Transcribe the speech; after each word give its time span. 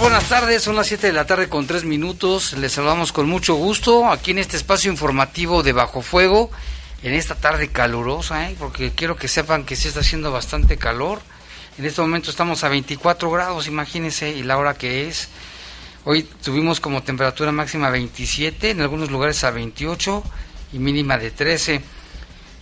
Buenas 0.00 0.28
tardes, 0.28 0.62
son 0.62 0.76
las 0.76 0.88
7 0.88 1.06
de 1.06 1.12
la 1.14 1.26
tarde 1.26 1.48
con 1.48 1.66
3 1.66 1.84
minutos. 1.84 2.52
Les 2.52 2.72
saludamos 2.72 3.12
con 3.12 3.28
mucho 3.28 3.54
gusto 3.54 4.10
aquí 4.10 4.32
en 4.32 4.38
este 4.38 4.58
espacio 4.58 4.90
informativo 4.90 5.62
de 5.62 5.72
Bajo 5.72 6.02
Fuego, 6.02 6.50
en 7.02 7.14
esta 7.14 7.34
tarde 7.34 7.68
calurosa, 7.68 8.50
¿eh? 8.50 8.56
porque 8.58 8.92
quiero 8.92 9.16
que 9.16 9.26
sepan 9.26 9.64
que 9.64 9.74
sí 9.74 9.88
está 9.88 10.00
haciendo 10.00 10.30
bastante 10.30 10.76
calor. 10.76 11.22
En 11.78 11.86
este 11.86 12.02
momento 12.02 12.30
estamos 12.30 12.62
a 12.62 12.68
24 12.68 13.30
grados, 13.30 13.68
imagínense, 13.68 14.30
y 14.30 14.42
la 14.42 14.58
hora 14.58 14.74
que 14.74 15.08
es. 15.08 15.28
Hoy 16.04 16.24
tuvimos 16.24 16.78
como 16.78 17.02
temperatura 17.02 17.50
máxima 17.50 17.88
27, 17.88 18.70
en 18.70 18.82
algunos 18.82 19.10
lugares 19.10 19.42
a 19.44 19.50
28 19.50 20.22
y 20.74 20.78
mínima 20.78 21.16
de 21.16 21.30
13. 21.30 21.80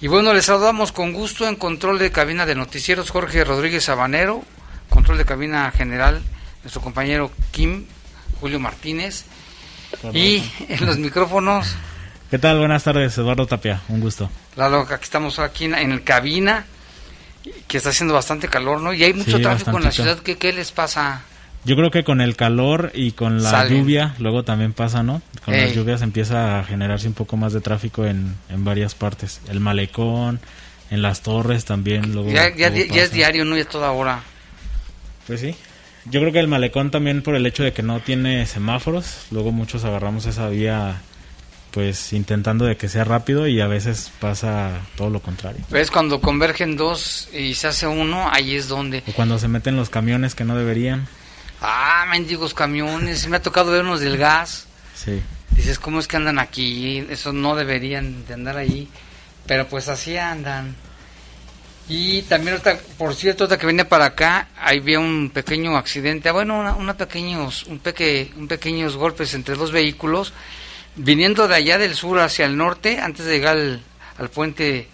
Y 0.00 0.06
bueno, 0.06 0.32
les 0.32 0.44
saludamos 0.46 0.92
con 0.92 1.12
gusto 1.12 1.48
en 1.48 1.56
control 1.56 1.98
de 1.98 2.12
cabina 2.12 2.46
de 2.46 2.54
noticieros 2.54 3.10
Jorge 3.10 3.42
Rodríguez 3.42 3.84
Sabanero, 3.84 4.44
control 4.88 5.18
de 5.18 5.24
cabina 5.24 5.70
general 5.72 6.22
nuestro 6.64 6.80
compañero 6.82 7.30
Kim, 7.52 7.84
Julio 8.40 8.58
Martínez. 8.58 9.24
Y 10.12 10.42
en 10.68 10.86
los 10.86 10.98
micrófonos. 10.98 11.76
¿Qué 12.30 12.38
tal? 12.38 12.58
Buenas 12.58 12.82
tardes, 12.82 13.16
Eduardo 13.16 13.46
Tapia, 13.46 13.82
un 13.88 14.00
gusto. 14.00 14.28
Lalo, 14.56 14.80
aquí 14.80 15.04
estamos 15.04 15.38
aquí 15.38 15.66
en, 15.66 15.74
el 15.74 16.02
cabina, 16.02 16.64
que 17.68 17.76
está 17.76 17.90
haciendo 17.90 18.14
bastante 18.14 18.48
calor, 18.48 18.80
¿no? 18.80 18.92
Y 18.92 19.04
hay 19.04 19.12
mucho 19.12 19.40
tráfico 19.40 19.76
en 19.76 19.84
la 19.84 19.92
ciudad, 19.92 20.18
¿Qué, 20.18 20.36
¿qué, 20.36 20.52
les 20.52 20.72
pasa? 20.72 21.22
Yo 21.64 21.76
creo 21.76 21.90
que 21.90 22.02
con 22.02 22.20
el 22.20 22.34
calor 22.34 22.90
y 22.92 23.12
con 23.12 23.42
la 23.42 23.68
lluvia, 23.68 24.14
luego 24.18 24.42
también 24.42 24.72
pasa, 24.72 25.02
¿no? 25.02 25.22
Con 25.44 25.56
las 25.56 25.74
lluvias 25.74 26.02
empieza 26.02 26.58
a 26.58 26.64
generarse 26.64 27.06
un 27.06 27.14
poco 27.14 27.36
más 27.36 27.52
de 27.52 27.60
tráfico 27.60 28.04
en, 28.04 28.34
en 28.48 28.64
varias 28.64 28.94
partes. 28.94 29.40
El 29.48 29.60
malecón, 29.60 30.40
en 30.90 31.02
las 31.02 31.22
torres 31.22 31.64
también. 31.64 32.12
Luego, 32.12 32.30
ya, 32.30 32.54
ya, 32.54 32.68
ya 32.70 33.02
es 33.02 33.12
diario, 33.12 33.44
¿no? 33.44 33.56
Ya 33.56 33.64
toda 33.64 33.92
hora. 33.92 34.22
Pues 35.26 35.40
sí. 35.40 35.54
Yo 36.06 36.20
creo 36.20 36.32
que 36.32 36.40
el 36.40 36.48
malecón 36.48 36.90
también 36.90 37.22
por 37.22 37.34
el 37.34 37.46
hecho 37.46 37.62
de 37.62 37.72
que 37.72 37.82
no 37.82 38.00
tiene 38.00 38.46
semáforos, 38.46 39.26
luego 39.30 39.52
muchos 39.52 39.84
agarramos 39.84 40.26
esa 40.26 40.48
vía 40.48 41.00
pues 41.74 42.12
intentando 42.12 42.66
de 42.66 42.76
que 42.76 42.88
sea 42.88 43.02
rápido 43.02 43.48
y 43.48 43.60
a 43.60 43.66
veces 43.66 44.12
pasa 44.20 44.80
todo 44.96 45.10
lo 45.10 45.20
contrario. 45.20 45.60
¿Ves? 45.70 45.90
Cuando 45.90 46.20
convergen 46.20 46.76
dos 46.76 47.28
y 47.32 47.54
se 47.54 47.66
hace 47.66 47.88
uno, 47.88 48.28
ahí 48.30 48.54
es 48.54 48.68
donde... 48.68 49.02
O 49.08 49.12
cuando 49.12 49.40
se 49.40 49.48
meten 49.48 49.74
los 49.74 49.90
camiones 49.90 50.36
que 50.36 50.44
no 50.44 50.56
deberían. 50.56 51.08
Ah, 51.60 52.06
mendigos 52.08 52.54
camiones, 52.54 53.26
me 53.26 53.38
ha 53.38 53.42
tocado 53.42 53.72
ver 53.72 53.82
unos 53.82 53.98
del 53.98 54.18
gas. 54.18 54.68
Sí. 54.94 55.20
Dices, 55.50 55.80
¿cómo 55.80 55.98
es 55.98 56.06
que 56.06 56.16
andan 56.16 56.38
aquí? 56.38 56.98
Eso 57.10 57.32
no 57.32 57.56
deberían 57.56 58.24
de 58.26 58.34
andar 58.34 58.56
ahí. 58.56 58.88
Pero 59.46 59.66
pues 59.66 59.88
así 59.88 60.16
andan. 60.16 60.76
Y 61.88 62.22
también, 62.22 62.58
por 62.96 63.14
cierto, 63.14 63.44
otra 63.44 63.58
que 63.58 63.66
viene 63.66 63.84
para 63.84 64.06
acá, 64.06 64.48
ahí 64.58 64.78
había 64.78 65.00
un 65.00 65.30
pequeño 65.30 65.76
accidente, 65.76 66.30
bueno, 66.30 66.74
una, 66.78 66.96
pequeños, 66.96 67.64
un, 67.64 67.78
peque, 67.78 68.32
un 68.36 68.48
pequeños 68.48 68.96
golpes 68.96 69.34
entre 69.34 69.54
dos 69.54 69.70
vehículos, 69.70 70.32
viniendo 70.96 71.46
de 71.46 71.56
allá 71.56 71.76
del 71.76 71.94
sur 71.94 72.20
hacia 72.20 72.46
el 72.46 72.56
norte, 72.56 73.00
antes 73.00 73.26
de 73.26 73.32
llegar 73.32 73.56
al, 73.56 74.30
puente 74.30 74.88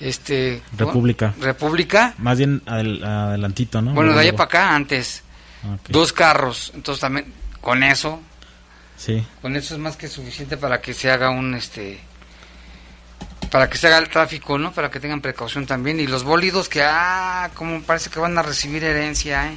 este 0.00 0.62
República. 0.76 1.32
República. 1.40 2.14
Más 2.18 2.38
bien 2.38 2.60
adelantito, 2.66 3.80
¿no? 3.80 3.92
Bueno, 3.94 4.14
de 4.14 4.20
allá 4.20 4.32
para 4.32 4.44
acá 4.44 4.74
antes. 4.74 5.22
Dos 5.88 6.12
carros, 6.12 6.72
entonces 6.74 7.00
también 7.00 7.32
con 7.60 7.82
eso. 7.84 8.20
Sí. 8.96 9.24
Con 9.40 9.56
eso 9.56 9.74
es 9.74 9.80
más 9.80 9.96
que 9.96 10.08
suficiente 10.08 10.56
para 10.56 10.80
que 10.80 10.92
se 10.92 11.10
haga 11.10 11.30
un 11.30 11.54
este 11.54 12.00
para 13.50 13.68
que 13.68 13.78
se 13.78 13.86
haga 13.86 13.98
el 13.98 14.08
tráfico, 14.08 14.58
¿no? 14.58 14.72
Para 14.72 14.90
que 14.90 15.00
tengan 15.00 15.20
precaución 15.20 15.66
también. 15.66 16.00
Y 16.00 16.06
los 16.06 16.24
bólidos 16.24 16.68
que, 16.68 16.82
ah, 16.82 17.50
como 17.54 17.82
parece 17.82 18.10
que 18.10 18.20
van 18.20 18.36
a 18.38 18.42
recibir 18.42 18.84
herencia, 18.84 19.48
¿eh? 19.48 19.56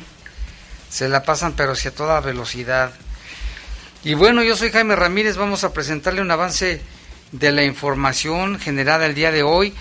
Se 0.89 1.09
la 1.09 1.23
pasan, 1.23 1.53
pero 1.53 1.75
si 1.75 1.87
a 1.87 1.95
toda 1.95 2.19
velocidad. 2.21 2.93
Y 4.03 4.13
bueno, 4.13 4.43
yo 4.43 4.55
soy 4.55 4.71
Jaime 4.71 4.95
Ramírez, 4.95 5.35
vamos 5.35 5.63
a 5.63 5.73
presentarle 5.73 6.21
un 6.21 6.31
avance 6.31 6.81
de 7.31 7.51
la 7.51 7.63
información 7.63 8.59
generada 8.59 9.05
el 9.05 9.15
día 9.15 9.31
de 9.31 9.43
hoy. 9.43 9.73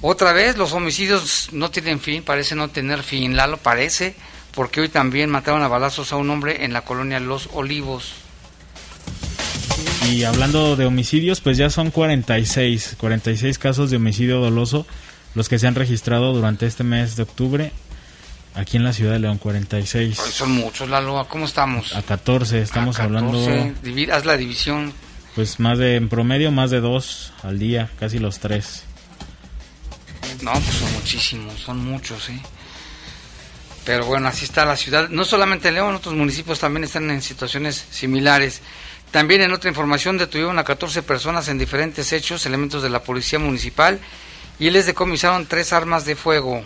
Otra 0.00 0.32
vez, 0.32 0.56
los 0.56 0.72
homicidios 0.72 1.50
no 1.52 1.70
tienen 1.70 2.00
fin, 2.00 2.22
parece 2.22 2.54
no 2.54 2.68
tener 2.68 3.02
fin, 3.02 3.36
Lalo 3.36 3.56
parece, 3.56 4.14
porque 4.54 4.80
hoy 4.80 4.88
también 4.88 5.30
mataron 5.30 5.62
a 5.62 5.68
balazos 5.68 6.12
a 6.12 6.16
un 6.16 6.28
hombre 6.30 6.64
en 6.64 6.72
la 6.72 6.82
colonia 6.82 7.20
Los 7.20 7.48
Olivos. 7.52 8.14
Y 10.10 10.24
hablando 10.24 10.76
de 10.76 10.84
homicidios, 10.86 11.40
pues 11.40 11.56
ya 11.56 11.70
son 11.70 11.90
46, 11.90 12.96
46 12.98 13.58
casos 13.58 13.90
de 13.90 13.96
homicidio 13.96 14.40
doloso 14.40 14.86
los 15.34 15.48
que 15.48 15.58
se 15.58 15.66
han 15.66 15.74
registrado 15.74 16.32
durante 16.32 16.66
este 16.66 16.84
mes 16.84 17.16
de 17.16 17.22
octubre 17.22 17.72
aquí 18.54 18.76
en 18.76 18.84
la 18.84 18.92
ciudad 18.92 19.12
de 19.12 19.20
León, 19.20 19.38
46. 19.38 20.16
son 20.16 20.52
muchos, 20.52 20.88
Lalo, 20.88 21.26
¿cómo 21.28 21.46
estamos? 21.46 21.94
A 21.94 22.02
14, 22.02 22.60
estamos 22.60 22.98
a 22.98 23.08
14, 23.08 23.16
hablando... 23.16 24.14
Haz 24.14 24.24
la 24.26 24.36
división. 24.36 24.92
Pues 25.34 25.58
más 25.60 25.78
de, 25.78 25.96
en 25.96 26.08
promedio, 26.08 26.52
más 26.52 26.70
de 26.70 26.80
dos 26.80 27.32
al 27.42 27.58
día, 27.58 27.90
casi 27.98 28.18
los 28.18 28.38
tres. 28.38 28.84
No, 30.42 30.52
pues 30.52 30.74
son 30.74 30.92
muchísimos, 30.92 31.60
son 31.60 31.78
muchos, 31.84 32.28
¿eh? 32.28 32.40
Pero 33.84 34.06
bueno, 34.06 34.28
así 34.28 34.44
está 34.44 34.64
la 34.64 34.76
ciudad. 34.76 35.08
No 35.08 35.24
solamente 35.24 35.72
León, 35.72 35.94
otros 35.94 36.14
municipios 36.14 36.60
también 36.60 36.84
están 36.84 37.10
en 37.10 37.22
situaciones 37.22 37.84
similares. 37.90 38.60
También 39.12 39.42
en 39.42 39.52
otra 39.52 39.68
información 39.68 40.16
detuvieron 40.16 40.58
a 40.58 40.64
14 40.64 41.02
personas 41.02 41.46
en 41.48 41.58
diferentes 41.58 42.12
hechos, 42.14 42.46
elementos 42.46 42.82
de 42.82 42.88
la 42.88 43.02
policía 43.02 43.38
municipal, 43.38 44.00
y 44.58 44.70
les 44.70 44.86
decomisaron 44.86 45.46
tres 45.46 45.74
armas 45.74 46.06
de 46.06 46.16
fuego. 46.16 46.62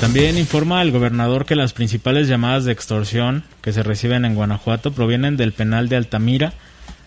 También 0.00 0.36
informa 0.36 0.82
el 0.82 0.92
gobernador 0.92 1.46
que 1.46 1.56
las 1.56 1.72
principales 1.72 2.28
llamadas 2.28 2.66
de 2.66 2.72
extorsión 2.72 3.42
que 3.62 3.72
se 3.72 3.82
reciben 3.82 4.26
en 4.26 4.34
Guanajuato 4.34 4.92
provienen 4.92 5.38
del 5.38 5.52
penal 5.52 5.88
de 5.88 5.96
Altamira, 5.96 6.52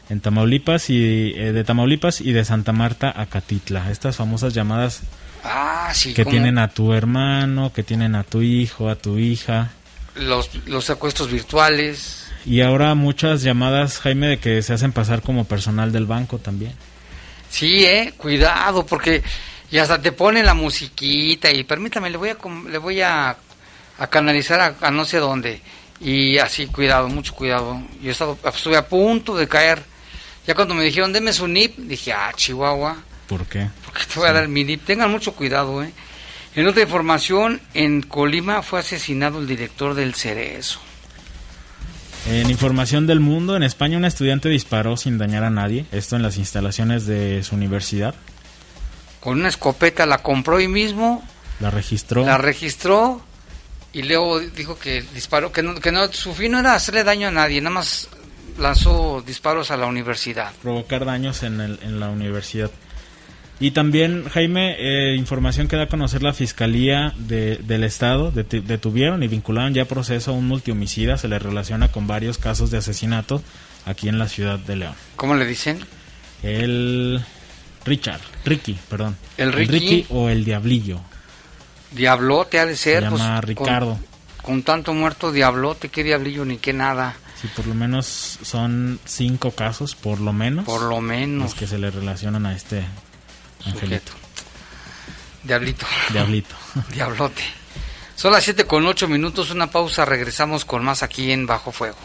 en 0.10 0.20
Tamaulipas 0.20 0.90
y 0.90 1.34
eh, 1.36 1.54
de 1.54 1.64
Tamaulipas 1.64 2.22
y 2.22 2.34
de 2.34 2.44
Santa 2.44 2.74
Marta 2.74 3.14
a 3.16 3.28
Catitla. 3.28 3.92
Estas 3.92 4.18
famosas 4.18 4.54
llamadas 4.54 5.02
ah, 5.44 5.94
que 6.16 6.26
tienen 6.26 6.58
a 6.58 6.70
tu 6.70 6.92
hermano, 6.94 7.72
que 7.72 7.84
tienen 7.84 8.16
a 8.16 8.24
tu 8.24 8.42
hijo, 8.42 8.90
a 8.90 8.96
tu 8.96 9.20
hija. 9.20 9.70
Los, 10.16 10.50
los 10.66 10.86
secuestros 10.86 11.32
virtuales. 11.32 12.31
Y 12.46 12.62
ahora 12.62 12.96
muchas 12.96 13.44
llamadas, 13.44 14.00
Jaime, 14.00 14.28
de 14.28 14.40
que 14.40 14.62
se 14.62 14.74
hacen 14.74 14.92
pasar 14.92 15.22
como 15.22 15.46
personal 15.46 15.92
del 15.92 16.06
banco 16.06 16.40
también. 16.40 16.74
Sí, 17.50 17.86
eh, 17.86 18.14
cuidado, 18.18 18.86
porque 18.86 19.22
y 19.72 19.78
hasta 19.78 20.02
te 20.02 20.12
pone 20.12 20.44
la 20.44 20.54
musiquita 20.54 21.50
y 21.50 21.64
permítame, 21.64 22.10
le 22.10 22.18
voy 22.18 22.30
a, 22.30 22.38
le 22.70 22.78
voy 22.78 23.02
a, 23.02 23.38
canalizar 24.10 24.76
a, 24.82 24.92
no 24.92 25.06
sé 25.06 25.18
dónde. 25.18 25.62
Y 26.02 26.38
así, 26.40 26.68
cuidado, 26.68 27.08
mucho 27.08 27.34
cuidado. 27.34 27.82
Yo 28.02 28.10
he 28.10 28.12
estado, 28.12 28.38
estuve 28.44 28.76
a 28.76 28.88
punto 28.88 29.36
de 29.38 29.48
caer. 29.48 29.82
Ya 30.46 30.56
cuando 30.56 30.74
me 30.74 30.84
dijeron, 30.84 31.14
deme 31.14 31.32
su 31.32 31.48
NIP, 31.48 31.78
dije, 31.78 32.12
ah, 32.12 32.34
Chihuahua. 32.36 32.98
¿Por 33.28 33.46
qué? 33.46 33.70
Porque 33.86 34.02
te 34.06 34.20
voy 34.20 34.28
a 34.28 34.34
dar 34.34 34.48
mi 34.50 34.66
NIP. 34.66 34.84
Tengan 34.84 35.10
mucho 35.10 35.34
cuidado, 35.34 35.82
¿eh? 35.84 35.94
En 36.54 36.68
otra 36.68 36.82
información, 36.82 37.62
en 37.74 38.02
Colima 38.02 38.64
fue 38.64 38.82
asesinado 38.82 39.40
el 39.40 39.48
director 39.48 39.94
del 39.94 40.16
Cerezo. 40.16 40.82
En 42.28 42.50
información 42.50 43.08
del 43.08 43.20
mundo, 43.20 43.56
en 43.56 43.64
España 43.64 43.98
un 43.98 44.06
estudiante 44.06 44.48
disparó 44.48 44.96
sin 44.96 45.18
dañar 45.18 45.44
a 45.44 45.50
nadie, 45.50 45.86
esto 45.92 46.16
en 46.16 46.22
las 46.22 46.38
instalaciones 46.38 47.06
de 47.06 47.44
su 47.44 47.56
universidad. 47.56 48.14
con 49.20 49.40
una 49.40 49.50
escopeta, 49.50 50.06
la 50.06 50.20
compró 50.20 50.58
ahí 50.58 50.68
mismo, 50.68 51.24
La 51.60 51.70
registró. 51.72 52.26
la 52.26 52.38
registró 52.40 53.22
y 53.94 54.04
luego 54.04 54.40
dijo 54.40 54.80
que 54.80 55.04
disparó, 55.14 55.52
que 55.52 55.62
no, 55.64 55.76
que 55.76 55.92
no, 55.92 56.12
su 56.14 56.34
fin 56.34 56.54
no 56.54 56.60
era 56.60 56.74
hacerle 56.76 57.04
daño 57.04 57.28
a 57.28 57.32
nadie, 57.32 57.60
nada 57.62 57.74
más 57.76 58.08
lanzó 58.60 59.22
disparos 59.26 59.70
a 59.72 59.78
la 59.78 59.86
universidad. 59.88 60.52
provocar 60.62 61.06
daños 61.06 61.44
en, 61.44 61.60
el- 61.62 61.80
en 61.84 62.00
la 62.00 62.10
universidad. 62.10 62.72
Y 63.62 63.72
también, 63.72 64.26
Jaime, 64.28 64.76
eh, 64.80 65.16
información 65.16 65.68
que 65.68 65.76
da 65.78 65.84
a 65.84 65.88
conocer 65.88 66.24
la 66.24 66.34
Fiscalía 66.34 67.14
de- 67.18 67.58
del 67.58 67.84
Estado, 67.84 68.32
detuvieron 68.32 69.22
y 69.24 69.28
vincularon 69.28 69.74
ya 69.74 69.86
proceso 69.86 70.32
a 70.32 70.34
un 70.34 70.48
multihomicida, 70.48 71.16
se 71.18 71.28
le 71.28 71.38
relaciona 71.40 71.90
con 71.92 72.08
varios 72.08 72.38
casos 72.40 72.72
de 72.72 72.80
asesinato 72.80 73.44
aquí 73.86 74.10
en 74.10 74.18
la 74.18 74.28
ciudad 74.28 74.58
de 74.58 74.76
León. 74.78 74.96
¿Cómo 75.16 75.36
le 75.36 75.46
dicen? 75.46 75.80
El 76.42 77.22
Richard, 77.86 78.22
Ricky, 78.46 78.78
perdón. 78.90 79.16
¿El 79.38 79.54
Ricky? 79.54 80.06
o 80.10 80.28
el 80.30 80.44
Diablillo, 80.44 81.00
Diablote 81.92 82.60
ha 82.60 82.66
de 82.66 82.76
ser. 82.76 83.04
se 83.04 83.10
pues, 83.10 83.22
llama 83.22 83.36
con- 83.42 83.48
Ricardo. 83.48 84.00
Con, 84.42 84.64
tanto 84.64 84.94
muerto, 84.96 85.32
diablote, 85.32 85.90
qué 85.90 86.04
diablillo 86.04 86.46
ni 86.46 86.58
qué 86.58 86.74
nada, 86.74 87.16
Sí, 87.40 87.48
por 87.56 87.68
lo 87.68 87.76
menos 87.76 88.40
son 88.42 89.00
cinco 89.06 89.52
casos, 89.52 89.94
por 89.96 90.20
lo 90.20 90.34
menos, 90.34 90.66
por 90.66 90.82
lo 90.82 91.00
menos. 91.00 91.44
los 91.44 91.54
que 91.56 91.68
se 91.68 91.78
le 91.78 91.92
relacionan 91.92 92.46
a 92.48 92.56
este 92.56 92.84
angelito, 93.66 93.86
Sujeto. 93.86 94.12
Diablito. 95.44 95.86
Diablito. 96.12 96.56
Diablote. 96.94 97.42
Son 98.16 98.32
las 98.32 98.44
7 98.44 98.66
con 98.66 98.86
8 98.86 99.08
minutos, 99.08 99.50
una 99.52 99.72
pausa, 99.72 100.06
regresamos 100.06 100.64
con 100.66 100.84
más 100.84 101.02
aquí 101.02 101.32
en 101.32 101.48
Bajo 101.48 101.72
Fuego. 101.72 101.98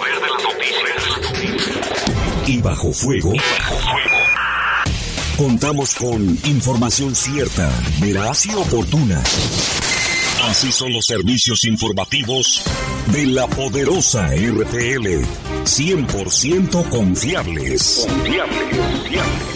Y 2.46 2.58
bajo 2.62 2.92
fuego. 2.92 3.32
Contamos 5.38 5.96
con 5.96 6.38
información 6.44 7.16
cierta, 7.16 7.72
veraz 8.02 8.46
y 8.46 8.54
oportuna. 8.56 9.24
Así 10.50 10.70
son 10.72 10.92
los 10.92 11.06
servicios 11.06 11.64
informativos 11.64 12.62
de 13.14 13.26
la 13.26 13.48
poderosa 13.48 14.28
RTL. 14.36 15.24
100% 15.64 16.90
confiables. 16.90 18.06
Confiables, 18.06 18.78
confiables. 18.78 19.49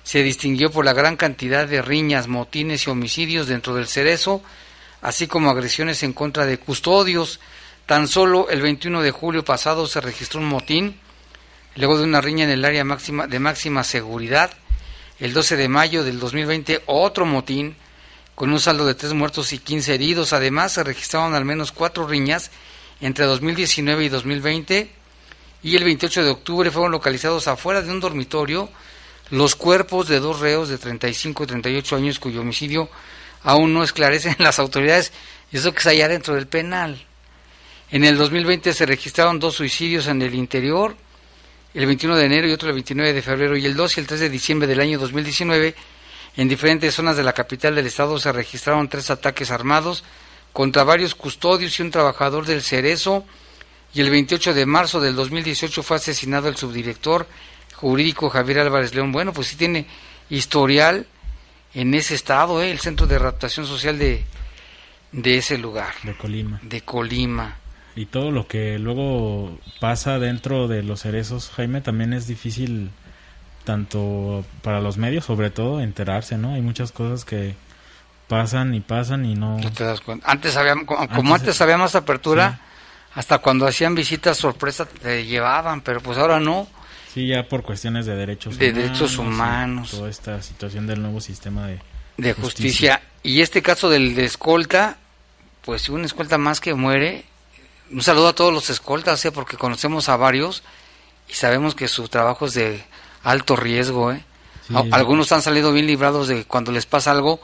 se 0.03 0.23
distinguió 0.23 0.71
por 0.71 0.85
la 0.85 0.93
gran 0.93 1.17
cantidad 1.17 1.67
de 1.67 1.81
riñas, 1.81 2.29
motines 2.29 2.87
y 2.87 2.91
homicidios 2.91 3.47
dentro 3.47 3.75
del 3.75 3.87
cerezo, 3.87 4.43
así 5.01 5.29
como 5.29 5.49
agresiones 5.49 6.03
en 6.03 6.13
contra 6.13 6.45
de 6.45 6.59
custodios. 6.59 7.41
Tan 7.87 8.07
solo 8.07 8.51
el 8.51 8.61
21 8.61 9.01
de 9.01 9.13
julio 9.13 9.47
pasado 9.47 9.87
se 9.87 10.03
registró 10.03 10.41
un 10.41 10.47
motín, 10.49 11.01
luego 11.77 11.99
de 11.99 12.05
una 12.05 12.21
riña 12.21 12.45
en 12.45 12.51
el 12.51 12.65
área 12.65 12.85
máxima 12.85 13.27
de 13.27 13.39
máxima 13.39 13.85
seguridad. 13.85 14.51
El 15.21 15.33
12 15.33 15.57
de 15.57 15.69
mayo 15.69 16.05
del 16.05 16.21
2020 16.21 16.83
otro 16.87 17.27
motín 17.27 17.77
con 18.35 18.53
un 18.53 18.61
saldo 18.61 18.87
de 18.87 18.95
tres 18.95 19.15
muertos 19.15 19.53
y 19.53 19.59
15 19.59 19.95
heridos. 19.95 20.33
Además 20.33 20.73
se 20.73 20.85
registraron 20.85 21.35
al 21.35 21.45
menos 21.45 21.73
cuatro 21.73 22.07
riñas 22.07 22.51
entre 23.01 23.25
2019 23.27 24.05
y 24.05 24.09
2020 24.09 24.91
y 25.63 25.77
el 25.77 25.85
28 25.85 26.25
de 26.25 26.31
octubre 26.31 26.71
fueron 26.71 26.93
localizados 26.93 27.49
afuera 27.49 27.83
de 27.83 27.91
un 27.91 28.01
dormitorio 28.01 28.69
los 29.31 29.57
cuerpos 29.57 30.09
de 30.09 30.21
dos 30.21 30.41
reos 30.41 30.69
de 30.69 30.79
35 30.79 31.45
y 31.45 31.47
38 31.47 31.97
años 31.97 32.19
cuyo 32.19 32.41
homicidio 32.41 32.89
aún 33.43 33.75
no 33.75 33.83
esclarecen 33.83 34.37
las 34.39 34.59
autoridades 34.59 35.13
y 35.51 35.57
eso 35.59 35.73
que 35.73 35.81
es 35.81 35.87
allá 35.87 36.09
dentro 36.09 36.35
del 36.35 36.47
penal. 36.47 37.05
En 37.91 38.05
el 38.05 38.19
2020 38.19 38.73
se 38.73 38.87
registraron 38.87 39.39
dos 39.39 39.55
suicidios 39.55 40.07
en 40.09 40.21
el 40.21 40.35
interior, 40.35 40.95
el 41.75 41.87
21 41.87 42.17
de 42.17 42.25
enero 42.25 42.49
y 42.49 42.53
otro 42.53 42.69
el 42.69 42.75
29 42.75 43.13
de 43.13 43.23
febrero 43.23 43.57
y 43.57 43.67
el 43.67 43.77
2 43.77 43.97
y 43.97 44.01
el 44.01 44.07
3 44.07 44.21
de 44.21 44.31
diciembre 44.31 44.67
del 44.67 44.81
año 44.81 44.99
2019 44.99 45.75
En 46.37 46.49
diferentes 46.49 46.95
zonas 46.95 47.17
de 47.17 47.23
la 47.23 47.33
capital 47.33 47.75
del 47.75 47.87
estado 47.87 48.19
se 48.19 48.33
registraron 48.33 48.89
tres 48.89 49.11
ataques 49.11 49.51
armados 49.51 50.05
contra 50.53 50.85
varios 50.85 51.15
custodios 51.15 51.79
y 51.79 51.83
un 51.83 51.91
trabajador 51.91 52.47
del 52.47 52.63
Cerezo. 52.63 53.25
Y 53.95 54.01
el 54.01 54.11
28 54.11 54.55
de 54.55 54.67
marzo 54.67 55.01
del 55.01 55.17
2018 55.17 55.83
fue 55.83 55.97
asesinado 55.97 56.49
el 56.49 56.57
subdirector 56.57 57.27
jurídico 57.75 58.29
Javier 58.29 58.61
Álvarez 58.61 58.95
León. 58.95 59.13
Bueno, 59.13 59.33
pues 59.33 59.49
sí 59.49 59.57
tiene 59.57 59.87
historial 60.31 61.07
en 61.75 61.95
ese 61.95 62.15
estado, 62.15 62.63
¿eh? 62.63 62.71
el 62.71 62.81
centro 62.81 63.07
de 63.07 63.17
adaptación 63.17 63.67
social 63.67 63.99
de, 63.99 64.25
de 65.13 65.39
ese 65.39 65.59
lugar. 65.59 65.95
De 66.03 66.17
Colima. 66.17 66.61
De 66.63 66.81
Colima. 66.83 67.58
Y 67.99 68.07
todo 68.07 68.31
lo 68.31 68.47
que 68.47 68.79
luego 68.79 69.59
pasa 69.81 70.21
dentro 70.21 70.69
de 70.69 70.85
los 70.85 71.01
cerezos, 71.01 71.51
Jaime, 71.51 71.81
también 71.81 72.13
es 72.13 72.29
difícil 72.29 72.93
tanto 73.65 74.45
para 74.63 74.81
los 74.81 74.99
medios, 74.99 75.25
sobre 75.25 75.51
todo, 75.51 75.81
enterarse, 75.81 76.39
¿no? 76.39 76.55
Hay 76.55 76.63
muchas 76.63 76.93
cosas 76.93 77.25
que 77.25 77.57
pasan 78.29 78.73
y 78.77 78.79
pasan 78.79 79.25
y 79.25 79.35
no... 79.35 79.59
te 79.75 79.83
das 79.83 80.01
cuenta. 80.01 80.31
Antes 80.31 80.57
había, 80.57 80.75
como 80.87 81.35
antes, 81.35 81.61
había 81.61 81.77
más 81.77 81.97
apertura, 81.97 82.61
hasta 83.17 83.39
cuando 83.39 83.67
hacían 83.67 83.97
visitas 83.97 84.37
sorpresa 84.37 84.87
te 84.87 85.27
llevaban, 85.27 85.81
pero 85.81 86.01
pues 86.01 86.19
ahora 86.19 86.39
no. 86.39 86.69
Sí, 87.13 87.27
ya 87.27 87.49
por 87.49 87.65
cuestiones 87.65 88.07
de 88.07 88.15
derechos 88.15 88.57
de 88.59 88.73
derechos 88.73 89.19
humanos. 89.19 89.91
Toda 89.91 90.09
esta 90.09 90.41
situación 90.41 90.87
del 90.87 91.03
nuevo 91.03 91.21
sistema 91.21 91.67
de, 91.67 91.81
de 92.17 92.33
justicia. 92.33 93.03
Y 93.25 93.41
este 93.41 93.61
caso 93.61 93.91
del 93.91 94.15
de 94.15 94.25
escolta, 94.25 94.99
pues 95.65 95.83
si 95.83 95.91
un 95.91 96.05
escolta 96.05 96.39
más 96.39 96.61
que 96.61 96.75
muere, 96.75 97.25
un 97.91 98.03
saludo 98.03 98.29
a 98.29 98.35
todos 98.35 98.53
los 98.53 98.71
escoltas, 98.71 99.25
¿eh? 99.25 99.33
porque 99.33 99.57
conocemos 99.57 100.09
a 100.09 100.17
varios 100.17 100.63
y 101.29 101.35
sabemos 101.35 101.75
que 101.75 101.89
su 101.89 102.09
trabajo 102.09 102.47
es 102.47 102.55
de 102.55 102.85
alto 103.23 103.57
riesgo. 103.57 104.13
¿eh? 104.13 104.23
Algunos 104.91 105.33
han 105.33 105.43
salido 105.43 105.73
bien 105.73 105.87
librados 105.87 106.29
de 106.29 106.45
cuando 106.45 106.73
les 106.73 106.87
pasa 106.87 107.11
algo, 107.11 107.41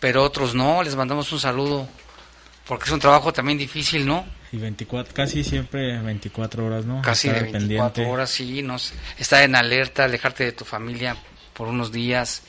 pero 0.00 0.22
otros 0.22 0.54
no. 0.54 0.82
Les 0.82 0.96
mandamos 0.96 1.32
un 1.32 1.40
saludo 1.40 1.88
porque 2.66 2.84
es 2.84 2.90
un 2.90 3.00
trabajo 3.00 3.32
también 3.32 3.58
difícil, 3.58 4.06
¿no? 4.06 4.26
Y 4.52 4.56
24, 4.56 5.12
casi 5.14 5.44
siempre 5.44 5.98
24 6.00 6.64
horas, 6.66 6.84
¿no? 6.84 7.02
Casi 7.02 7.28
de 7.28 7.40
24 7.40 8.08
horas, 8.08 8.30
sí. 8.30 8.62
No, 8.62 8.76
estar 9.18 9.42
en 9.42 9.54
alerta, 9.54 10.04
alejarte 10.04 10.44
de 10.44 10.52
tu 10.52 10.64
familia 10.64 11.16
por 11.52 11.68
unos 11.68 11.92
días. 11.92 12.42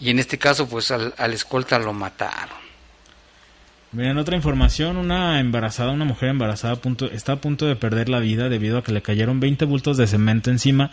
Y 0.00 0.10
en 0.10 0.18
este 0.18 0.38
caso, 0.38 0.68
pues 0.68 0.90
al, 0.90 1.14
al 1.16 1.32
escolta 1.32 1.78
lo 1.78 1.92
mataron. 1.92 2.63
Miren, 3.94 4.18
otra 4.18 4.34
información, 4.34 4.96
una 4.96 5.38
embarazada, 5.38 5.92
una 5.92 6.04
mujer 6.04 6.30
embarazada 6.30 6.74
punto, 6.74 7.08
está 7.12 7.34
a 7.34 7.40
punto 7.40 7.66
de 7.66 7.76
perder 7.76 8.08
la 8.08 8.18
vida 8.18 8.48
debido 8.48 8.76
a 8.76 8.82
que 8.82 8.90
le 8.90 9.02
cayeron 9.02 9.38
20 9.38 9.66
bultos 9.66 9.96
de 9.96 10.08
cemento 10.08 10.50
encima. 10.50 10.90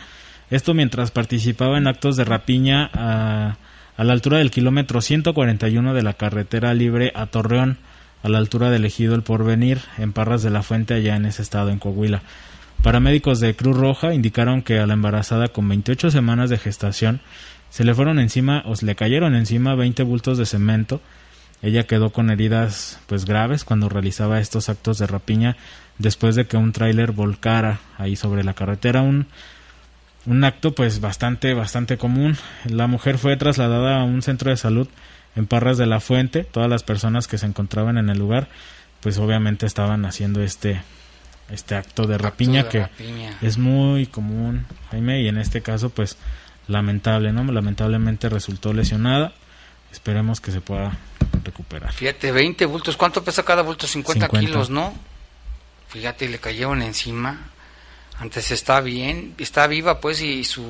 Esto 0.51 0.75
mientras 0.75 1.09
participaba 1.09 1.79
en 1.79 1.87
actos 1.87 2.15
de 2.15 2.25
rapiña 2.25 2.91
a, 2.93 3.57
a 3.97 4.03
la 4.03 4.13
altura 4.13 4.37
del 4.37 4.51
kilómetro 4.51 5.01
141 5.01 5.95
de 5.95 6.03
la 6.03 6.13
carretera 6.13 6.75
libre 6.75 7.11
a 7.15 7.25
Torreón, 7.25 7.79
a 8.21 8.29
la 8.29 8.37
altura 8.37 8.69
del 8.69 8.85
ejido 8.85 9.15
El 9.15 9.23
Porvenir, 9.23 9.79
en 9.97 10.13
Parras 10.13 10.43
de 10.43 10.51
la 10.51 10.61
Fuente, 10.61 10.93
allá 10.93 11.15
en 11.15 11.25
ese 11.25 11.41
estado, 11.41 11.71
en 11.71 11.79
Coahuila. 11.79 12.21
Paramédicos 12.83 13.39
de 13.39 13.55
Cruz 13.55 13.77
Roja 13.77 14.13
indicaron 14.13 14.61
que 14.61 14.77
a 14.77 14.85
la 14.85 14.93
embarazada 14.93 15.47
con 15.47 15.67
28 15.67 16.11
semanas 16.11 16.51
de 16.51 16.59
gestación 16.59 17.21
se 17.71 17.83
le 17.83 17.95
fueron 17.95 18.19
encima 18.19 18.61
o 18.67 18.75
se 18.75 18.85
le 18.85 18.93
cayeron 18.93 19.33
encima 19.33 19.73
20 19.73 20.03
bultos 20.03 20.37
de 20.37 20.45
cemento 20.45 21.01
ella 21.61 21.85
quedó 21.85 22.11
con 22.11 22.29
heridas 22.29 22.99
pues 23.07 23.25
graves 23.25 23.63
cuando 23.63 23.89
realizaba 23.89 24.39
estos 24.39 24.69
actos 24.69 24.97
de 24.97 25.07
rapiña 25.07 25.57
después 25.97 26.35
de 26.35 26.45
que 26.45 26.57
un 26.57 26.71
tráiler 26.71 27.11
volcara 27.11 27.79
ahí 27.97 28.15
sobre 28.15 28.43
la 28.43 28.53
carretera 28.53 29.01
un 29.01 29.27
un 30.25 30.43
acto 30.43 30.73
pues 30.75 31.01
bastante 31.01 31.53
bastante 31.53 31.97
común. 31.97 32.37
La 32.65 32.87
mujer 32.87 33.17
fue 33.17 33.37
trasladada 33.37 34.01
a 34.01 34.03
un 34.03 34.21
centro 34.21 34.51
de 34.51 34.57
salud 34.57 34.87
en 35.35 35.47
Parras 35.47 35.77
de 35.77 35.87
la 35.87 35.99
Fuente. 35.99 36.43
Todas 36.43 36.69
las 36.69 36.83
personas 36.83 37.27
que 37.27 37.37
se 37.37 37.45
encontraban 37.45 37.97
en 37.97 38.09
el 38.09 38.19
lugar 38.19 38.47
pues 39.01 39.17
obviamente 39.17 39.65
estaban 39.65 40.05
haciendo 40.05 40.41
este 40.41 40.81
este 41.49 41.75
acto 41.75 42.07
de 42.07 42.17
rapiña 42.17 42.69
que 42.69 42.87
es 43.41 43.57
muy 43.57 44.05
común, 44.05 44.65
Jaime, 44.89 45.21
y 45.21 45.27
en 45.27 45.37
este 45.37 45.61
caso 45.61 45.89
pues 45.89 46.17
lamentable, 46.67 47.33
¿no? 47.33 47.43
Lamentablemente 47.43 48.29
resultó 48.29 48.73
lesionada. 48.73 49.33
Esperemos 49.91 50.39
que 50.39 50.51
se 50.51 50.61
pueda 50.61 50.97
recuperar. 51.43 51.91
Fíjate, 51.93 52.31
20 52.31 52.65
bultos, 52.65 52.97
¿cuánto 52.97 53.23
pesa 53.23 53.43
cada 53.43 53.61
bulto? 53.61 53.87
50, 53.87 54.29
kilos, 54.29 54.69
¿no? 54.69 54.93
Fíjate, 55.87 56.29
le 56.29 56.39
cayeron 56.39 56.81
encima. 56.81 57.49
Antes 58.19 58.51
está 58.51 58.81
bien, 58.81 59.33
está 59.37 59.67
viva 59.67 59.99
pues 59.99 60.21
y 60.21 60.43
su 60.43 60.63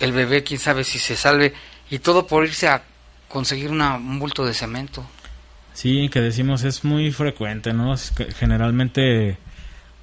el 0.00 0.12
bebé 0.12 0.42
quién 0.42 0.58
sabe 0.58 0.84
si 0.84 0.98
se 0.98 1.16
salve 1.16 1.54
y 1.90 1.98
todo 1.98 2.26
por 2.26 2.44
irse 2.44 2.68
a 2.68 2.82
conseguir 3.28 3.70
una, 3.70 3.96
un 3.96 4.18
bulto 4.18 4.44
de 4.44 4.54
cemento. 4.54 5.06
Sí, 5.74 6.08
que 6.10 6.20
decimos 6.20 6.64
es 6.64 6.84
muy 6.84 7.12
frecuente, 7.12 7.72
¿no? 7.72 7.94
Generalmente 8.36 9.38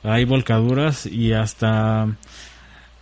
hay 0.03 0.25
volcaduras 0.25 1.05
y 1.05 1.33
hasta 1.33 2.07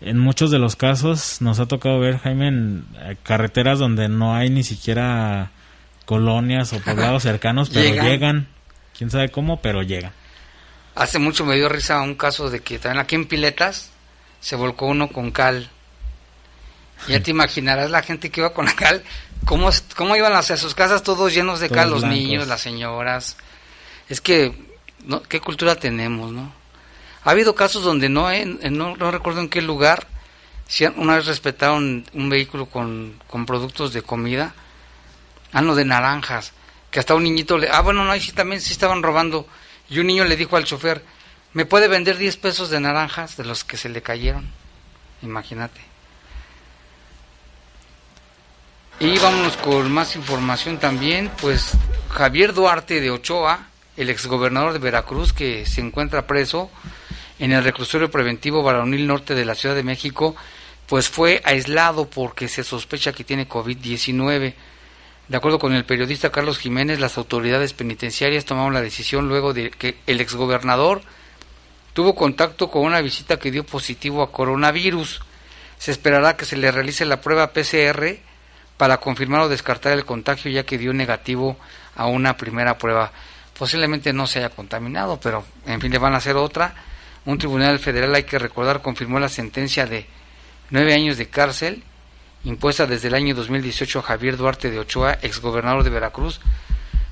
en 0.01 0.19
muchos 0.19 0.51
de 0.51 0.59
los 0.59 0.75
casos 0.75 1.41
nos 1.41 1.59
ha 1.59 1.65
tocado 1.65 1.99
ver, 1.99 2.17
Jaime, 2.19 2.47
en 2.47 2.85
eh, 2.99 3.17
carreteras 3.23 3.79
donde 3.79 4.09
no 4.09 4.35
hay 4.35 4.49
ni 4.49 4.63
siquiera 4.63 5.51
colonias 6.07 6.71
o 6.73 6.79
poblados 6.79 7.21
cercanos, 7.29 7.69
pero 7.69 8.01
llegan. 8.01 8.47
Quién 8.97 9.11
sabe 9.11 9.29
cómo, 9.29 9.61
pero 9.61 9.83
llegan. 9.83 10.13
Hace 10.95 11.19
mucho 11.19 11.45
me 11.45 11.55
dio 11.55 11.69
risa 11.69 12.01
un 12.01 12.15
caso 12.15 12.49
de 12.49 12.61
que 12.61 12.79
también 12.79 13.03
aquí 13.03 13.13
en 13.13 13.27
Piletas 13.27 13.91
se 14.39 14.55
volcó 14.55 14.87
uno 14.87 15.09
con 15.09 15.29
cal. 15.29 15.69
Ya 17.07 17.21
te 17.21 17.29
imaginarás 17.29 17.91
la 17.91 18.01
gente 18.01 18.31
que 18.31 18.41
iba 18.41 18.53
con 18.53 18.65
la 18.65 18.73
cal, 18.73 19.03
cómo, 19.45 19.69
cómo 19.95 20.15
iban 20.15 20.33
hacia 20.33 20.57
sus 20.57 20.73
casas 20.73 21.03
todos 21.03 21.31
llenos 21.31 21.59
de 21.59 21.69
cal, 21.69 21.91
los 21.91 22.03
niños, 22.03 22.47
las 22.47 22.61
señoras. 22.61 23.37
Es 24.09 24.19
que, 24.19 24.57
¿no? 25.05 25.21
¿qué 25.21 25.39
cultura 25.39 25.75
tenemos, 25.75 26.31
no? 26.31 26.51
Ha 27.23 27.31
habido 27.31 27.53
casos 27.53 27.83
donde 27.83 28.09
no, 28.09 28.29
no, 28.71 28.95
no, 28.95 29.11
recuerdo 29.11 29.41
en 29.41 29.49
qué 29.49 29.61
lugar, 29.61 30.07
si 30.67 30.85
una 30.85 31.17
vez 31.17 31.27
respetaron 31.27 32.05
un 32.13 32.29
vehículo 32.29 32.65
con, 32.65 33.19
con 33.27 33.45
productos 33.45 33.93
de 33.93 34.01
comida, 34.01 34.55
Ah, 35.53 35.61
no, 35.61 35.75
de 35.75 35.85
naranjas. 35.85 36.53
Que 36.91 36.99
hasta 36.99 37.15
un 37.15 37.23
niñito 37.23 37.57
le... 37.57 37.69
Ah, 37.69 37.81
bueno, 37.81 38.03
no, 38.03 38.11
ahí 38.11 38.21
sí 38.21 38.31
también 38.31 38.61
sí 38.61 38.71
estaban 38.71 39.03
robando. 39.03 39.47
Y 39.89 39.99
un 39.99 40.07
niño 40.07 40.25
le 40.25 40.35
dijo 40.35 40.57
al 40.57 40.65
chofer, 40.65 41.03
¿me 41.53 41.65
puede 41.65 41.87
vender 41.87 42.17
10 42.17 42.37
pesos 42.37 42.69
de 42.69 42.79
naranjas 42.79 43.37
de 43.37 43.45
los 43.45 43.63
que 43.63 43.77
se 43.77 43.89
le 43.89 44.01
cayeron? 44.01 44.49
Imagínate. 45.21 45.81
Y 48.99 49.17
vámonos 49.19 49.57
con 49.57 49.91
más 49.91 50.15
información 50.15 50.79
también. 50.79 51.31
Pues 51.39 51.73
Javier 52.09 52.53
Duarte 52.53 52.99
de 52.99 53.11
Ochoa, 53.11 53.67
el 53.95 54.09
exgobernador 54.09 54.73
de 54.73 54.79
Veracruz, 54.79 55.33
que 55.33 55.65
se 55.65 55.81
encuentra 55.81 56.25
preso 56.25 56.71
en 57.39 57.51
el 57.51 57.63
reclusorio 57.63 58.09
preventivo 58.09 58.63
varonil 58.63 59.05
norte 59.05 59.35
de 59.35 59.45
la 59.45 59.53
Ciudad 59.53 59.75
de 59.75 59.83
México, 59.83 60.35
pues 60.87 61.09
fue 61.09 61.41
aislado 61.45 62.09
porque 62.09 62.47
se 62.47 62.63
sospecha 62.63 63.13
que 63.13 63.23
tiene 63.23 63.47
COVID-19. 63.47 64.55
De 65.27 65.35
acuerdo 65.35 65.59
con 65.59 65.73
el 65.73 65.83
periodista 65.83 66.31
Carlos 66.31 66.57
Jiménez, 66.57 67.01
las 67.01 67.17
autoridades 67.17 67.73
penitenciarias 67.73 68.45
tomaron 68.45 68.73
la 68.73 68.81
decisión 68.81 69.27
luego 69.27 69.53
de 69.53 69.71
que 69.71 69.97
el 70.07 70.21
exgobernador 70.21 71.01
tuvo 71.93 72.15
contacto 72.15 72.69
con 72.69 72.83
una 72.83 73.01
visita 73.01 73.37
que 73.37 73.51
dio 73.51 73.65
positivo 73.65 74.23
a 74.23 74.31
coronavirus. 74.31 75.21
Se 75.79 75.91
esperará 75.91 76.37
que 76.37 76.45
se 76.45 76.55
le 76.55 76.71
realice 76.71 77.03
la 77.03 77.19
prueba 77.19 77.51
PCR 77.51 78.19
para 78.77 78.97
confirmar 78.97 79.41
o 79.41 79.49
descartar 79.49 79.91
el 79.93 80.05
contagio 80.05 80.49
ya 80.49 80.63
que 80.63 80.77
dio 80.77 80.93
negativo 80.93 81.57
a 81.95 82.07
una 82.07 82.37
primera 82.37 82.77
prueba. 82.77 83.11
Posiblemente 83.57 84.13
no 84.13 84.27
se 84.27 84.39
haya 84.39 84.49
contaminado, 84.49 85.19
pero 85.19 85.43
en 85.65 85.81
fin 85.81 85.91
le 85.91 85.97
van 85.97 86.13
a 86.13 86.17
hacer 86.17 86.37
otra. 86.37 86.73
Un 87.25 87.37
tribunal 87.37 87.79
federal, 87.79 88.15
hay 88.15 88.23
que 88.23 88.39
recordar, 88.39 88.81
confirmó 88.81 89.19
la 89.19 89.27
sentencia 89.27 89.85
de 89.85 90.05
nueve 90.69 90.93
años 90.93 91.17
de 91.17 91.27
cárcel 91.27 91.83
impuesta 92.43 92.85
desde 92.85 93.07
el 93.09 93.15
año 93.15 93.35
2018 93.35 93.99
a 93.99 94.03
Javier 94.03 94.37
Duarte 94.37 94.71
de 94.71 94.79
Ochoa, 94.79 95.17
exgobernador 95.21 95.83
de 95.83 95.89
Veracruz, 95.89 96.39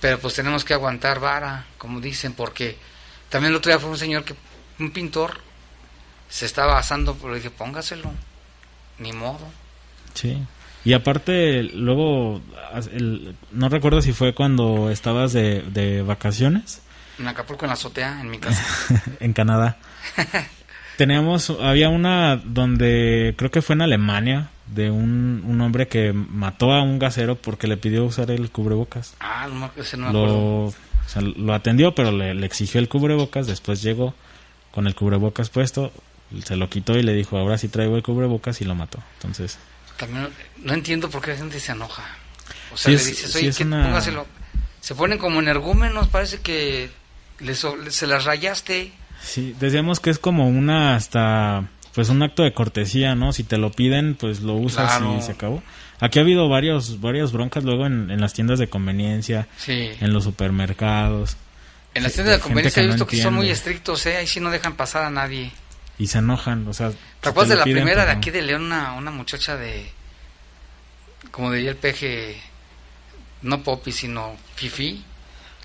Pero 0.00 0.18
pues 0.20 0.34
tenemos 0.34 0.64
que 0.64 0.74
aguantar 0.74 1.20
vara, 1.20 1.66
como 1.78 2.00
dicen, 2.00 2.34
porque 2.34 2.76
también 3.28 3.50
el 3.50 3.56
otro 3.56 3.70
día 3.70 3.80
fue 3.80 3.90
un 3.90 3.98
señor 3.98 4.24
que 4.24 4.34
un 4.78 4.90
pintor 4.92 5.40
se 6.28 6.46
estaba 6.46 6.78
asando, 6.78 7.16
pero 7.16 7.30
le 7.30 7.36
dije, 7.36 7.50
"Póngaselo." 7.50 8.12
Ni 8.98 9.12
modo. 9.12 9.46
Sí. 10.14 10.38
Y 10.84 10.92
aparte, 10.92 11.64
luego, 11.64 12.40
no 13.50 13.68
recuerdo 13.68 14.02
si 14.02 14.12
fue 14.12 14.34
cuando 14.34 14.90
estabas 14.90 15.32
de, 15.32 15.62
de 15.62 16.02
vacaciones 16.02 16.82
en 17.18 17.28
Acapulco, 17.28 17.64
en 17.64 17.68
la 17.68 17.74
azotea, 17.74 18.20
en 18.20 18.30
mi 18.30 18.38
casa. 18.38 19.02
en 19.20 19.32
Canadá. 19.32 19.78
Teníamos, 20.96 21.50
había 21.50 21.88
una 21.88 22.36
donde 22.36 23.34
creo 23.36 23.50
que 23.50 23.62
fue 23.62 23.74
en 23.74 23.82
Alemania, 23.82 24.50
de 24.66 24.90
un, 24.90 25.42
un 25.46 25.60
hombre 25.60 25.88
que 25.88 26.12
mató 26.12 26.72
a 26.72 26.82
un 26.82 26.98
gasero 26.98 27.36
porque 27.36 27.66
le 27.66 27.76
pidió 27.76 28.04
usar 28.04 28.30
el 28.30 28.50
cubrebocas. 28.50 29.14
Ah, 29.20 29.46
no, 29.50 29.70
ese 29.76 29.96
no 29.96 30.10
lo, 30.10 30.74
lo 31.36 31.54
atendió, 31.54 31.94
pero 31.94 32.12
le, 32.12 32.44
exigió 32.44 32.80
el 32.80 32.88
cubrebocas, 32.88 33.46
después 33.46 33.82
llegó 33.82 34.14
con 34.72 34.86
el 34.86 34.94
cubrebocas 34.94 35.50
puesto, 35.50 35.92
se 36.44 36.56
lo 36.56 36.68
quitó 36.68 36.96
y 36.96 37.02
le 37.02 37.12
dijo, 37.12 37.38
ahora 37.38 37.58
sí 37.58 37.68
traigo 37.68 37.96
el 37.96 38.02
cubrebocas 38.02 38.60
y 38.60 38.64
lo 38.64 38.74
mató. 38.74 39.02
Entonces... 39.14 39.58
También 39.96 40.28
no 40.58 40.74
entiendo 40.74 41.08
por 41.08 41.22
qué 41.22 41.30
la 41.30 41.38
gente 41.38 41.58
se 41.58 41.72
enoja. 41.72 42.04
O 42.72 42.76
sea, 42.76 42.92
le 42.92 42.98
dices, 42.98 43.34
oye, 43.34 43.52
póngaselo. 43.52 44.26
Se 44.80 44.94
ponen 44.94 45.18
como 45.18 45.40
energúmenos, 45.40 46.08
parece 46.08 46.40
que 46.40 46.90
se 47.90 48.06
las 48.06 48.24
rayaste. 48.24 48.92
Sí, 49.22 49.56
decíamos 49.58 50.00
que 50.00 50.10
es 50.10 50.18
como 50.18 50.48
una 50.48 50.94
hasta 50.94 51.68
pues 51.94 52.10
un 52.10 52.22
acto 52.22 52.42
de 52.42 52.52
cortesía, 52.52 53.14
¿no? 53.14 53.32
Si 53.32 53.42
te 53.42 53.56
lo 53.56 53.72
piden, 53.72 54.16
pues 54.16 54.42
lo 54.42 54.52
usas 54.52 55.00
y 55.18 55.22
se 55.22 55.32
acabó. 55.32 55.62
Aquí 55.98 56.18
ha 56.18 56.22
habido 56.22 56.46
varios, 56.46 57.00
varias 57.00 57.32
broncas 57.32 57.64
luego 57.64 57.86
en, 57.86 58.20
las 58.20 58.34
tiendas 58.34 58.58
de 58.58 58.68
conveniencia, 58.68 59.48
en 59.66 60.12
los 60.12 60.24
supermercados. 60.24 61.38
En 61.94 62.02
las 62.02 62.12
tiendas 62.12 62.36
de 62.36 62.42
conveniencia 62.42 62.82
he 62.82 62.86
visto 62.86 63.06
que 63.06 63.20
son 63.20 63.32
muy 63.32 63.48
estrictos, 63.48 64.04
¿eh? 64.04 64.18
Ahí 64.18 64.26
sí 64.26 64.40
no 64.40 64.50
dejan 64.50 64.76
pasar 64.76 65.04
a 65.04 65.10
nadie. 65.10 65.52
Y 65.98 66.08
se 66.08 66.18
enojan, 66.18 66.66
o 66.68 66.74
sea... 66.74 66.92
¿Te 67.20 67.28
acuerdas 67.28 67.50
de 67.50 67.56
la 67.56 67.62
primera 67.62 68.04
pues 68.04 68.06
de 68.06 68.12
aquí 68.12 68.30
de 68.30 68.42
León, 68.42 68.64
una, 68.64 68.92
una 68.92 69.10
muchacha 69.10 69.56
de... 69.56 69.90
Como 71.30 71.52
diría 71.52 71.70
el 71.70 71.76
peje, 71.76 72.40
no 73.42 73.62
Poppy, 73.62 73.92
sino 73.92 74.36
Fifi, 74.54 75.04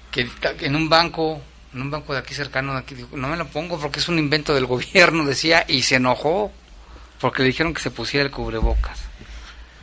que 0.09 0.27
en 0.61 0.75
un 0.75 0.89
banco 0.89 1.41
en 1.73 1.81
un 1.81 1.91
banco 1.91 2.13
de 2.13 2.19
aquí 2.19 2.33
cercano, 2.33 2.73
de 2.73 2.79
aquí, 2.79 2.95
no 3.13 3.27
me 3.27 3.37
lo 3.37 3.47
pongo 3.47 3.79
porque 3.79 3.99
es 3.99 4.09
un 4.09 4.19
invento 4.19 4.53
del 4.53 4.65
gobierno, 4.67 5.25
decía, 5.25 5.65
y 5.67 5.83
se 5.83 5.95
enojó 5.95 6.51
porque 7.19 7.43
le 7.43 7.49
dijeron 7.49 7.73
que 7.73 7.81
se 7.81 7.91
pusiera 7.91 8.25
el 8.25 8.31
cubrebocas. 8.31 8.99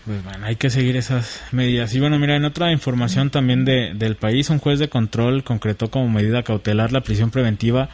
Pues 0.05 0.25
bueno, 0.25 0.47
hay 0.47 0.57
que 0.57 0.71
seguir 0.71 0.97
esas 0.97 1.43
medidas. 1.53 1.95
Y 1.95 2.01
bueno, 2.01 2.19
mira, 2.19 2.35
en 2.35 2.45
otra 2.45 2.73
información 2.73 3.31
también 3.31 3.65
de, 3.65 3.93
del 3.95 4.17
país, 4.17 4.49
un 4.49 4.59
juez 4.59 4.79
de 4.79 4.89
control 4.89 5.45
concretó 5.45 5.91
como 5.91 6.09
medida 6.09 6.43
cautelar 6.43 6.93
la 6.93 7.03
prisión 7.03 7.31
preventiva 7.31 7.91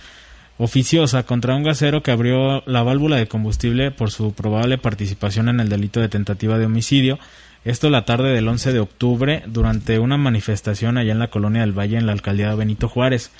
oficiosa 0.58 1.24
contra 1.24 1.56
un 1.56 1.64
gasero 1.64 2.02
que 2.02 2.10
abrió 2.10 2.62
la 2.66 2.82
válvula 2.82 3.16
de 3.16 3.26
combustible 3.26 3.90
por 3.90 4.10
su 4.10 4.32
probable 4.34 4.78
participación 4.78 5.48
en 5.48 5.60
el 5.60 5.68
delito 5.68 6.00
de 6.00 6.08
tentativa 6.08 6.58
de 6.58 6.66
homicidio. 6.66 7.18
Esto 7.64 7.90
la 7.90 8.04
tarde 8.04 8.32
del 8.32 8.46
11 8.46 8.72
de 8.72 8.80
octubre 8.80 9.42
durante 9.46 9.98
una 9.98 10.16
manifestación 10.16 10.98
allá 10.98 11.12
en 11.12 11.18
la 11.18 11.30
colonia 11.30 11.62
del 11.62 11.76
Valle 11.76 11.96
en 11.96 12.06
la 12.06 12.12
alcaldía 12.12 12.54
Benito 12.54 12.88
Juárez. 12.88 13.30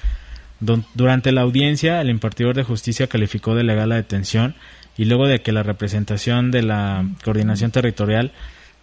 Durante 0.95 1.31
la 1.31 1.43
audiencia, 1.43 2.01
el 2.01 2.11
impartidor 2.11 2.55
de 2.55 2.63
justicia 2.63 3.07
calificó 3.07 3.55
de 3.55 3.65
legal 3.65 3.91
la 3.91 3.97
detención 3.97 4.55
y 4.97 5.05
luego 5.05 5.27
de 5.27 5.43
que 5.43 5.53
la 5.53 5.63
representación 5.63 6.51
de 6.51 6.63
la 6.63 7.07
coordinación 7.23 7.71
territorial 7.71 8.33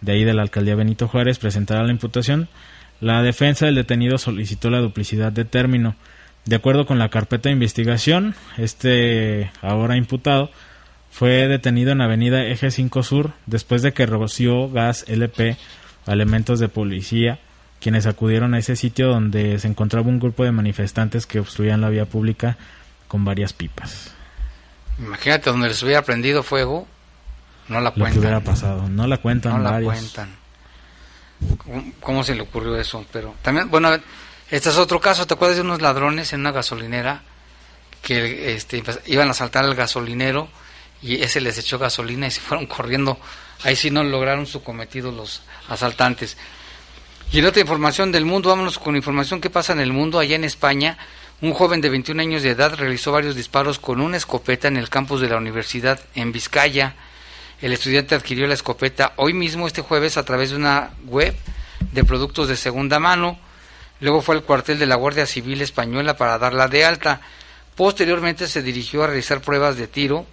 de 0.00 0.12
ahí 0.12 0.24
de 0.24 0.34
la 0.34 0.42
alcaldía 0.42 0.74
Benito 0.74 1.08
Juárez 1.08 1.38
presentara 1.38 1.82
la 1.82 1.92
imputación, 1.92 2.48
la 3.00 3.22
defensa 3.22 3.66
del 3.66 3.74
detenido 3.74 4.18
solicitó 4.18 4.70
la 4.70 4.78
duplicidad 4.78 5.32
de 5.32 5.44
término. 5.44 5.96
De 6.44 6.56
acuerdo 6.56 6.86
con 6.86 6.98
la 6.98 7.08
carpeta 7.08 7.48
de 7.48 7.54
investigación, 7.54 8.34
este 8.58 9.52
ahora 9.60 9.96
imputado 9.96 10.50
fue 11.10 11.46
detenido 11.46 11.92
en 11.92 12.00
Avenida 12.00 12.44
Eje 12.44 12.70
5 12.70 13.02
Sur 13.02 13.32
después 13.46 13.82
de 13.82 13.92
que 13.92 14.06
roció 14.06 14.68
gas 14.70 15.04
LP 15.08 15.56
a 16.06 16.12
elementos 16.12 16.58
de 16.58 16.68
policía 16.68 17.38
quienes 17.82 18.06
acudieron 18.06 18.54
a 18.54 18.58
ese 18.58 18.76
sitio 18.76 19.08
donde 19.08 19.58
se 19.58 19.66
encontraba 19.66 20.08
un 20.08 20.20
grupo 20.20 20.44
de 20.44 20.52
manifestantes 20.52 21.26
que 21.26 21.40
obstruían 21.40 21.80
la 21.80 21.88
vía 21.88 22.06
pública 22.06 22.56
con 23.08 23.24
varias 23.24 23.52
pipas. 23.52 24.14
Imagínate 25.00 25.50
donde 25.50 25.68
les 25.68 25.82
hubiera 25.82 26.02
prendido 26.02 26.44
fuego, 26.44 26.86
no 27.66 27.80
la 27.80 27.90
cuentan. 27.90 28.08
Lo 28.08 28.14
que 28.14 28.18
hubiera 28.20 28.40
pasado, 28.40 28.88
no 28.88 29.08
la 29.08 29.18
cuentan. 29.18 29.60
No 29.60 29.70
la 29.70 29.82
cuentan. 29.82 30.30
¿Cómo, 32.00 32.22
se 32.22 32.36
le 32.36 32.42
ocurrió 32.42 32.76
eso? 32.76 33.04
Pero 33.12 33.34
también, 33.42 33.68
bueno, 33.68 33.90
este 34.52 34.68
es 34.68 34.76
otro 34.76 35.00
caso. 35.00 35.26
¿Te 35.26 35.32
acuerdas 35.32 35.56
de 35.56 35.62
unos 35.62 35.80
ladrones 35.80 36.34
en 36.34 36.40
una 36.40 36.52
gasolinera 36.52 37.22
que 38.02 38.54
este, 38.54 38.82
iban 39.06 39.30
a 39.30 39.32
saltar 39.32 39.64
al 39.64 39.74
gasolinero 39.74 40.46
y 41.00 41.22
ese 41.22 41.40
les 41.40 41.56
echó 41.56 41.78
gasolina 41.78 42.26
y 42.26 42.30
se 42.30 42.42
fueron 42.42 42.66
corriendo? 42.66 43.18
Ahí 43.64 43.76
sí 43.76 43.90
no 43.90 44.04
lograron 44.04 44.46
su 44.46 44.62
cometido 44.62 45.10
los 45.10 45.40
asaltantes. 45.70 46.36
Y 47.32 47.38
en 47.38 47.46
otra 47.46 47.62
información 47.62 48.12
del 48.12 48.26
mundo, 48.26 48.50
vámonos 48.50 48.78
con 48.78 48.94
información 48.94 49.40
que 49.40 49.48
pasa 49.48 49.72
en 49.72 49.80
el 49.80 49.94
mundo. 49.94 50.18
Allá 50.18 50.36
en 50.36 50.44
España, 50.44 50.98
un 51.40 51.54
joven 51.54 51.80
de 51.80 51.88
21 51.88 52.20
años 52.20 52.42
de 52.42 52.50
edad 52.50 52.74
realizó 52.76 53.10
varios 53.10 53.34
disparos 53.34 53.78
con 53.78 54.02
una 54.02 54.18
escopeta 54.18 54.68
en 54.68 54.76
el 54.76 54.90
campus 54.90 55.22
de 55.22 55.30
la 55.30 55.38
universidad 55.38 55.98
en 56.14 56.30
Vizcaya. 56.30 56.94
El 57.62 57.72
estudiante 57.72 58.14
adquirió 58.14 58.46
la 58.46 58.52
escopeta 58.52 59.14
hoy 59.16 59.32
mismo, 59.32 59.66
este 59.66 59.80
jueves, 59.80 60.18
a 60.18 60.26
través 60.26 60.50
de 60.50 60.56
una 60.56 60.90
web 61.06 61.34
de 61.90 62.04
productos 62.04 62.48
de 62.48 62.56
segunda 62.58 62.98
mano. 62.98 63.38
Luego 64.02 64.20
fue 64.20 64.34
al 64.34 64.42
cuartel 64.42 64.80
de 64.80 64.86
la 64.86 64.96
Guardia 64.96 65.26
Civil 65.26 65.62
Española 65.62 66.16
para 66.16 66.36
darla 66.36 66.66
de 66.66 66.84
alta. 66.84 67.20
Posteriormente 67.76 68.48
se 68.48 68.60
dirigió 68.60 69.04
a 69.04 69.06
realizar 69.06 69.40
pruebas 69.40 69.76
de 69.76 69.86
tiro 69.86 70.26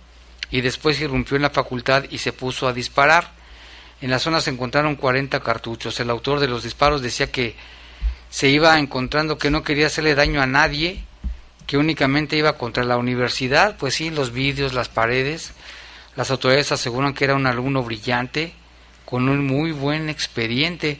y 0.50 0.62
después 0.62 1.00
irrumpió 1.00 1.36
en 1.36 1.44
la 1.44 1.52
facultad 1.52 2.06
y 2.10 2.18
se 2.18 2.34
puso 2.34 2.68
a 2.68 2.74
disparar. 2.74 3.30
En 4.02 4.10
la 4.10 4.18
zona 4.18 4.42
se 4.42 4.50
encontraron 4.50 4.96
40 4.96 5.40
cartuchos. 5.42 6.00
El 6.00 6.10
autor 6.10 6.40
de 6.40 6.48
los 6.48 6.64
disparos 6.64 7.04
decía 7.04 7.32
que 7.32 7.56
se 8.32 8.50
iba 8.50 8.80
encontrando 8.80 9.38
que 9.38 9.52
no 9.52 9.62
quería 9.62 9.86
hacerle 9.86 10.16
daño 10.16 10.42
a 10.42 10.48
nadie, 10.48 11.04
que 11.68 11.78
únicamente 11.78 12.38
iba 12.38 12.58
contra 12.58 12.84
la 12.84 12.98
universidad. 12.98 13.78
Pues 13.78 13.94
sí, 13.94 14.10
los 14.10 14.34
vídeos, 14.34 14.74
las 14.74 14.90
paredes. 14.90 15.54
Las 16.16 16.32
autoridades 16.32 16.72
aseguran 16.72 17.14
que 17.14 17.26
era 17.26 17.36
un 17.36 17.46
alumno 17.46 17.84
brillante, 17.84 18.52
con 19.06 19.30
un 19.30 19.46
muy 19.46 19.74
buen 19.74 20.10
expediente. 20.10 21.00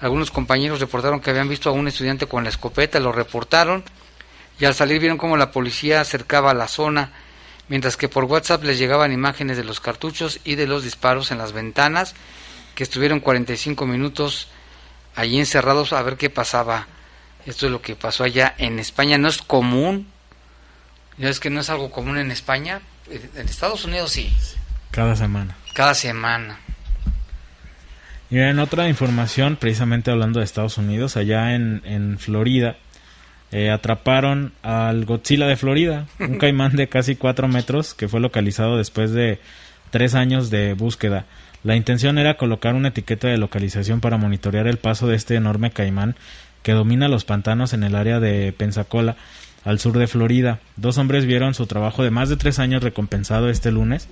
Algunos 0.00 0.30
compañeros 0.30 0.80
reportaron 0.80 1.20
que 1.20 1.30
habían 1.30 1.48
visto 1.48 1.68
a 1.68 1.72
un 1.72 1.88
estudiante 1.88 2.26
con 2.26 2.44
la 2.44 2.50
escopeta, 2.50 3.00
lo 3.00 3.12
reportaron 3.12 3.84
y 4.58 4.64
al 4.64 4.74
salir 4.74 5.00
vieron 5.00 5.18
cómo 5.18 5.36
la 5.36 5.50
policía 5.52 6.00
acercaba 6.00 6.50
a 6.50 6.54
la 6.54 6.68
zona 6.68 7.12
mientras 7.70 7.96
que 7.96 8.08
por 8.08 8.24
WhatsApp 8.24 8.64
les 8.64 8.78
llegaban 8.78 9.12
imágenes 9.12 9.56
de 9.56 9.64
los 9.64 9.80
cartuchos 9.80 10.40
y 10.44 10.56
de 10.56 10.66
los 10.66 10.82
disparos 10.82 11.30
en 11.30 11.38
las 11.38 11.52
ventanas, 11.52 12.14
que 12.74 12.82
estuvieron 12.82 13.20
45 13.20 13.86
minutos 13.86 14.48
allí 15.14 15.38
encerrados 15.38 15.92
a 15.92 16.02
ver 16.02 16.16
qué 16.16 16.28
pasaba. 16.28 16.88
Esto 17.46 17.66
es 17.66 17.72
lo 17.72 17.80
que 17.80 17.94
pasó 17.94 18.24
allá 18.24 18.54
en 18.58 18.80
España. 18.80 19.18
No 19.18 19.28
es 19.28 19.40
común, 19.40 20.08
ya 21.16 21.28
es 21.28 21.38
que 21.38 21.48
no 21.48 21.60
es 21.60 21.70
algo 21.70 21.90
común 21.90 22.18
en 22.18 22.30
España. 22.32 22.82
En 23.08 23.48
Estados 23.48 23.84
Unidos 23.84 24.10
sí. 24.10 24.34
Cada 24.90 25.14
semana. 25.14 25.56
Cada 25.72 25.94
semana. 25.94 26.58
Y 28.30 28.38
en 28.38 28.58
otra 28.60 28.88
información, 28.88 29.56
precisamente 29.56 30.10
hablando 30.10 30.38
de 30.38 30.44
Estados 30.44 30.78
Unidos, 30.78 31.16
allá 31.16 31.54
en, 31.54 31.82
en 31.84 32.18
Florida, 32.18 32.76
eh, 33.52 33.70
atraparon 33.70 34.52
al 34.62 35.04
Godzilla 35.04 35.48
de 35.48 35.56
Florida, 35.56 36.06
un 36.20 36.38
caimán 36.38 36.76
de 36.76 36.88
casi 36.88 37.16
4 37.16 37.48
metros 37.48 37.94
que 37.94 38.06
fue 38.06 38.20
localizado 38.20 38.76
después 38.76 39.10
de 39.10 39.40
tres 39.90 40.14
años 40.14 40.50
de 40.50 40.74
búsqueda. 40.74 41.26
La 41.64 41.74
intención 41.74 42.18
era 42.18 42.36
colocar 42.36 42.74
una 42.74 42.88
etiqueta 42.88 43.26
de 43.26 43.38
localización 43.38 44.00
para 44.00 44.16
monitorear 44.16 44.68
el 44.68 44.78
paso 44.78 45.08
de 45.08 45.16
este 45.16 45.34
enorme 45.34 45.72
caimán 45.72 46.14
que 46.62 46.72
domina 46.72 47.08
los 47.08 47.24
pantanos 47.24 47.72
en 47.72 47.82
el 47.82 47.96
área 47.96 48.20
de 48.20 48.52
Pensacola, 48.52 49.16
al 49.64 49.80
sur 49.80 49.98
de 49.98 50.06
Florida. 50.06 50.60
Dos 50.76 50.96
hombres 50.98 51.26
vieron 51.26 51.54
su 51.54 51.66
trabajo 51.66 52.04
de 52.04 52.10
más 52.10 52.28
de 52.28 52.36
tres 52.36 52.58
años 52.58 52.82
recompensado 52.82 53.50
este 53.50 53.72
lunes, 53.72 54.08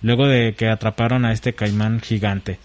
luego 0.00 0.26
de 0.26 0.54
que 0.54 0.68
atraparon 0.68 1.24
a 1.24 1.32
este 1.32 1.54
caimán 1.54 2.00
gigante. 2.00 2.58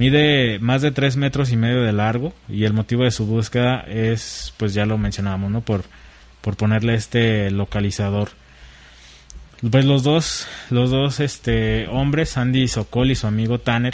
Mide 0.00 0.58
más 0.60 0.80
de 0.80 0.92
tres 0.92 1.18
metros 1.18 1.52
y 1.52 1.58
medio 1.58 1.82
de 1.82 1.92
largo 1.92 2.32
y 2.48 2.64
el 2.64 2.72
motivo 2.72 3.04
de 3.04 3.10
su 3.10 3.26
búsqueda 3.26 3.84
es, 3.86 4.54
pues 4.56 4.72
ya 4.72 4.86
lo 4.86 4.96
mencionábamos, 4.96 5.50
¿no? 5.50 5.60
Por, 5.60 5.84
por 6.40 6.56
ponerle 6.56 6.94
este 6.94 7.50
localizador. 7.50 8.30
Pues 9.70 9.84
los 9.84 10.02
dos, 10.02 10.48
los 10.70 10.88
dos 10.88 11.20
este, 11.20 11.86
hombres, 11.88 12.38
Andy 12.38 12.66
Sokol 12.66 13.10
y 13.10 13.14
su 13.14 13.26
amigo 13.26 13.58
Tanner, 13.58 13.92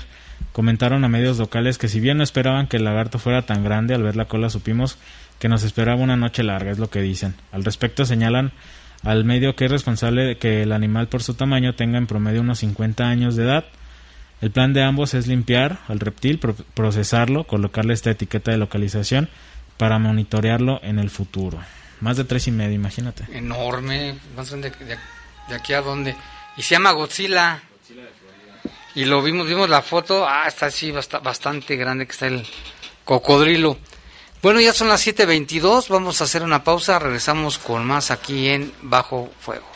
comentaron 0.53 1.05
a 1.05 1.09
medios 1.09 1.39
locales 1.39 1.77
que 1.77 1.89
si 1.89 1.99
bien 1.99 2.19
no 2.19 2.23
esperaban 2.23 2.69
que 2.69 2.77
el 2.77 2.85
lagarto 2.85 3.19
fuera 3.19 3.43
tan 3.43 3.65
grande, 3.65 3.93
al 3.93 4.05
ver 4.05 4.15
la 4.15 4.27
cola 4.27 4.49
supimos 4.49 4.99
que 5.41 5.49
nos 5.49 5.65
esperaba 5.65 6.01
una 6.01 6.17
noche 6.17 6.45
larga, 6.45 6.71
es 6.71 6.79
lo 6.79 6.89
que 6.89 7.03
dicen. 7.03 7.35
Al 7.51 7.65
respecto 7.65 8.05
señalan 8.05 8.53
al 9.03 9.25
medio 9.25 9.57
que 9.57 9.65
es 9.65 9.73
responsable 9.73 10.23
de 10.23 10.37
que 10.37 10.63
el 10.63 10.71
animal 10.71 11.09
por 11.09 11.25
su 11.25 11.35
tamaño 11.35 11.75
tenga 11.75 11.99
en 11.99 12.07
promedio 12.07 12.43
unos 12.43 12.61
50 12.61 13.09
años 13.09 13.35
de 13.35 13.43
edad. 13.43 13.65
El 14.41 14.51
plan 14.51 14.73
de 14.73 14.83
ambos 14.83 15.15
es 15.15 15.27
limpiar 15.27 15.79
al 15.89 15.99
reptil, 15.99 16.39
procesarlo, 16.75 17.45
colocarle 17.45 17.95
esta 17.95 18.11
etiqueta 18.11 18.51
de 18.51 18.59
localización 18.59 19.31
para 19.79 19.99
monitorearlo 19.99 20.81
en 20.83 20.99
el 20.99 21.11
futuro. 21.11 21.59
Más 22.01 22.17
de 22.17 22.25
tres 22.25 22.47
y 22.47 22.51
medio, 22.51 22.75
imagínate. 22.75 23.25
Enorme, 23.33 24.19
más 24.37 24.51
de, 24.51 24.59
de 24.61 25.55
aquí 25.55 25.73
a 25.73 25.81
dónde. 25.81 26.15
Y 26.57 26.63
se 26.63 26.75
llama 26.75 26.93
Godzilla. 26.93 27.63
Y 28.95 29.05
lo 29.05 29.23
vimos, 29.23 29.47
vimos 29.47 29.69
la 29.69 29.83
foto, 29.83 30.27
ah, 30.27 30.45
está 30.49 30.67
así 30.67 30.91
bastante 30.91 31.77
grande 31.77 32.07
que 32.07 32.13
está 32.13 32.27
el 32.27 32.47
cocodrilo. 33.05 33.79
Bueno, 34.43 34.61
ya 34.61 34.73
son 34.73 34.89
las 34.89 35.07
7.22, 35.07 35.89
vamos 35.89 36.21
a 36.21 36.25
hacer 36.25 36.43
una 36.43 36.65
pausa, 36.65 36.99
regresamos 36.99 37.59
con 37.59 37.85
más 37.85 38.11
aquí 38.11 38.49
en 38.49 38.73
Bajo 38.83 39.31
Fuego. 39.41 39.76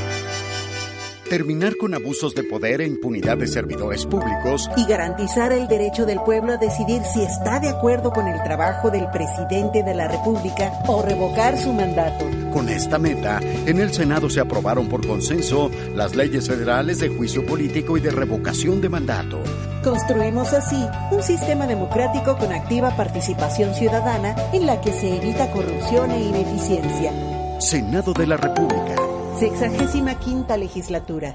terminar 1.33 1.79
con 1.79 1.95
abusos 1.95 2.35
de 2.35 2.45
poder 2.45 2.83
e 2.83 2.87
impunidad 2.87 3.39
de 3.39 3.47
servidores 3.47 4.05
públicos 4.05 4.69
y 4.77 4.85
garantizar 4.85 5.51
el 5.51 5.67
derecho 5.67 6.05
del 6.05 6.21
pueblo 6.21 6.53
a 6.53 6.57
decidir 6.59 7.01
si 7.05 7.23
está 7.23 7.59
de 7.59 7.71
acuerdo 7.71 8.11
con 8.11 8.29
el 8.29 8.43
trabajo 8.43 8.91
del 8.91 9.09
presidente 9.09 9.83
de 9.83 9.95
la 9.95 10.09
República 10.09 10.71
o 10.89 11.01
revocar 11.01 11.57
su 11.57 11.73
mandato. 11.73 12.27
Con 12.53 12.69
esta 12.69 12.99
meta, 12.99 13.41
en 13.65 13.81
el 13.81 13.95
Senado 13.95 14.29
se 14.29 14.41
aprobaron 14.41 14.91
por 14.91 15.07
consenso 15.07 15.71
las 15.95 16.15
leyes 16.15 16.49
federales 16.49 16.99
de 16.99 17.09
juicio 17.09 17.47
político 17.47 17.97
y 17.97 18.03
de 18.03 18.11
revocación 18.11 18.83
de 18.83 18.91
mandato. 18.91 19.39
Construimos 19.83 20.53
así 20.53 20.87
un 21.13 21.23
sistema 21.23 21.67
democrático 21.67 22.37
con 22.37 22.53
activa 22.53 22.95
participación 22.95 23.75
ciudadana 23.75 24.37
en 24.53 24.67
la 24.67 24.83
que 24.83 24.93
se 24.93 25.17
evita 25.17 25.51
corrupción 25.51 26.11
e 26.11 26.25
ineficiencia. 26.25 27.11
Senado 27.59 28.13
de 28.13 28.27
la 28.27 28.37
República. 28.37 29.12
Sexagésima 29.43 30.15
quinta 30.21 30.55
legislatura. 30.57 31.35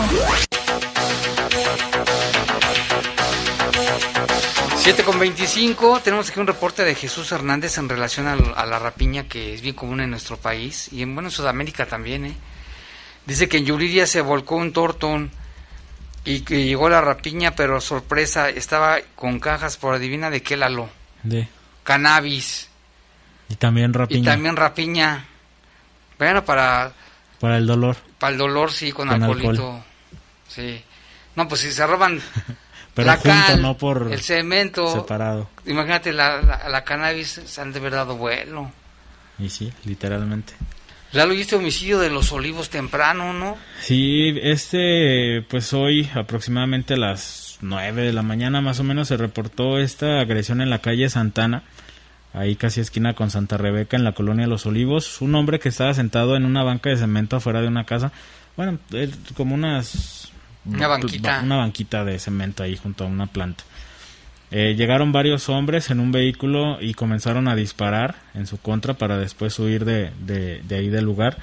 7 4.75 5.03
con 5.05 5.17
25, 5.17 6.01
tenemos 6.01 6.29
aquí 6.29 6.41
un 6.41 6.47
reporte 6.47 6.83
de 6.83 6.95
Jesús 6.95 7.31
Hernández 7.31 7.77
en 7.77 7.87
relación 7.87 8.27
a, 8.27 8.65
la 8.65 8.77
rapiña 8.77 9.29
que 9.29 9.53
es 9.53 9.61
bien 9.61 9.75
común 9.75 10.01
en 10.01 10.09
nuestro 10.09 10.35
país 10.35 10.91
y 10.91 11.01
en, 11.01 11.15
bueno, 11.15 11.29
en 11.29 11.31
Sudamérica 11.31 11.85
también. 11.85 12.25
¿eh? 12.25 12.35
Dice 13.25 13.47
que 13.47 13.55
en 13.55 13.65
Yuridia 13.65 14.05
se 14.05 14.19
volcó 14.19 14.57
un 14.57 14.73
tortón 14.73 15.31
y 16.25 16.41
que 16.41 16.65
llegó 16.65 16.89
la 16.89 17.01
rapiña, 17.01 17.55
pero 17.55 17.79
sorpresa, 17.79 18.49
estaba 18.49 18.97
con 19.15 19.39
cajas 19.39 19.77
por 19.77 19.93
adivina 19.93 20.29
de 20.29 20.41
qué 20.41 20.57
lalo. 20.57 20.89
De. 21.23 21.47
Cannabis. 21.83 22.69
Y 23.47 23.55
también 23.55 23.93
rapiña. 23.93 24.19
Y 24.19 24.23
también 24.23 24.55
rapiña. 24.55 25.25
Bueno, 26.17 26.43
para... 26.43 26.91
Para 27.39 27.57
el 27.57 27.67
dolor. 27.67 27.95
Para 28.17 28.31
el 28.31 28.39
dolor, 28.39 28.71
sí, 28.71 28.91
con, 28.91 29.09
alcoholito. 29.09 29.83
Sí. 30.47 30.83
No, 31.35 31.47
pues 31.47 31.61
si 31.61 31.71
se 31.71 31.85
roban 31.85 32.19
Pero 32.95 33.07
la 33.07 33.17
cal, 33.19 33.61
no 33.61 33.77
por 33.77 34.07
el 34.09 34.21
cemento. 34.21 34.87
Separado. 34.87 35.49
Imagínate, 35.65 36.13
la, 36.13 36.41
la, 36.41 36.69
la 36.69 36.83
cannabis 36.85 37.41
se 37.45 37.61
han 37.61 37.73
de 37.73 37.79
haber 37.79 37.91
dado 37.91 38.15
vuelo. 38.15 38.71
Y 39.37 39.49
sí, 39.49 39.71
literalmente. 39.83 40.53
Ya 41.15 41.25
lo 41.25 41.33
viste 41.33 41.55
homicidio 41.55 41.97
de 41.99 42.09
los 42.09 42.33
olivos 42.33 42.69
temprano, 42.69 43.31
¿no? 43.31 43.55
Sí, 43.79 44.37
este, 44.43 45.45
pues 45.49 45.71
hoy 45.71 46.09
aproximadamente 46.13 46.95
a 46.95 46.97
las 46.97 47.57
9 47.61 48.01
de 48.01 48.11
la 48.11 48.21
mañana 48.21 48.59
más 48.59 48.81
o 48.81 48.83
menos 48.83 49.07
se 49.07 49.15
reportó 49.15 49.79
esta 49.79 50.19
agresión 50.19 50.59
en 50.59 50.69
la 50.69 50.79
calle 50.79 51.07
Santana, 51.07 51.63
ahí 52.33 52.57
casi 52.57 52.81
esquina 52.81 53.13
con 53.13 53.31
Santa 53.31 53.55
Rebeca 53.55 53.95
en 53.95 54.03
la 54.03 54.11
colonia 54.11 54.45
Los 54.45 54.65
Olivos. 54.65 55.21
Un 55.21 55.35
hombre 55.35 55.59
que 55.59 55.69
estaba 55.69 55.93
sentado 55.93 56.35
en 56.35 56.43
una 56.43 56.63
banca 56.63 56.89
de 56.89 56.97
cemento 56.97 57.37
afuera 57.37 57.61
de 57.61 57.69
una 57.69 57.85
casa, 57.85 58.11
bueno, 58.57 58.77
como 59.37 59.55
unas... 59.55 60.33
Una 60.65 60.87
banquita. 60.87 61.39
Una 61.41 61.55
banquita 61.55 62.03
de 62.03 62.19
cemento 62.19 62.61
ahí 62.61 62.75
junto 62.75 63.05
a 63.05 63.07
una 63.07 63.27
planta. 63.27 63.63
Eh, 64.51 64.75
llegaron 64.75 65.11
varios 65.11 65.49
hombres 65.49 65.89
en 65.89 65.99
un 65.99 66.11
vehículo 66.11 66.79
y 66.79 66.93
comenzaron 66.93 67.47
a 67.47 67.55
disparar 67.55 68.15
en 68.33 68.45
su 68.45 68.57
contra 68.57 68.93
para 68.93 69.17
después 69.17 69.57
huir 69.59 69.85
de, 69.85 70.11
de, 70.19 70.75
ahí 70.75 70.89
del 70.89 71.05
lugar. 71.05 71.37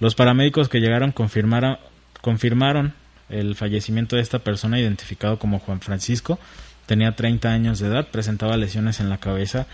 Los 0.00 0.14
paramédicos 0.14 0.68
que 0.68 0.80
llegaron 0.80 1.12
confirmaron, 1.12 1.78
confirmaron 2.20 2.94
el 3.28 3.54
fallecimiento 3.54 4.16
de 4.16 4.22
esta 4.22 4.38
persona 4.38 4.80
identificado 4.80 5.38
como 5.38 5.58
Juan 5.58 5.80
Francisco. 5.80 6.38
Tenía 6.86 7.14
30 7.14 7.50
años 7.50 7.78
de 7.80 7.88
edad, 7.88 8.08
presentaba 8.08 8.56
lesiones 8.56 9.00
en 9.00 9.10
la 9.10 9.18
cabeza 9.18 9.66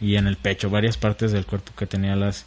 y 0.00 0.16
en 0.16 0.26
el 0.26 0.36
pecho, 0.36 0.70
varias 0.70 0.96
partes 0.96 1.32
del 1.32 1.46
cuerpo 1.46 1.72
que 1.76 1.86
tenía 1.86 2.14
las, 2.14 2.46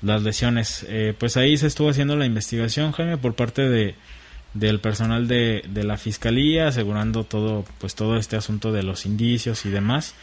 las 0.00 0.22
lesiones. 0.22 0.86
Eh, 0.88 1.12
pues 1.18 1.36
ahí 1.36 1.56
se 1.56 1.66
estuvo 1.66 1.90
haciendo 1.90 2.16
la 2.16 2.26
investigación, 2.26 2.92
Jaime, 2.92 3.18
por 3.18 3.34
parte 3.34 3.68
de, 3.68 3.96
del 4.54 4.80
personal 4.80 5.28
de, 5.28 5.64
de, 5.68 5.84
la 5.84 5.96
fiscalía 5.96 6.68
asegurando 6.68 7.24
todo 7.24 7.64
pues 7.78 7.94
todo 7.94 8.16
este 8.16 8.36
asunto 8.36 8.72
de 8.72 8.84
los 8.84 9.04
indicios 9.04 9.66
y 9.66 9.70
demás 9.70 10.14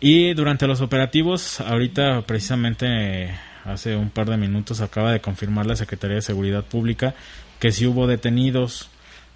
Y 0.00 0.34
durante 0.34 0.68
los 0.68 0.80
operativos, 0.80 1.60
ahorita 1.60 2.22
precisamente 2.22 3.34
hace 3.64 3.96
un 3.96 4.10
par 4.10 4.30
de 4.30 4.36
minutos 4.36 4.80
acaba 4.80 5.10
de 5.12 5.20
confirmar 5.20 5.66
la 5.66 5.74
Secretaría 5.74 6.16
de 6.16 6.22
Seguridad 6.22 6.64
Pública 6.64 7.14
que 7.58 7.72
sí 7.72 7.86
hubo 7.86 8.06
detenidos. 8.06 8.90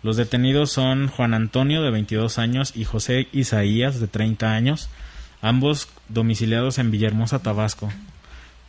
Los 0.05 0.17
detenidos 0.17 0.71
son 0.71 1.09
Juan 1.09 1.35
Antonio 1.35 1.83
de 1.83 1.91
22 1.91 2.39
años 2.39 2.73
y 2.77 2.85
José 2.85 3.27
Isaías 3.33 3.99
de 3.99 4.07
30 4.07 4.53
años, 4.53 4.89
ambos 5.41 5.89
domiciliados 6.09 6.79
en 6.79 6.93
Villahermosa, 6.93 7.43
Tabasco. 7.43 7.93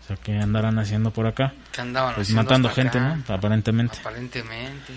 O 0.04 0.08
sea, 0.08 0.18
que 0.18 0.38
andarán 0.38 0.78
haciendo 0.80 1.12
por 1.12 1.28
acá? 1.28 1.54
Que 1.72 1.82
andaban 1.82 2.16
Pues 2.16 2.30
matando 2.32 2.70
gente, 2.70 2.98
acá. 2.98 3.16
¿no? 3.28 3.34
Aparentemente. 3.36 3.98
Aparentemente. 4.00 4.94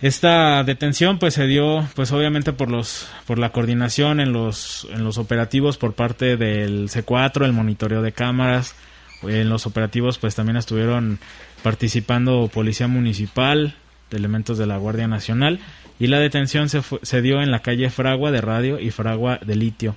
Esta 0.00 0.64
detención 0.64 1.18
pues 1.18 1.34
se 1.34 1.46
dio 1.46 1.86
pues 1.94 2.10
obviamente 2.10 2.52
por 2.52 2.70
los 2.70 3.08
por 3.26 3.38
la 3.38 3.50
coordinación 3.50 4.18
en 4.18 4.32
los 4.32 4.86
en 4.90 5.04
los 5.04 5.16
operativos 5.18 5.78
por 5.78 5.92
parte 5.94 6.36
del 6.36 6.88
C4, 6.88 7.44
el 7.44 7.52
monitoreo 7.52 8.02
de 8.02 8.12
cámaras. 8.12 8.74
En 9.22 9.48
los 9.48 9.66
operativos 9.66 10.18
pues 10.18 10.34
también 10.34 10.56
estuvieron 10.56 11.20
participando 11.62 12.50
Policía 12.52 12.88
Municipal, 12.88 13.76
elementos 14.10 14.58
de 14.58 14.66
la 14.66 14.76
Guardia 14.78 15.06
Nacional 15.06 15.60
y 16.00 16.08
la 16.08 16.18
detención 16.18 16.68
se, 16.68 16.82
fue- 16.82 16.98
se 17.02 17.22
dio 17.22 17.40
en 17.40 17.52
la 17.52 17.60
calle 17.60 17.88
Fragua 17.88 18.32
de 18.32 18.40
Radio 18.40 18.80
y 18.80 18.90
Fragua 18.90 19.38
de 19.40 19.54
Litio 19.54 19.94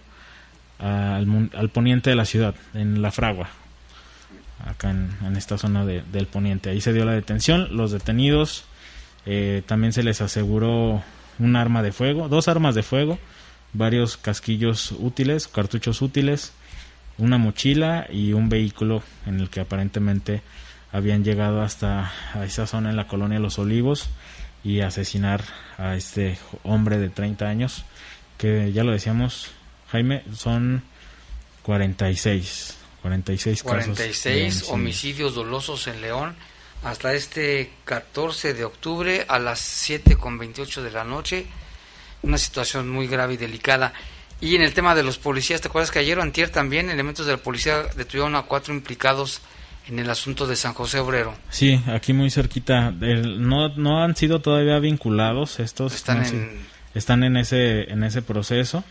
al, 0.78 1.50
al 1.58 1.70
poniente 1.70 2.12
de 2.12 2.16
la 2.16 2.26
ciudad, 2.26 2.54
en 2.76 3.02
la 3.02 3.12
Fragua, 3.12 3.50
acá 4.64 4.92
en, 4.92 5.36
esta 5.38 5.58
zona 5.58 5.86
de- 5.86 6.04
del 6.12 6.28
poniente. 6.28 6.70
Ahí 6.70 6.82
se 6.82 6.94
dio 6.94 7.06
la 7.06 7.12
detención, 7.14 7.76
los 7.76 7.92
detenidos 7.92 8.66
eh, 9.26 9.64
también 9.66 9.92
se 9.94 10.04
les 10.04 10.22
aseguró 10.22 11.02
un 11.40 11.56
arma 11.56 11.82
de 11.84 11.92
fuego, 11.92 12.30
dos 12.30 12.48
armas 12.48 12.76
de 12.76 12.84
fuego, 12.84 13.18
varios 13.74 14.18
casquillos 14.18 14.92
útiles, 15.00 15.48
cartuchos 15.48 16.02
útiles, 16.02 16.54
una 17.18 17.38
mochila 17.38 18.08
y 18.10 18.34
un 18.34 18.50
vehículo 18.50 19.02
en 19.26 19.40
el 19.40 19.50
que 19.50 19.62
aparentemente 19.62 20.42
habían 20.92 21.24
llegado 21.24 21.62
hasta 21.62 22.12
a 22.34 22.46
esa 22.46 22.68
zona 22.68 22.90
en 22.90 22.96
la 22.96 23.08
colonia 23.08 23.40
Los 23.40 23.58
Olivos 23.60 24.10
y 24.64 24.82
asesinar 24.82 25.44
a 25.78 25.96
este 25.96 26.38
hombre 26.64 26.98
de 26.98 27.10
30 27.10 27.46
años 27.48 27.84
que 28.38 28.72
ya 28.74 28.84
lo 28.84 28.92
decíamos 28.92 29.52
Jaime 29.92 30.24
son 30.34 30.84
46 31.64 32.78
46 33.10 33.62
casos 33.64 33.80
de 33.80 33.86
46 33.86 34.34
homicidio. 34.70 34.74
homicidios 34.74 35.36
dolosos 35.36 35.88
en 35.88 36.02
León 36.02 36.36
hasta 36.84 37.14
este 37.14 37.70
14 37.86 38.54
de 38.56 38.64
octubre 38.66 39.26
a 39.28 39.38
las 39.40 39.60
7 39.60 40.16
con 40.18 40.38
28 40.40 40.82
de 40.84 40.92
la 40.92 41.04
noche. 41.04 41.46
Una 42.24 42.38
situación 42.40 42.90
muy 42.90 43.08
grave 43.08 43.36
y 43.36 43.38
delicada. 43.38 43.94
Y 44.42 44.56
en 44.56 44.64
el 44.64 44.74
tema 44.74 44.96
de 44.96 45.04
los 45.04 45.18
policías, 45.18 45.62
¿te 45.62 45.68
acuerdas 45.68 45.92
que 45.92 46.00
ayer 46.00 46.18
o 46.18 46.22
antier 46.24 46.50
también 46.50 46.90
elementos 46.90 47.26
de 47.28 47.34
la 47.34 47.38
policía 47.38 47.84
detuvieron 47.96 48.36
a 48.36 48.44
cuatro 48.44 48.74
implicados 48.74 49.42
en 49.88 50.00
el 50.00 50.10
asunto 50.10 50.48
de 50.48 50.56
San 50.56 50.74
José 50.74 51.00
Obrero? 51.00 51.36
Sí, 51.50 51.80
aquí 51.88 52.12
muy 52.14 52.30
cerquita. 52.32 52.92
El- 53.02 53.48
no, 53.48 53.70
no 53.76 54.04
han 54.04 54.16
sido 54.16 54.42
todavía 54.42 54.80
vinculados 54.80 55.60
estos. 55.60 55.94
Están 55.94 56.22
no 56.24 56.28
en- 56.28 56.60
están 56.96 57.24
en 57.24 57.38
ese, 57.38 57.84
en 57.92 58.04
ese 58.04 58.22
proceso. 58.24 58.84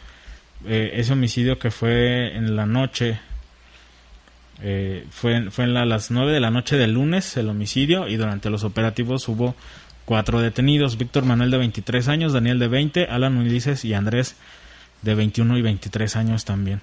Eh, 0.66 0.92
ese 0.94 1.12
homicidio 1.12 1.58
que 1.58 1.70
fue 1.70 2.34
en 2.36 2.56
la 2.56 2.64
noche, 2.64 3.20
eh, 4.62 5.06
fue, 5.10 5.50
fue 5.50 5.64
en 5.64 5.74
la- 5.74 5.84
las 5.84 6.10
9 6.10 6.32
de 6.32 6.40
la 6.40 6.50
noche 6.50 6.76
del 6.76 6.92
lunes 6.94 7.36
el 7.36 7.48
homicidio 7.48 8.08
y 8.08 8.16
durante 8.16 8.50
los 8.50 8.64
operativos 8.64 9.28
hubo 9.28 9.54
cuatro 10.04 10.40
detenidos. 10.40 10.96
Víctor 10.98 11.24
Manuel 11.24 11.50
de 11.50 11.58
23 11.58 12.08
años, 12.08 12.32
Daniel 12.32 12.58
de 12.58 12.68
20, 12.68 13.06
Alan 13.06 13.36
Ulises 13.36 13.84
y 13.84 13.94
Andrés 13.94 14.36
de 15.02 15.14
21 15.14 15.58
y 15.58 15.62
23 15.62 16.16
años 16.16 16.44
también. 16.44 16.80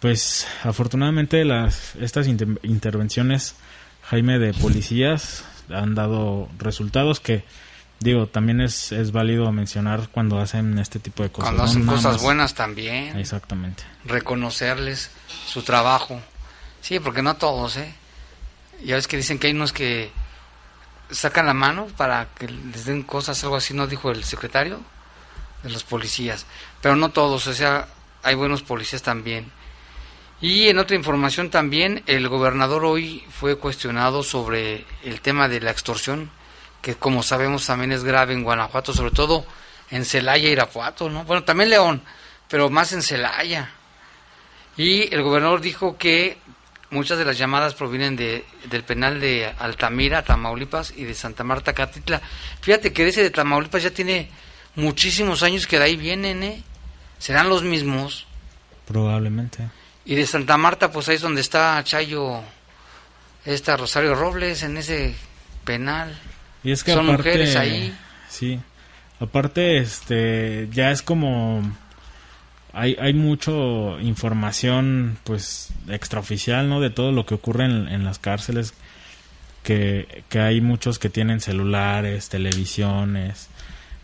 Pues 0.00 0.46
afortunadamente 0.64 1.44
las 1.44 1.94
estas 1.96 2.26
inter- 2.26 2.58
intervenciones 2.62 3.54
Jaime 4.02 4.38
de 4.38 4.54
policías 4.54 5.44
han 5.68 5.94
dado 5.94 6.48
resultados 6.58 7.20
que 7.20 7.44
digo 8.00 8.26
también 8.26 8.60
es, 8.62 8.92
es 8.92 9.12
válido 9.12 9.52
mencionar 9.52 10.08
cuando 10.10 10.38
hacen 10.40 10.78
este 10.78 10.98
tipo 11.00 11.22
de 11.22 11.30
cosas. 11.30 11.50
Cuando 11.50 11.64
hacen 11.64 11.84
cosas 11.86 12.22
buenas 12.22 12.54
también. 12.54 13.18
Exactamente. 13.18 13.82
reconocerles 14.06 15.10
su 15.46 15.62
trabajo. 15.62 16.20
Sí, 16.80 16.98
porque 17.00 17.22
no 17.22 17.36
todos, 17.36 17.76
¿eh? 17.76 17.94
Ya 18.82 18.96
ves 18.96 19.06
que 19.06 19.16
dicen 19.16 19.38
que 19.38 19.48
hay 19.48 19.52
unos 19.52 19.72
que 19.72 20.10
sacan 21.10 21.46
la 21.46 21.54
mano 21.54 21.86
para 21.96 22.28
que 22.34 22.48
les 22.48 22.84
den 22.84 23.02
cosas, 23.02 23.42
algo 23.44 23.56
así, 23.56 23.74
¿no? 23.74 23.86
Dijo 23.86 24.10
el 24.10 24.24
secretario 24.24 24.80
de 25.62 25.70
los 25.70 25.84
policías. 25.84 26.46
Pero 26.80 26.96
no 26.96 27.10
todos, 27.10 27.46
o 27.46 27.54
sea, 27.54 27.88
hay 28.22 28.34
buenos 28.34 28.62
policías 28.62 29.02
también. 29.02 29.50
Y 30.40 30.68
en 30.68 30.78
otra 30.78 30.96
información 30.96 31.50
también, 31.50 32.02
el 32.06 32.28
gobernador 32.28 32.84
hoy 32.84 33.24
fue 33.30 33.56
cuestionado 33.56 34.22
sobre 34.22 34.86
el 35.04 35.20
tema 35.20 35.48
de 35.48 35.60
la 35.60 35.70
extorsión, 35.70 36.30
que 36.80 36.94
como 36.94 37.22
sabemos 37.22 37.66
también 37.66 37.92
es 37.92 38.04
grave 38.04 38.32
en 38.32 38.42
Guanajuato, 38.42 38.94
sobre 38.94 39.10
todo 39.10 39.44
en 39.90 40.06
Celaya 40.06 40.48
Irapuato, 40.48 41.10
¿no? 41.10 41.24
Bueno, 41.24 41.44
también 41.44 41.68
León, 41.68 42.02
pero 42.48 42.70
más 42.70 42.92
en 42.92 43.02
Celaya. 43.02 43.70
Y 44.78 45.12
el 45.14 45.22
gobernador 45.22 45.60
dijo 45.60 45.98
que 45.98 46.38
muchas 46.90 47.18
de 47.18 47.24
las 47.24 47.38
llamadas 47.38 47.74
provienen 47.74 48.16
de, 48.16 48.44
del 48.68 48.82
penal 48.84 49.20
de 49.20 49.52
Altamira, 49.58 50.22
Tamaulipas 50.22 50.92
y 50.96 51.04
de 51.04 51.14
Santa 51.14 51.44
Marta, 51.44 51.72
Catitla. 51.72 52.20
Fíjate 52.60 52.92
que 52.92 53.06
ese 53.08 53.22
de 53.22 53.30
Tamaulipas 53.30 53.82
ya 53.82 53.90
tiene 53.90 54.28
muchísimos 54.74 55.42
años 55.42 55.66
que 55.66 55.78
de 55.78 55.84
ahí 55.84 55.96
vienen, 55.96 56.42
¿eh? 56.42 56.62
Serán 57.18 57.48
los 57.48 57.62
mismos. 57.62 58.26
Probablemente. 58.86 59.68
Y 60.04 60.14
de 60.14 60.26
Santa 60.26 60.56
Marta, 60.56 60.90
pues 60.90 61.08
ahí 61.08 61.16
es 61.16 61.20
donde 61.20 61.40
está 61.40 61.82
Chayo, 61.84 62.40
esta 63.44 63.76
Rosario 63.76 64.14
Robles, 64.14 64.62
en 64.62 64.76
ese 64.76 65.14
penal. 65.64 66.18
Y 66.64 66.72
es 66.72 66.82
que 66.82 66.92
Son 66.92 67.08
aparte, 67.08 67.28
mujeres 67.30 67.56
ahí. 67.56 67.96
Sí. 68.28 68.60
Aparte, 69.20 69.78
este, 69.78 70.68
ya 70.72 70.90
es 70.90 71.02
como 71.02 71.62
hay, 72.72 72.96
hay 73.00 73.14
mucho 73.14 73.98
información, 74.00 75.18
pues, 75.24 75.70
extraoficial, 75.88 76.68
¿no? 76.68 76.80
De 76.80 76.90
todo 76.90 77.12
lo 77.12 77.26
que 77.26 77.34
ocurre 77.34 77.64
en, 77.66 77.88
en 77.88 78.04
las 78.04 78.18
cárceles, 78.18 78.74
que, 79.62 80.24
que 80.28 80.40
hay 80.40 80.60
muchos 80.60 80.98
que 80.98 81.10
tienen 81.10 81.40
celulares, 81.40 82.28
televisiones, 82.28 83.48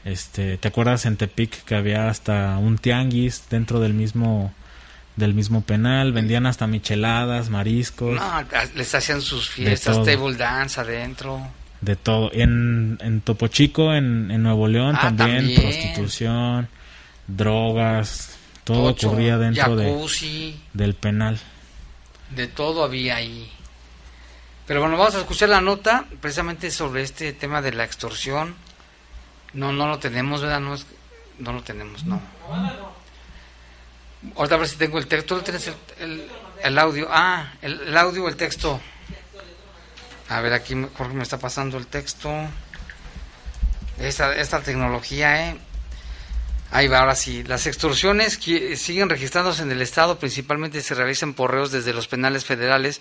este, 0.04 0.56
¿te 0.58 0.68
acuerdas 0.68 1.06
en 1.06 1.16
Tepic 1.16 1.64
que 1.64 1.74
había 1.74 2.08
hasta 2.08 2.58
un 2.58 2.78
tianguis 2.78 3.44
dentro 3.50 3.80
del 3.80 3.92
mismo 3.94 4.52
del 5.16 5.32
mismo 5.32 5.62
penal, 5.62 6.12
vendían 6.12 6.44
hasta 6.44 6.66
micheladas, 6.66 7.48
mariscos, 7.48 8.16
No, 8.16 8.44
les 8.74 8.94
hacían 8.94 9.22
sus 9.22 9.48
fiestas, 9.48 10.04
table 10.04 10.36
dance 10.36 10.78
adentro. 10.78 11.40
de 11.80 11.96
todo. 11.96 12.30
En, 12.34 12.98
en 13.00 13.22
Topo 13.22 13.48
Chico, 13.48 13.94
en, 13.94 14.30
en 14.30 14.42
Nuevo 14.42 14.68
León, 14.68 14.94
Ah, 14.94 15.00
también, 15.04 15.36
también. 15.38 15.62
prostitución, 15.62 16.68
drogas, 17.28 18.35
todo 18.66 18.92
Tocho, 18.92 19.06
ocurría 19.08 19.38
dentro 19.38 19.76
de, 19.76 19.84
jacuzzi. 19.90 20.60
del 20.74 20.94
penal. 20.94 21.38
De 22.30 22.46
todo 22.48 22.84
había 22.84 23.16
ahí. 23.16 23.50
Pero 24.66 24.80
bueno, 24.80 24.96
vamos 24.98 25.14
a 25.14 25.20
escuchar 25.20 25.48
la 25.48 25.60
nota 25.60 26.04
precisamente 26.20 26.70
sobre 26.72 27.02
este 27.02 27.32
tema 27.32 27.62
de 27.62 27.72
la 27.72 27.84
extorsión. 27.84 28.54
No, 29.54 29.72
no 29.72 29.86
lo 29.88 29.98
tenemos, 30.00 30.42
¿verdad? 30.42 30.58
No, 30.60 30.74
es, 30.74 30.84
no 31.38 31.52
lo 31.52 31.62
tenemos, 31.62 32.04
no. 32.04 32.20
Ahorita 34.36 34.56
a 34.56 34.58
ver 34.58 34.68
si 34.68 34.76
tengo 34.76 34.98
el 34.98 35.06
texto. 35.06 35.36
¿Tú 35.36 35.42
tienes 35.42 35.68
el, 35.68 35.74
el- 36.00 36.28
el 36.64 36.78
audio? 36.78 37.06
Ah, 37.10 37.52
el, 37.62 37.80
el 37.80 37.96
audio 37.96 38.24
o 38.24 38.28
el 38.28 38.36
texto. 38.36 38.80
A 40.28 40.40
ver, 40.40 40.52
aquí 40.52 40.74
Jorge 40.96 41.14
me 41.14 41.22
está 41.22 41.38
pasando 41.38 41.78
el 41.78 41.86
texto. 41.86 42.28
Esta, 44.00 44.34
esta 44.34 44.60
tecnología, 44.60 45.48
¿eh? 45.50 45.56
Ahí 46.70 46.88
va, 46.88 46.98
ahora 46.98 47.14
sí. 47.14 47.42
Las 47.44 47.66
extorsiones 47.66 48.36
que 48.36 48.76
siguen 48.76 49.08
registrándose 49.08 49.62
en 49.62 49.70
el 49.70 49.82
Estado, 49.82 50.18
principalmente 50.18 50.80
se 50.82 50.94
realizan 50.94 51.34
por 51.34 51.52
reos 51.52 51.70
desde 51.70 51.92
los 51.92 52.08
penales 52.08 52.44
federales, 52.44 53.00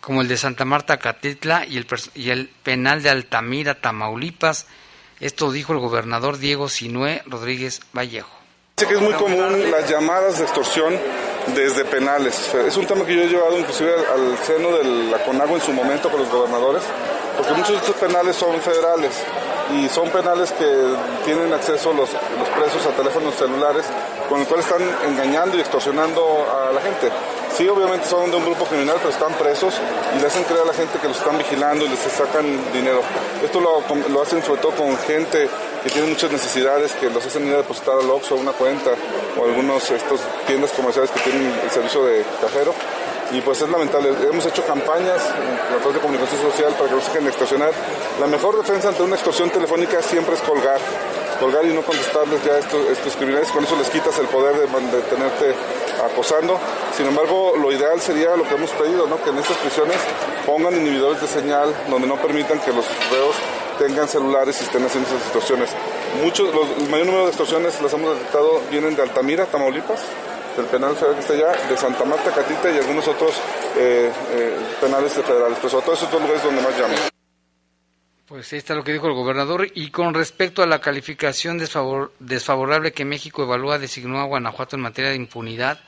como 0.00 0.20
el 0.20 0.28
de 0.28 0.36
Santa 0.36 0.64
Marta, 0.64 0.98
Catitla 0.98 1.64
y 1.66 1.78
el, 1.78 1.86
y 2.14 2.30
el 2.30 2.48
penal 2.62 3.02
de 3.02 3.10
Altamira, 3.10 3.80
Tamaulipas. 3.80 4.66
Esto 5.20 5.52
dijo 5.52 5.72
el 5.72 5.78
gobernador 5.78 6.38
Diego 6.38 6.68
Sinué 6.68 7.22
Rodríguez 7.26 7.80
Vallejo. 7.96 8.30
Sé 8.76 8.88
que 8.88 8.94
es 8.94 9.00
muy 9.00 9.14
común 9.14 9.70
las 9.70 9.88
llamadas 9.88 10.38
de 10.38 10.44
extorsión 10.44 10.98
desde 11.54 11.84
penales. 11.84 12.52
Es 12.54 12.76
un 12.76 12.86
tema 12.86 13.06
que 13.06 13.14
yo 13.14 13.22
he 13.22 13.28
llevado 13.28 13.56
inclusive 13.58 13.92
al 14.12 14.36
seno 14.44 14.76
de 14.76 15.10
la 15.10 15.24
CONAGO 15.24 15.54
en 15.54 15.62
su 15.62 15.72
momento 15.72 16.10
con 16.10 16.20
los 16.20 16.28
gobernadores, 16.28 16.82
porque 17.36 17.52
muchos 17.52 17.70
de 17.70 17.76
estos 17.76 17.94
penales 17.96 18.34
son 18.34 18.60
federales 18.60 19.12
y 19.72 19.88
son 19.88 20.08
penales 20.10 20.52
que 20.52 20.66
tienen 21.24 21.52
acceso 21.52 21.92
los, 21.92 22.10
presos 22.10 22.86
a 22.86 22.96
teléfonos 22.96 23.34
celulares 23.34 23.84
con 24.28 24.40
el 24.40 24.46
cual 24.46 24.60
están 24.60 24.82
engañando 25.06 25.56
y 25.56 25.60
extorsionando 25.60 26.46
a 26.50 26.72
la 26.72 26.80
gente. 26.80 27.10
Sí, 27.56 27.68
obviamente 27.68 28.06
son 28.06 28.30
de 28.30 28.36
un 28.36 28.44
grupo 28.44 28.64
criminal, 28.64 28.96
pero 28.98 29.10
están 29.10 29.32
presos 29.34 29.74
y 30.16 30.20
le 30.20 30.26
hacen 30.26 30.42
creer 30.44 30.62
a 30.62 30.66
la 30.66 30.74
gente 30.74 30.98
que 30.98 31.08
los 31.08 31.16
están 31.16 31.38
vigilando 31.38 31.84
y 31.84 31.88
les 31.88 31.98
sacan 32.00 32.44
dinero. 32.72 33.00
Esto 33.44 33.60
lo, 33.60 33.82
lo 34.08 34.22
hacen 34.22 34.42
sobre 34.42 34.60
todo 34.60 34.72
con 34.72 34.96
gente 34.98 35.48
que 35.84 35.90
tienen 35.90 36.10
muchas 36.10 36.32
necesidades, 36.32 36.92
que 36.94 37.10
los 37.10 37.24
hacen 37.24 37.46
ir 37.46 37.54
a 37.54 37.58
depositar 37.58 37.94
al 38.00 38.10
Oxxo 38.10 38.36
una 38.36 38.52
cuenta 38.52 38.90
o 39.38 39.44
algunos 39.44 39.90
estos 39.90 40.20
tiendas 40.46 40.72
comerciales 40.72 41.10
que 41.10 41.20
tienen 41.20 41.52
el 41.62 41.70
servicio 41.70 42.04
de 42.04 42.24
cajero. 42.40 42.74
Y 43.32 43.40
pues 43.40 43.60
es 43.62 43.68
lamentable, 43.68 44.10
hemos 44.30 44.46
hecho 44.46 44.64
campañas 44.64 45.20
a 45.22 45.78
través 45.78 45.94
de 45.94 46.00
comunicación 46.00 46.40
social 46.40 46.72
para 46.74 46.88
que 46.88 46.94
no 46.94 47.00
se 47.00 47.08
dejen 47.08 47.24
de 47.24 47.30
extorsionar. 47.30 47.72
La 48.20 48.26
mejor 48.26 48.56
defensa 48.56 48.88
ante 48.88 49.02
una 49.02 49.16
extorsión 49.16 49.50
telefónica 49.50 50.00
siempre 50.02 50.34
es 50.34 50.40
colgar 50.42 50.80
colgar 51.34 51.64
y 51.66 51.72
no 51.72 51.82
contestarles 51.82 52.42
ya 52.44 52.58
estos, 52.58 52.88
estos 52.88 53.16
criminales, 53.16 53.50
con 53.50 53.64
eso 53.64 53.76
les 53.76 53.90
quitas 53.90 54.18
el 54.18 54.26
poder 54.26 54.54
de, 54.54 54.66
de, 54.66 55.02
tenerte 55.02 55.54
acosando. 56.04 56.58
Sin 56.96 57.06
embargo, 57.06 57.54
lo 57.56 57.72
ideal 57.72 58.00
sería 58.00 58.36
lo 58.36 58.44
que 58.44 58.54
hemos 58.54 58.70
pedido, 58.70 59.06
¿no? 59.06 59.22
que 59.22 59.30
en 59.30 59.38
estas 59.38 59.56
prisiones 59.58 59.96
pongan 60.46 60.74
inhibidores 60.74 61.20
de 61.20 61.28
señal 61.28 61.74
donde 61.88 62.06
no 62.06 62.16
permitan 62.16 62.58
que 62.60 62.72
los 62.72 62.86
reos 63.10 63.34
tengan 63.78 64.08
celulares 64.08 64.60
y 64.60 64.64
estén 64.64 64.84
haciendo 64.84 65.08
esas 65.08 65.22
extorsiones. 65.22 65.70
Muchos, 66.22 66.54
los, 66.54 66.66
el 66.78 66.88
mayor 66.88 67.06
número 67.06 67.24
de 67.24 67.30
extorsiones 67.30 67.80
las 67.80 67.92
hemos 67.92 68.14
detectado 68.14 68.60
vienen 68.70 68.94
de 68.94 69.02
Altamira, 69.02 69.46
Tamaulipas, 69.46 70.00
del 70.56 70.66
penal 70.66 70.94
federal 70.94 71.14
que 71.14 71.20
está 71.20 71.34
allá, 71.34 71.68
de 71.68 71.76
Santa 71.76 72.04
Marta, 72.04 72.30
Catita 72.30 72.70
y 72.70 72.78
algunos 72.78 73.06
otros 73.08 73.34
eh, 73.76 74.12
eh, 74.30 74.56
penales 74.80 75.12
federales, 75.12 75.58
pero 75.58 75.68
sobre 75.68 75.84
todo 75.84 75.94
esos 75.94 76.10
dos 76.10 76.20
lugares 76.20 76.42
donde 76.42 76.62
más 76.62 76.78
llaman. 76.78 76.98
Pues 78.26 78.52
ahí 78.52 78.58
está 78.58 78.74
lo 78.74 78.82
que 78.84 78.92
dijo 78.92 79.06
el 79.06 79.14
gobernador. 79.14 79.68
Y 79.74 79.90
con 79.90 80.14
respecto 80.14 80.62
a 80.62 80.66
la 80.66 80.80
calificación 80.80 81.58
desfavor 81.58 82.12
desfavorable 82.18 82.92
que 82.92 83.04
México 83.04 83.42
evalúa 83.42 83.78
designó 83.78 84.20
a 84.20 84.24
Guanajuato 84.24 84.76
en 84.76 84.82
materia 84.82 85.10
de 85.10 85.16
impunidad, 85.16 85.80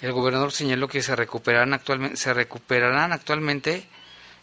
el 0.00 0.12
gobernador 0.12 0.52
señaló 0.52 0.88
que 0.88 1.02
se 1.02 1.16
recuperarán 1.16 1.74
actualmente, 1.74 2.16
se 2.16 2.32
recuperarán 2.32 3.12
actualmente. 3.12 3.84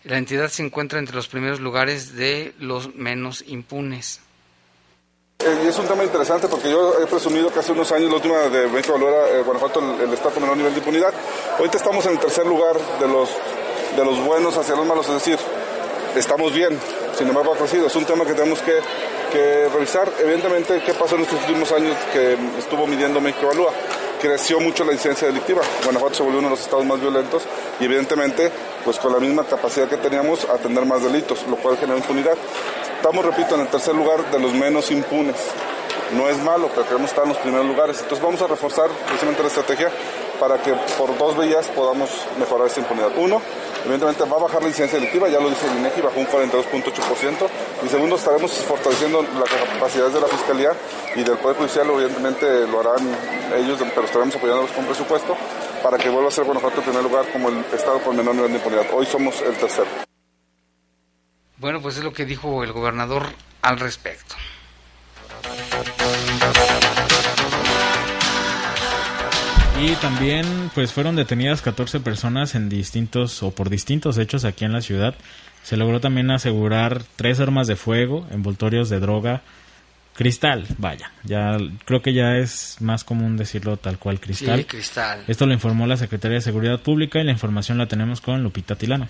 La 0.04 0.18
entidad 0.18 0.50
se 0.50 0.63
encuentra 0.63 1.00
entre 1.00 1.16
los 1.16 1.28
primeros 1.28 1.60
lugares 1.60 2.16
de 2.16 2.54
los 2.60 2.94
menos 2.96 3.44
impunes. 3.48 4.22
Eh, 5.39 5.62
y 5.65 5.67
es 5.67 5.78
un 5.78 5.86
tema 5.86 6.04
interesante 6.04 6.47
porque 6.47 6.67
yo 6.67 7.00
he 7.00 7.06
presumido 7.06 7.52
que 7.54 7.60
hace 7.60 7.71
unos 7.71 7.91
años, 7.91 8.10
la 8.10 8.15
última 8.15 8.38
de 8.50 8.67
México 8.67 8.95
evaluara 8.95 9.30
eh, 9.30 9.43
Guanajuato 9.43 9.80
el, 9.80 10.02
el 10.08 10.13
estado 10.13 10.39
menor 10.39 10.58
nivel 10.58 10.73
de 10.73 10.80
impunidad. 10.80 11.13
Ahorita 11.60 11.78
estamos 11.78 12.04
en 12.08 12.13
el 12.13 12.19
tercer 12.19 12.47
lugar 12.47 12.76
de 13.00 13.08
los, 13.08 13.30
de 13.95 14.04
los 14.04 14.19
buenos 14.26 14.58
hacia 14.58 14.76
los 14.76 14.88
malos, 14.88 15.08
es 15.08 15.13
decir, 15.13 15.38
estamos 16.15 16.52
bien, 16.54 16.80
sin 17.15 17.28
embargo 17.28 17.54
ha 17.54 17.58
crecido. 17.58 17.86
Es 17.86 17.95
un 17.95 18.06
tema 18.06 18.26
que 18.26 18.34
tenemos 18.34 18.60
que, 18.63 18.80
que, 19.32 19.69
revisar. 19.69 20.12
Evidentemente, 20.19 20.82
¿qué 20.84 20.95
pasó 20.95 21.15
en 21.15 21.21
estos 21.21 21.39
últimos 21.41 21.71
años 21.71 21.95
que 22.12 22.36
estuvo 22.58 22.88
midiendo 22.88 23.21
México 23.21 23.45
Evalúa? 23.45 23.71
Creció 24.19 24.60
mucho 24.60 24.84
la 24.86 24.93
incidencia 24.93 25.28
delictiva. 25.28 25.62
Guanajuato 25.84 26.15
se 26.15 26.23
volvió 26.23 26.39
uno 26.39 26.47
de 26.47 26.56
los 26.56 26.62
estados 26.62 26.84
más 26.84 27.00
violentos 27.00 27.43
y 27.80 27.86
evidentemente, 27.86 28.52
pues 28.84 28.97
con 28.97 29.13
la 29.13 29.19
misma 29.19 29.43
capacidad 29.43 29.88
que 29.88 29.97
teníamos, 29.97 30.45
atender 30.45 30.84
más 30.88 31.04
delitos, 31.04 31.45
lo 31.47 31.58
cual 31.58 31.78
genera 31.78 32.00
impunidad. 32.00 32.36
Estamos, 33.08 33.24
repito, 33.24 33.56
en 33.56 33.62
el 33.62 33.67
tercer 33.70 33.96
lugar 33.96 34.30
de 34.32 34.38
los 34.38 34.52
menos 34.52 34.91
impunes. 34.91 35.38
No 36.13 36.28
es 36.28 36.38
malo, 36.43 36.70
pero 36.76 36.86
queremos 36.86 37.10
estar 37.10 37.24
en 37.24 37.30
los 37.30 37.38
primeros 37.38 37.65
lugares. 37.65 38.02
Entonces 38.02 38.22
vamos 38.22 38.41
a 38.41 38.48
reforzar 38.48 38.89
precisamente 38.89 39.43
la 39.43 39.48
estrategia 39.48 39.89
para 40.41 40.62
que 40.62 40.74
por 40.98 41.17
dos 41.17 41.38
vías 41.38 41.70
podamos 41.70 42.10
mejorar 42.38 42.67
esa 42.67 42.82
impunidad. 42.82 43.12
Uno, 43.15 43.41
evidentemente 43.86 44.26
va 44.26 44.36
a 44.36 44.41
bajar 44.41 44.62
la 44.62 44.67
incidencia 44.67 45.00
delictiva, 45.00 45.30
ya 45.30 45.39
lo 45.39 45.48
dice 45.48 45.67
el 45.67 45.78
INEGI, 45.78 46.02
bajó 46.02 46.20
un 46.20 46.28
42.8%. 46.28 47.48
Y 47.86 47.88
segundo, 47.88 48.17
estaremos 48.17 48.52
fortaleciendo 48.52 49.22
las 49.22 49.50
capacidades 49.76 50.13
de 50.13 50.20
la 50.20 50.28
Fiscalía 50.28 50.72
y 51.15 51.24
del 51.24 51.38
Poder 51.38 51.56
Judicial, 51.56 51.88
evidentemente 51.89 52.67
lo 52.67 52.82
harán 52.82 53.08
ellos, 53.56 53.80
pero 53.96 54.06
estaremos 54.06 54.36
apoyándolos 54.36 54.72
con 54.72 54.84
presupuesto 54.84 55.38
para 55.82 55.98
que 55.98 56.10
vuelva 56.10 56.28
a 56.28 56.32
ser 56.32 56.43
Guanajuato 56.43 56.80
en 56.80 56.84
primer 56.84 57.04
lugar 57.04 57.26
como 57.32 57.48
el 57.48 57.63
Estado 57.72 58.00
con 58.00 58.17
menor 58.17 58.36
nivel 58.36 58.52
de 58.52 58.58
impunidad. 58.58 58.86
Hoy 58.91 59.06
somos 59.06 59.41
el 59.43 59.56
tercero. 59.56 60.07
Bueno, 61.60 61.82
pues 61.82 61.98
es 61.98 62.04
lo 62.04 62.13
que 62.13 62.26
dijo 62.26 62.63
el 62.63 62.72
gobernador 62.72 63.28
al 63.62 63.80
respecto. 63.80 64.36
Y 69.82 69.93
también 69.96 70.46
pues 70.74 70.91
fueron 70.91 71.15
detenidas 71.15 71.62
14 71.62 72.00
personas 72.00 72.56
en 72.56 72.70
distintos 72.70 73.41
o 73.43 73.52
por 73.52 73.70
distintos 73.70 74.17
hechos 74.17 74.46
aquí 74.46 74.65
en 74.65 74.74
la 74.74 74.82
ciudad. 74.82 75.15
Se 75.63 75.78
logró 75.78 76.00
también 76.00 76.32
asegurar 76.32 77.04
tres 77.15 77.39
armas 77.39 77.67
de 77.67 77.76
fuego, 77.76 78.28
envoltorios 78.32 78.89
de 78.89 79.00
droga, 79.00 79.41
cristal, 80.15 80.65
vaya, 80.78 81.12
ya 81.24 81.58
creo 81.86 82.02
que 82.02 82.13
ya 82.13 82.38
es 82.38 82.78
más 82.80 83.04
común 83.04 83.38
decirlo 83.38 83.78
tal 83.78 84.00
cual 84.00 84.20
cristal. 84.20 84.60
Sí, 84.60 84.65
cristal. 84.65 85.24
Esto 85.28 85.46
lo 85.46 85.54
informó 85.54 85.86
la 85.86 85.98
Secretaría 85.98 86.38
de 86.38 86.41
Seguridad 86.41 86.80
Pública 86.80 87.20
y 87.20 87.24
la 87.24 87.32
información 87.32 87.78
la 87.78 87.88
tenemos 87.88 88.22
con 88.22 88.41
Lupita 88.43 88.76
Tilano. 88.76 89.08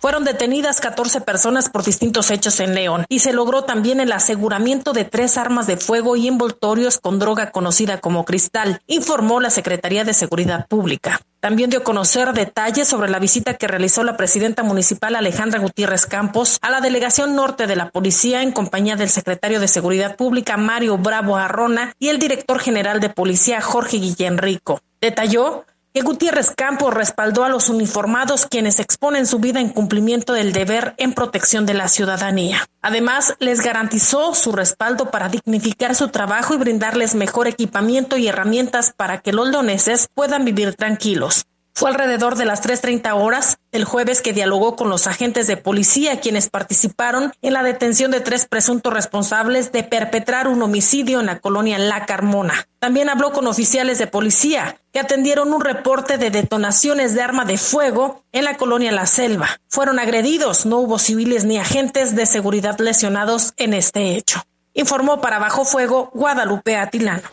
Fueron 0.00 0.22
detenidas 0.22 0.80
14 0.80 1.22
personas 1.22 1.70
por 1.70 1.82
distintos 1.82 2.30
hechos 2.30 2.60
en 2.60 2.74
León 2.74 3.04
y 3.08 3.18
se 3.18 3.32
logró 3.32 3.64
también 3.64 3.98
el 3.98 4.12
aseguramiento 4.12 4.92
de 4.92 5.04
tres 5.04 5.36
armas 5.36 5.66
de 5.66 5.76
fuego 5.76 6.14
y 6.14 6.28
envoltorios 6.28 6.98
con 6.98 7.18
droga 7.18 7.50
conocida 7.50 8.00
como 8.00 8.24
cristal, 8.24 8.80
informó 8.86 9.40
la 9.40 9.50
Secretaría 9.50 10.04
de 10.04 10.14
Seguridad 10.14 10.68
Pública. 10.68 11.20
También 11.40 11.70
dio 11.70 11.80
a 11.80 11.84
conocer 11.84 12.32
detalles 12.32 12.86
sobre 12.86 13.10
la 13.10 13.18
visita 13.18 13.54
que 13.54 13.66
realizó 13.66 14.04
la 14.04 14.16
presidenta 14.16 14.62
municipal 14.62 15.16
Alejandra 15.16 15.58
Gutiérrez 15.58 16.06
Campos 16.06 16.58
a 16.62 16.70
la 16.70 16.80
delegación 16.80 17.34
norte 17.34 17.66
de 17.66 17.74
la 17.74 17.90
policía 17.90 18.42
en 18.42 18.52
compañía 18.52 18.94
del 18.94 19.08
secretario 19.08 19.58
de 19.58 19.66
Seguridad 19.66 20.14
Pública 20.14 20.56
Mario 20.56 20.98
Bravo 20.98 21.36
Arrona 21.36 21.92
y 21.98 22.08
el 22.08 22.20
director 22.20 22.60
general 22.60 23.00
de 23.00 23.10
policía 23.10 23.60
Jorge 23.60 23.96
Guillén 23.96 24.38
Rico. 24.38 24.80
Detalló 25.00 25.64
que 25.92 26.02
Gutiérrez 26.02 26.52
Campos 26.56 26.94
respaldó 26.94 27.44
a 27.44 27.48
los 27.48 27.68
uniformados 27.68 28.46
quienes 28.46 28.78
exponen 28.78 29.26
su 29.26 29.38
vida 29.38 29.60
en 29.60 29.70
cumplimiento 29.70 30.32
del 30.32 30.52
deber 30.52 30.94
en 30.98 31.12
protección 31.12 31.66
de 31.66 31.74
la 31.74 31.88
ciudadanía. 31.88 32.66
Además, 32.82 33.34
les 33.38 33.60
garantizó 33.60 34.34
su 34.34 34.52
respaldo 34.52 35.10
para 35.10 35.28
dignificar 35.28 35.94
su 35.94 36.08
trabajo 36.08 36.54
y 36.54 36.58
brindarles 36.58 37.14
mejor 37.14 37.48
equipamiento 37.48 38.16
y 38.16 38.28
herramientas 38.28 38.92
para 38.96 39.20
que 39.20 39.32
los 39.32 39.48
leoneses 39.48 40.08
puedan 40.14 40.44
vivir 40.44 40.74
tranquilos. 40.74 41.46
Fue 41.78 41.90
alrededor 41.90 42.34
de 42.34 42.44
las 42.44 42.60
3.30 42.60 43.14
horas 43.14 43.58
el 43.70 43.84
jueves 43.84 44.20
que 44.20 44.32
dialogó 44.32 44.74
con 44.74 44.88
los 44.88 45.06
agentes 45.06 45.46
de 45.46 45.56
policía 45.56 46.18
quienes 46.18 46.50
participaron 46.50 47.32
en 47.40 47.52
la 47.52 47.62
detención 47.62 48.10
de 48.10 48.18
tres 48.18 48.46
presuntos 48.46 48.92
responsables 48.92 49.70
de 49.70 49.84
perpetrar 49.84 50.48
un 50.48 50.60
homicidio 50.60 51.20
en 51.20 51.26
la 51.26 51.38
colonia 51.38 51.78
La 51.78 52.04
Carmona. 52.04 52.66
También 52.80 53.08
habló 53.08 53.30
con 53.30 53.46
oficiales 53.46 53.98
de 53.98 54.08
policía 54.08 54.80
que 54.92 54.98
atendieron 54.98 55.52
un 55.52 55.60
reporte 55.60 56.18
de 56.18 56.30
detonaciones 56.30 57.14
de 57.14 57.22
arma 57.22 57.44
de 57.44 57.58
fuego 57.58 58.24
en 58.32 58.42
la 58.42 58.56
colonia 58.56 58.90
La 58.90 59.06
Selva. 59.06 59.60
Fueron 59.68 60.00
agredidos, 60.00 60.66
no 60.66 60.78
hubo 60.78 60.98
civiles 60.98 61.44
ni 61.44 61.58
agentes 61.58 62.16
de 62.16 62.26
seguridad 62.26 62.76
lesionados 62.80 63.54
en 63.56 63.72
este 63.72 64.16
hecho. 64.16 64.42
Informó 64.74 65.20
para 65.20 65.38
Bajo 65.38 65.64
Fuego 65.64 66.10
Guadalupe 66.12 66.76
Atilano. 66.76 67.28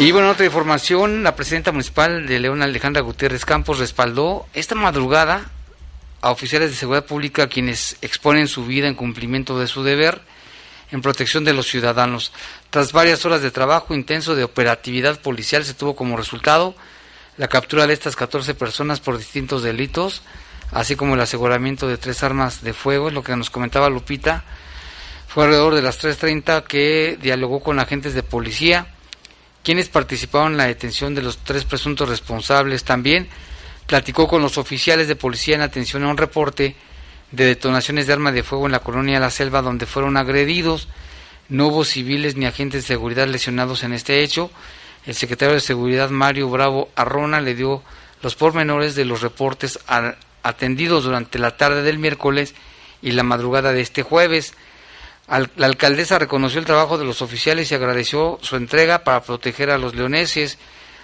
Y 0.00 0.12
bueno, 0.12 0.30
otra 0.30 0.46
información, 0.46 1.24
la 1.24 1.34
presidenta 1.34 1.72
municipal 1.72 2.24
de 2.28 2.38
León, 2.38 2.62
Alejandra 2.62 3.02
Gutiérrez 3.02 3.44
Campos, 3.44 3.80
respaldó 3.80 4.46
esta 4.54 4.76
madrugada 4.76 5.50
a 6.20 6.30
oficiales 6.30 6.70
de 6.70 6.76
seguridad 6.76 7.04
pública 7.04 7.48
quienes 7.48 7.96
exponen 8.00 8.46
su 8.46 8.64
vida 8.64 8.86
en 8.86 8.94
cumplimiento 8.94 9.58
de 9.58 9.66
su 9.66 9.82
deber 9.82 10.20
en 10.92 11.02
protección 11.02 11.42
de 11.42 11.52
los 11.52 11.66
ciudadanos. 11.66 12.32
Tras 12.70 12.92
varias 12.92 13.24
horas 13.24 13.42
de 13.42 13.50
trabajo 13.50 13.92
intenso 13.92 14.36
de 14.36 14.44
operatividad 14.44 15.20
policial 15.20 15.64
se 15.64 15.74
tuvo 15.74 15.96
como 15.96 16.16
resultado 16.16 16.76
la 17.36 17.48
captura 17.48 17.88
de 17.88 17.94
estas 17.94 18.14
14 18.14 18.54
personas 18.54 19.00
por 19.00 19.18
distintos 19.18 19.64
delitos, 19.64 20.22
así 20.70 20.94
como 20.94 21.14
el 21.14 21.20
aseguramiento 21.20 21.88
de 21.88 21.98
tres 21.98 22.22
armas 22.22 22.62
de 22.62 22.72
fuego, 22.72 23.08
es 23.08 23.14
lo 23.14 23.24
que 23.24 23.34
nos 23.34 23.50
comentaba 23.50 23.90
Lupita. 23.90 24.44
Fue 25.26 25.42
alrededor 25.42 25.74
de 25.74 25.82
las 25.82 26.00
3.30 26.00 26.62
que 26.62 27.18
dialogó 27.20 27.60
con 27.60 27.80
agentes 27.80 28.14
de 28.14 28.22
policía 28.22 28.94
quienes 29.68 29.90
participaron 29.90 30.52
en 30.52 30.56
la 30.56 30.66
detención 30.66 31.14
de 31.14 31.20
los 31.20 31.44
tres 31.44 31.64
presuntos 31.64 32.08
responsables. 32.08 32.84
También 32.84 33.28
platicó 33.86 34.26
con 34.26 34.40
los 34.40 34.56
oficiales 34.56 35.08
de 35.08 35.14
policía 35.14 35.56
en 35.56 35.60
atención 35.60 36.04
a 36.04 36.08
un 36.08 36.16
reporte 36.16 36.74
de 37.32 37.44
detonaciones 37.44 38.06
de 38.06 38.14
arma 38.14 38.32
de 38.32 38.42
fuego 38.42 38.64
en 38.64 38.72
la 38.72 38.78
colonia 38.78 39.20
La 39.20 39.28
Selva 39.28 39.60
donde 39.60 39.84
fueron 39.84 40.16
agredidos. 40.16 40.88
No 41.50 41.66
hubo 41.66 41.84
civiles 41.84 42.34
ni 42.34 42.46
agentes 42.46 42.84
de 42.84 42.88
seguridad 42.88 43.28
lesionados 43.28 43.82
en 43.82 43.92
este 43.92 44.22
hecho. 44.22 44.50
El 45.04 45.14
secretario 45.14 45.52
de 45.52 45.60
Seguridad 45.60 46.08
Mario 46.08 46.48
Bravo 46.48 46.88
Arrona 46.96 47.42
le 47.42 47.54
dio 47.54 47.82
los 48.22 48.36
pormenores 48.36 48.94
de 48.94 49.04
los 49.04 49.20
reportes 49.20 49.78
atendidos 50.42 51.04
durante 51.04 51.38
la 51.38 51.58
tarde 51.58 51.82
del 51.82 51.98
miércoles 51.98 52.54
y 53.02 53.12
la 53.12 53.22
madrugada 53.22 53.74
de 53.74 53.82
este 53.82 54.02
jueves. 54.02 54.54
La 55.28 55.66
alcaldesa 55.66 56.18
reconoció 56.18 56.58
el 56.58 56.64
trabajo 56.64 56.96
de 56.96 57.04
los 57.04 57.20
oficiales 57.20 57.70
y 57.70 57.74
agradeció 57.74 58.38
su 58.40 58.56
entrega 58.56 59.04
para 59.04 59.22
proteger 59.22 59.70
a 59.70 59.76
los 59.76 59.94
leoneses. 59.94 60.58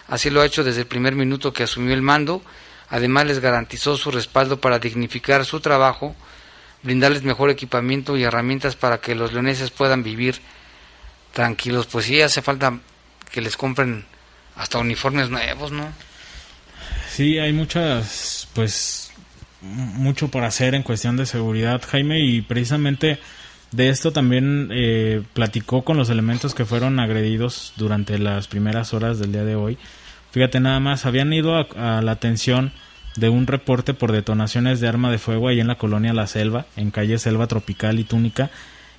Así 0.09 0.31
lo 0.31 0.41
ha 0.41 0.47
hecho 0.47 0.65
desde 0.65 0.81
el 0.81 0.87
primer 0.87 1.15
minuto 1.15 1.53
que 1.53 1.65
asumió 1.65 1.93
el 1.93 2.01
mando. 2.01 2.43
Además 2.89 3.27
les 3.27 3.41
garantizó 3.41 3.99
su 3.99 4.11
respaldo 4.11 4.61
para 4.61 4.79
dignificar 4.79 5.45
su 5.45 5.61
trabajo, 5.61 6.17
brindarles 6.83 7.23
mejor 7.23 7.51
equipamiento 7.51 8.17
y 8.17 8.23
herramientas 8.23 8.77
para 8.77 8.99
que 8.99 9.15
los 9.15 9.33
leoneses 9.33 9.71
puedan 9.71 10.03
vivir 10.03 10.41
tranquilos. 11.33 11.87
Pues 11.87 12.07
sí, 12.07 12.23
hace 12.23 12.41
falta 12.41 12.79
que 13.31 13.43
les 13.43 13.59
compren 13.59 14.07
hasta 14.57 14.79
uniformes 14.79 15.29
nuevos, 15.29 15.71
¿no? 15.71 15.93
Sí, 17.11 17.39
hay 17.39 17.53
muchas, 17.53 18.49
pues, 18.55 19.11
mucho 19.61 20.29
por 20.29 20.45
hacer 20.45 20.75
en 20.75 20.83
cuestión 20.83 21.17
de 21.17 21.27
seguridad, 21.27 21.83
Jaime, 21.91 22.21
y 22.21 22.43
precisamente 22.43 23.19
De 23.75 23.89
esto 23.89 24.13
también 24.13 24.69
eh, 24.73 25.23
platicó 25.33 25.83
con 25.83 25.97
los 25.97 26.09
elementos 26.11 26.55
que 26.55 26.65
fueron 26.65 27.01
agredidos 27.01 27.73
durante 27.77 28.19
las 28.19 28.47
primeras 28.47 28.95
horas 28.95 29.19
del 29.19 29.33
día 29.33 29.45
de 29.45 29.57
hoy. 29.57 29.79
Fíjate 30.31 30.61
nada 30.61 30.79
más, 30.81 31.07
habían 31.07 31.33
ido 31.33 31.57
a, 31.57 31.99
a 31.99 32.03
la 32.03 32.13
atención 32.13 32.73
de 33.17 33.29
un 33.29 33.47
reporte 33.47 33.93
por 33.95 34.13
detonaciones 34.13 34.81
de 34.81 34.89
arma 34.89 35.11
de 35.11 35.19
fuego 35.19 35.49
ahí 35.49 35.61
en 35.61 35.67
la 35.69 35.79
colonia 35.79 36.13
La 36.13 36.27
Selva, 36.27 36.67
en 36.77 36.91
calle 36.91 37.19
Selva 37.19 37.47
Tropical 37.49 37.99
y 37.99 38.05
Túnica. 38.05 38.51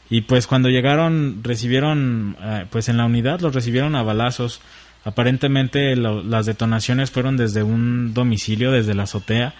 Y 0.09 0.21
pues 0.21 0.45
cuando 0.45 0.69
llegaron, 0.69 1.39
recibieron, 1.43 2.35
eh, 2.41 2.65
pues 2.69 2.89
en 2.89 2.97
la 2.97 3.05
unidad 3.05 3.39
los 3.41 3.55
recibieron 3.55 3.95
a 3.95 4.03
balazos. 4.03 4.59
Aparentemente 5.03 5.95
lo- 5.95 6.21
las 6.23 6.45
detonaciones 6.45 7.11
fueron 7.11 7.37
desde 7.37 7.63
un 7.63 8.13
domicilio, 8.13 8.71
desde 8.71 8.93
la 8.93 9.03
azotea. 9.03 9.53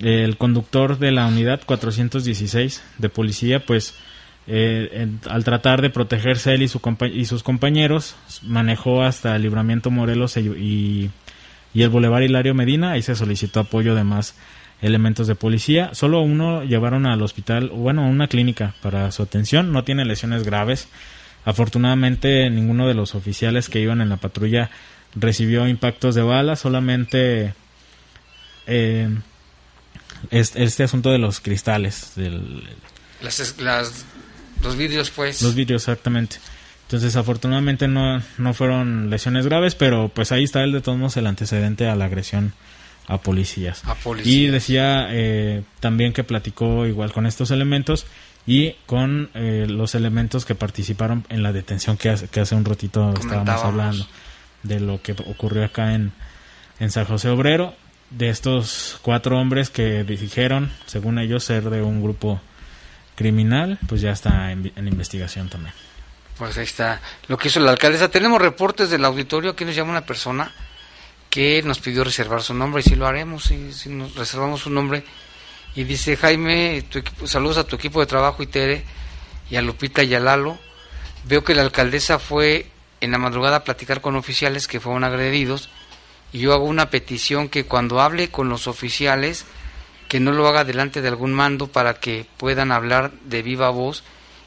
El 0.00 0.36
conductor 0.36 0.98
de 0.98 1.12
la 1.12 1.26
unidad 1.26 1.60
416 1.64 2.82
de 2.98 3.08
policía, 3.08 3.64
pues 3.64 3.94
eh, 4.46 5.08
al 5.28 5.44
tratar 5.44 5.80
de 5.82 5.90
protegerse 5.90 6.54
él 6.54 6.62
y, 6.62 6.68
su 6.68 6.80
y 7.12 7.24
sus 7.24 7.42
compañeros, 7.42 8.16
manejó 8.42 9.02
hasta 9.02 9.34
el 9.36 9.42
libramiento 9.42 9.90
Morelos 9.90 10.36
y, 10.36 11.10
y 11.72 11.82
el 11.82 11.88
Boulevard 11.88 12.22
Hilario 12.22 12.54
Medina. 12.54 12.92
Ahí 12.92 13.02
se 13.02 13.14
solicitó 13.14 13.60
apoyo 13.60 13.94
de 13.94 14.04
más 14.04 14.34
elementos 14.82 15.26
de 15.26 15.34
policía. 15.34 15.90
Solo 15.94 16.20
uno 16.20 16.62
llevaron 16.64 17.06
al 17.06 17.22
hospital, 17.22 17.70
bueno, 17.70 18.04
a 18.04 18.08
una 18.08 18.28
clínica 18.28 18.74
para 18.82 19.10
su 19.12 19.22
atención. 19.22 19.72
No 19.72 19.82
tiene 19.84 20.04
lesiones 20.04 20.42
graves. 20.44 20.88
Afortunadamente, 21.46 22.48
ninguno 22.50 22.86
de 22.88 22.94
los 22.94 23.14
oficiales 23.14 23.68
que 23.68 23.80
iban 23.80 24.00
en 24.00 24.08
la 24.08 24.16
patrulla 24.18 24.70
recibió 25.14 25.66
impactos 25.68 26.14
de 26.14 26.22
bala. 26.22 26.56
Solamente 26.56 27.54
eh, 28.66 29.08
es- 30.30 30.56
este 30.56 30.82
asunto 30.84 31.10
de 31.10 31.18
los 31.18 31.40
cristales, 31.40 32.12
del, 32.16 32.64
las, 33.22 34.04
los 34.64 34.76
vídeos, 34.76 35.10
pues. 35.10 35.42
los 35.42 35.54
vidrios, 35.54 35.82
exactamente. 35.82 36.36
Entonces, 36.86 37.16
afortunadamente 37.16 37.88
no, 37.88 38.22
no 38.38 38.54
fueron 38.54 39.10
lesiones 39.10 39.46
graves, 39.46 39.74
pero 39.74 40.08
pues 40.08 40.32
ahí 40.32 40.44
está 40.44 40.62
el 40.62 40.72
de 40.72 40.80
todos 40.80 40.98
modos 40.98 41.16
el 41.16 41.26
antecedente 41.26 41.88
a 41.88 41.96
la 41.96 42.06
agresión 42.06 42.52
a 43.06 43.18
policías. 43.18 43.82
A 43.86 43.94
policías. 43.94 44.34
Y 44.34 44.46
decía 44.48 45.08
eh, 45.10 45.62
también 45.80 46.12
que 46.12 46.24
platicó 46.24 46.86
igual 46.86 47.12
con 47.12 47.26
estos 47.26 47.50
elementos 47.50 48.06
y 48.46 48.72
con 48.86 49.30
eh, 49.34 49.66
los 49.68 49.94
elementos 49.94 50.44
que 50.44 50.54
participaron 50.54 51.24
en 51.30 51.42
la 51.42 51.52
detención 51.52 51.96
que 51.96 52.10
hace, 52.10 52.28
que 52.28 52.40
hace 52.40 52.54
un 52.54 52.64
ratito 52.64 53.14
estábamos 53.18 53.64
hablando 53.64 54.06
de 54.62 54.80
lo 54.80 55.00
que 55.00 55.12
ocurrió 55.12 55.64
acá 55.64 55.94
en, 55.94 56.12
en 56.80 56.90
San 56.90 57.06
José 57.06 57.28
Obrero, 57.28 57.74
de 58.10 58.28
estos 58.28 58.98
cuatro 59.02 59.38
hombres 59.38 59.70
que 59.70 60.04
dijeron, 60.04 60.70
según 60.86 61.18
ellos, 61.18 61.44
ser 61.44 61.70
de 61.70 61.82
un 61.82 62.02
grupo 62.02 62.40
criminal, 63.14 63.78
pues 63.88 64.00
ya 64.00 64.10
está 64.10 64.52
en, 64.52 64.72
en 64.74 64.88
investigación 64.88 65.48
también. 65.48 65.74
Pues 66.38 66.58
ahí 66.58 66.64
está 66.64 67.00
lo 67.28 67.38
que 67.38 67.48
hizo 67.48 67.60
la 67.60 67.70
alcaldesa. 67.70 68.10
Tenemos 68.10 68.40
reportes 68.40 68.90
del 68.90 69.04
auditorio. 69.04 69.52
Aquí 69.52 69.64
nos 69.64 69.76
llama 69.76 69.92
una 69.92 70.06
persona 70.06 70.52
que 71.34 71.62
nos 71.62 71.80
pidió 71.80 72.04
reservar 72.04 72.42
su 72.42 72.54
nombre 72.54 72.80
y 72.80 72.84
si 72.84 72.94
lo 72.94 73.08
haremos, 73.08 73.44
si, 73.44 73.88
nos 73.88 74.14
reservamos 74.14 74.60
su 74.60 74.70
nombre. 74.70 75.04
Y 75.74 75.82
dice 75.82 76.16
Jaime, 76.16 76.84
tu 76.88 77.02
saludos 77.26 77.58
a 77.58 77.64
tu 77.64 77.74
equipo 77.74 77.98
de 77.98 78.06
trabajo 78.06 78.42
y 78.42 78.46
Tere 78.46 78.84
y 79.50 79.56
a 79.56 79.62
Lupita 79.62 80.04
y 80.04 80.14
a 80.14 80.20
Lalo. 80.20 80.58
Veo 81.24 81.42
que 81.42 81.56
la 81.56 81.62
alcaldesa 81.62 82.20
fue 82.20 82.70
en 83.00 83.10
la 83.10 83.18
madrugada 83.18 83.56
a 83.56 83.64
platicar 83.64 84.00
con 84.00 84.14
oficiales 84.14 84.68
que 84.68 84.78
fueron 84.78 85.02
agredidos 85.02 85.70
y 86.32 86.38
yo 86.38 86.52
hago 86.52 86.66
una 86.66 86.90
petición 86.90 87.48
que 87.48 87.64
cuando 87.64 88.00
hable 88.00 88.28
con 88.28 88.48
los 88.48 88.66
oficiales 88.66 89.44
que 90.08 90.20
no 90.20 90.32
lo 90.32 90.46
haga 90.46 90.64
delante 90.64 91.00
de 91.00 91.08
algún 91.08 91.32
mando 91.32 91.68
para 91.68 91.94
que 91.94 92.26
puedan 92.36 92.72
hablar 92.72 93.12
de 93.24 93.42
viva 93.42 93.70
voz 93.70 94.02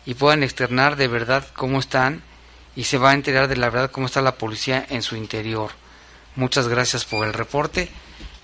y 0.05 0.13
puedan 0.13 0.43
externar 0.43 0.95
de 0.95 1.07
verdad 1.07 1.47
cómo 1.53 1.79
están 1.79 2.21
y 2.75 2.85
se 2.85 2.97
va 2.97 3.11
a 3.11 3.13
enterar 3.13 3.47
de 3.47 3.57
la 3.57 3.69
verdad 3.69 3.91
cómo 3.91 4.05
está 4.05 4.21
la 4.21 4.35
policía 4.35 4.85
en 4.89 5.01
su 5.01 5.15
interior. 5.15 5.71
Muchas 6.35 6.67
gracias 6.67 7.05
por 7.05 7.25
el 7.25 7.33
reporte. 7.33 7.89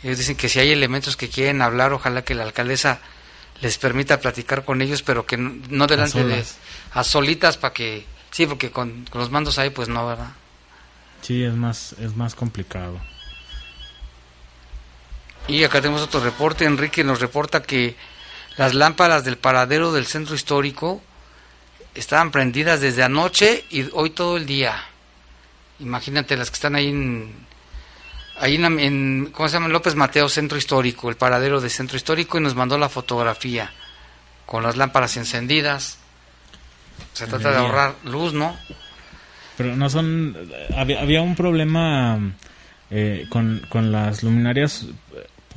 Ellos 0.02 0.18
dicen 0.18 0.36
que 0.36 0.50
si 0.50 0.60
hay 0.60 0.72
elementos 0.72 1.16
que 1.16 1.30
quieren 1.30 1.62
hablar, 1.62 1.94
ojalá 1.94 2.24
que 2.24 2.36
la 2.36 2.44
alcaldesa 2.44 3.00
les 3.62 3.78
permita 3.78 4.20
platicar 4.20 4.66
con 4.66 4.82
ellos, 4.82 5.04
pero 5.04 5.26
que 5.26 5.38
no, 5.38 5.56
no 5.70 5.88
delante 5.88 6.24
de 6.24 6.44
a 6.92 7.04
solitas 7.04 7.58
para 7.58 7.74
que 7.74 8.06
sí, 8.32 8.46
porque 8.46 8.72
con, 8.72 9.06
con 9.06 9.22
los 9.22 9.32
mandos 9.32 9.60
ahí 9.60 9.70
pues 9.70 9.88
no, 9.88 10.06
¿verdad? 10.08 10.32
Sí, 11.22 11.44
es 11.44 11.54
más, 11.54 11.96
es 12.00 12.16
más 12.16 12.36
complicado. 12.36 13.00
Y 15.48 15.64
acá 15.64 15.82
tenemos 15.82 16.02
otro 16.02 16.20
reporte. 16.22 16.66
Enrique 16.66 17.04
nos 17.04 17.20
reporta 17.20 17.62
que 17.64 17.96
las 18.58 18.74
lámparas 18.74 19.24
del 19.26 19.38
paradero 19.38 19.92
del 19.92 20.06
centro 20.06 20.36
histórico 20.36 21.02
estaban 21.96 22.32
prendidas 22.32 22.82
desde 22.82 23.04
anoche 23.04 23.66
y 23.70 23.88
hoy 23.94 24.12
todo 24.12 24.38
el 24.38 24.46
día. 24.46 24.76
Imagínate 25.80 26.38
las 26.38 26.50
que 26.50 26.56
están 26.56 26.76
ahí 26.76 26.88
en, 26.90 27.34
ahí 28.40 28.56
en, 28.56 28.80
en- 28.80 29.30
¿cómo 29.32 29.50
se 29.50 29.54
llama? 29.54 29.68
López 29.68 29.96
Mateo 29.96 30.30
Centro 30.30 30.58
Histórico, 30.58 31.10
el 31.10 31.18
paradero 31.18 31.60
del 31.60 31.70
centro 31.72 31.98
histórico 31.98 32.38
y 32.38 32.42
nos 32.42 32.56
mandó 32.56 32.78
la 32.78 32.90
fotografía 32.90 33.72
con 34.46 34.64
las 34.64 34.78
lámparas 34.78 35.18
encendidas. 35.18 35.98
Se 37.14 37.28
trata 37.28 37.52
de 37.52 37.58
ahorrar 37.58 37.96
luz, 38.06 38.34
¿no? 38.34 38.58
Pero 39.58 39.76
no 39.76 39.90
son... 39.90 40.36
Había, 40.76 41.02
había 41.02 41.22
un 41.22 41.36
problema 41.36 42.18
eh, 42.90 43.26
con, 43.30 43.66
con 43.70 43.92
las 43.92 44.24
luminarias 44.24 44.88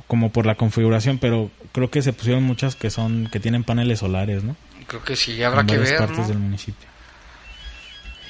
como 0.07 0.31
por 0.31 0.47
la 0.47 0.55
configuración, 0.55 1.19
pero 1.19 1.51
creo 1.73 1.91
que 1.91 2.03
se 2.03 2.13
pusieron 2.13 2.43
muchas 2.45 2.77
que 2.77 2.91
son 2.91 3.29
que 3.31 3.41
tienen 3.41 3.65
paneles 3.65 3.99
solares, 4.01 4.45
¿no? 4.45 4.57
Creo 4.87 5.03
que 5.03 5.17
sí, 5.17 5.43
habrá 5.43 5.63
en 5.63 5.67
que 5.67 5.79
ver, 5.79 5.99
partes 5.99 6.19
¿no? 6.19 6.29
del 6.29 6.39
municipio. 6.39 6.87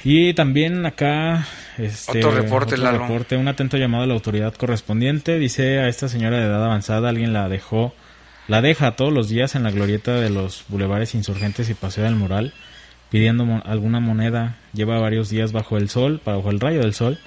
Y 0.05 0.35
también 0.35 0.87
acá 0.87 1.47
este, 1.79 2.19
Otro 2.19 2.31
reporte, 2.31 2.75
otro 2.75 2.85
Lalo. 2.85 2.99
reporte, 3.01 3.37
un 3.37 3.49
atento 3.49 3.77
llamado 3.77 4.05
a 4.05 4.07
la 4.07 4.15
autoridad 4.15 4.55
correspondiente. 4.55 5.39
Dice 5.39 5.81
a 5.81 5.89
esta 5.89 6.09
señora 6.09 6.39
de 6.39 6.45
edad 6.45 6.65
avanzada, 6.65 7.09
alguien 7.09 7.33
la 7.33 7.49
dejó, 7.49 7.93
la 8.47 8.63
deja 8.63 8.93
todos 8.93 9.13
los 9.13 9.29
días 9.29 9.55
en 9.57 9.65
la 9.65 9.71
glorieta 9.73 10.13
de 10.15 10.31
los 10.31 10.65
bulevares 10.69 11.15
insurgentes 11.15 11.69
y 11.71 11.75
Paseo 11.75 12.05
del 12.05 12.15
Moral, 12.15 12.53
pidiendo 13.11 13.45
mo- 13.45 13.63
alguna 13.67 13.99
moneda. 13.99 14.57
Lleva 14.73 14.99
varios 15.01 15.29
días 15.29 15.51
bajo 15.53 15.77
el 15.77 15.89
sol, 15.89 16.21
bajo 16.25 16.51
el 16.51 16.61
rayo 16.61 16.81
del 16.81 16.95
sol. 16.95 17.19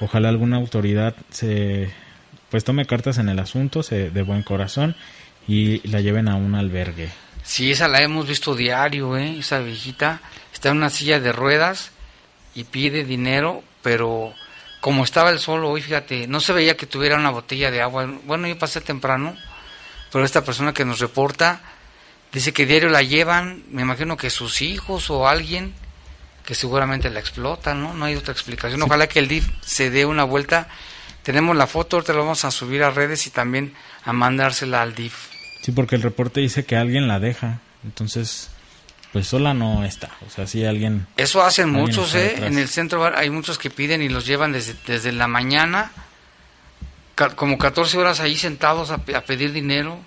Ojalá 0.00 0.30
alguna 0.30 0.56
autoridad 0.56 1.14
se 1.30 1.90
pues 2.52 2.64
tome 2.64 2.84
cartas 2.84 3.16
en 3.16 3.30
el 3.30 3.38
asunto, 3.38 3.82
se, 3.82 4.10
de 4.10 4.22
buen 4.22 4.42
corazón 4.42 4.94
y 5.48 5.80
la 5.88 6.02
lleven 6.02 6.28
a 6.28 6.36
un 6.36 6.54
albergue. 6.54 7.08
Sí, 7.42 7.72
esa 7.72 7.88
la 7.88 8.02
hemos 8.02 8.28
visto 8.28 8.54
diario, 8.54 9.16
¿eh? 9.16 9.38
Esa 9.38 9.60
viejita 9.60 10.20
está 10.52 10.68
en 10.68 10.76
una 10.76 10.90
silla 10.90 11.18
de 11.18 11.32
ruedas 11.32 11.92
y 12.54 12.64
pide 12.64 13.04
dinero, 13.04 13.64
pero 13.80 14.34
como 14.82 15.02
estaba 15.02 15.30
el 15.30 15.38
sol 15.38 15.64
hoy, 15.64 15.80
fíjate, 15.80 16.26
no 16.26 16.40
se 16.40 16.52
veía 16.52 16.76
que 16.76 16.84
tuviera 16.84 17.16
una 17.16 17.30
botella 17.30 17.70
de 17.70 17.80
agua. 17.80 18.06
Bueno, 18.26 18.46
yo 18.46 18.58
pasé 18.58 18.82
temprano, 18.82 19.34
pero 20.12 20.22
esta 20.22 20.44
persona 20.44 20.74
que 20.74 20.84
nos 20.84 21.00
reporta 21.00 21.62
dice 22.34 22.52
que 22.52 22.66
diario 22.66 22.90
la 22.90 23.02
llevan, 23.02 23.62
me 23.70 23.80
imagino 23.80 24.18
que 24.18 24.28
sus 24.28 24.60
hijos 24.60 25.08
o 25.08 25.26
alguien 25.26 25.72
que 26.44 26.54
seguramente 26.54 27.08
la 27.08 27.20
explota, 27.20 27.72
¿no? 27.72 27.94
No 27.94 28.04
hay 28.04 28.14
otra 28.14 28.34
explicación. 28.34 28.82
Ojalá 28.82 29.06
que 29.06 29.20
el 29.20 29.28
DIF 29.28 29.48
se 29.62 29.88
dé 29.88 30.04
una 30.04 30.24
vuelta. 30.24 30.68
Tenemos 31.22 31.56
la 31.56 31.66
foto, 31.66 31.96
ahorita 31.96 32.12
la 32.12 32.20
vamos 32.20 32.44
a 32.44 32.50
subir 32.50 32.82
a 32.82 32.90
redes 32.90 33.26
y 33.26 33.30
también 33.30 33.74
a 34.04 34.12
mandársela 34.12 34.82
al 34.82 34.94
DIF. 34.94 35.14
Sí, 35.62 35.70
porque 35.72 35.94
el 35.94 36.02
reporte 36.02 36.40
dice 36.40 36.64
que 36.64 36.76
alguien 36.76 37.06
la 37.06 37.20
deja. 37.20 37.60
Entonces, 37.84 38.50
pues 39.12 39.28
sola 39.28 39.54
no 39.54 39.84
está. 39.84 40.10
O 40.26 40.30
sea, 40.30 40.46
si 40.46 40.64
alguien... 40.64 41.06
Eso 41.16 41.42
hacen 41.42 41.66
alguien 41.66 41.82
muchos, 41.82 42.14
¿eh? 42.14 42.30
detrás. 42.30 42.50
En 42.50 42.58
el 42.58 42.68
centro 42.68 43.16
hay 43.16 43.30
muchos 43.30 43.58
que 43.58 43.70
piden 43.70 44.02
y 44.02 44.08
los 44.08 44.26
llevan 44.26 44.52
desde, 44.52 44.74
desde 44.86 45.12
la 45.12 45.28
mañana, 45.28 45.92
como 47.36 47.58
14 47.58 47.98
horas 47.98 48.20
ahí 48.20 48.36
sentados 48.36 48.90
a, 48.90 48.94
a 48.94 49.20
pedir 49.20 49.52
dinero. 49.52 50.00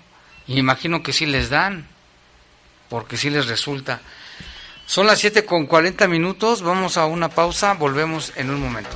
Y 0.46 0.54
me 0.54 0.60
imagino 0.60 1.02
que 1.02 1.14
sí 1.14 1.24
les 1.24 1.48
dan, 1.48 1.86
porque 2.90 3.16
sí 3.16 3.30
les 3.30 3.46
resulta. 3.46 4.00
Son 4.84 5.06
las 5.06 5.18
7 5.18 5.44
con 5.44 5.66
40 5.66 6.06
minutos, 6.08 6.62
vamos 6.62 6.96
a 6.96 7.06
una 7.06 7.28
pausa, 7.28 7.74
volvemos 7.74 8.32
en 8.36 8.50
un 8.50 8.60
momento. 8.60 8.90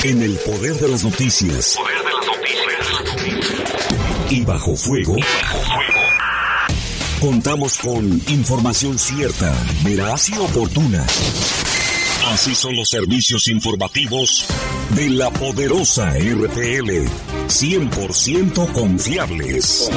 En 0.05 0.21
el 0.21 0.37
poder 0.37 0.75
de 0.75 0.87
las 0.87 1.03
noticias. 1.03 1.75
Y 4.29 4.45
bajo 4.45 4.77
fuego. 4.77 5.17
Contamos 7.19 7.79
con 7.79 8.05
información 8.29 8.99
cierta, 8.99 9.51
veraz 9.83 10.29
y 10.29 10.37
oportuna. 10.37 11.03
Así 12.27 12.53
son 12.53 12.75
los 12.75 12.89
servicios 12.89 13.47
informativos 13.47 14.45
de 14.91 15.09
la 15.09 15.31
poderosa 15.31 16.11
RTL. 16.11 17.07
100% 17.47 18.71
confiables. 18.71 19.89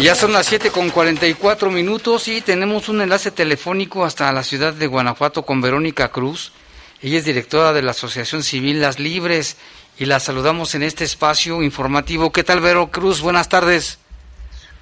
Ya 0.00 0.16
son 0.16 0.32
las 0.32 0.46
7 0.46 0.70
con 0.70 0.90
44 0.90 1.70
minutos 1.70 2.26
y 2.26 2.40
tenemos 2.40 2.88
un 2.88 3.00
enlace 3.00 3.30
telefónico 3.30 4.04
hasta 4.04 4.32
la 4.32 4.42
ciudad 4.42 4.74
de 4.74 4.88
Guanajuato 4.88 5.44
con 5.46 5.60
Verónica 5.60 6.10
Cruz. 6.10 6.52
Ella 7.00 7.18
es 7.18 7.24
directora 7.24 7.72
de 7.72 7.82
la 7.82 7.92
Asociación 7.92 8.42
Civil 8.42 8.80
Las 8.80 8.98
Libres 8.98 9.56
y 9.96 10.06
la 10.06 10.18
saludamos 10.18 10.74
en 10.74 10.82
este 10.82 11.04
espacio 11.04 11.62
informativo. 11.62 12.32
¿Qué 12.32 12.42
tal, 12.42 12.60
Vero 12.60 12.90
Cruz? 12.90 13.20
Buenas 13.20 13.48
tardes. 13.48 13.98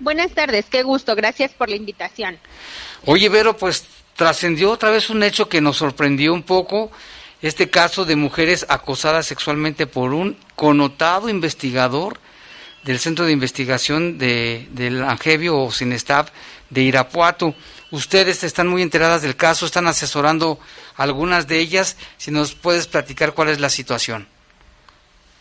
Buenas 0.01 0.33
tardes, 0.33 0.65
qué 0.71 0.83
gusto, 0.83 1.15
gracias 1.15 1.53
por 1.53 1.69
la 1.69 1.77
invitación. 1.77 2.39
Oye, 3.05 3.29
Vero, 3.29 3.57
pues 3.57 3.85
trascendió 4.17 4.71
otra 4.71 4.91
vez 4.91 5.11
un 5.11 5.23
hecho 5.23 5.49
que 5.49 5.61
nos 5.61 5.77
sorprendió 5.77 6.33
un 6.33 6.43
poco, 6.43 6.91
este 7.43 7.69
caso 7.69 8.05
de 8.05 8.17
mujeres 8.17 8.65
acosadas 8.69 9.27
sexualmente 9.27 9.87
por 9.87 10.15
un 10.15 10.37
connotado 10.57 11.29
investigador 11.29 12.19
del 12.85 12.99
Centro 12.99 13.25
de 13.25 13.33
Investigación 13.33 14.19
de, 14.19 14.67
del 14.73 15.03
Angevio 15.03 15.59
o 15.59 15.71
Cinestav 15.73 16.31
de 16.71 16.83
Irapuato. 16.83 17.55
Ustedes 17.91 18.43
están 18.45 18.67
muy 18.69 18.83
enteradas 18.83 19.23
del 19.23 19.37
caso, 19.37 19.67
están 19.67 19.87
asesorando 19.87 20.59
algunas 20.97 21.47
de 21.47 21.59
ellas. 21.61 21.97
Si 22.17 22.31
nos 22.31 22.55
puedes 22.55 22.87
platicar 22.87 23.35
cuál 23.35 23.49
es 23.51 23.61
la 23.61 23.69
situación. 23.69 24.27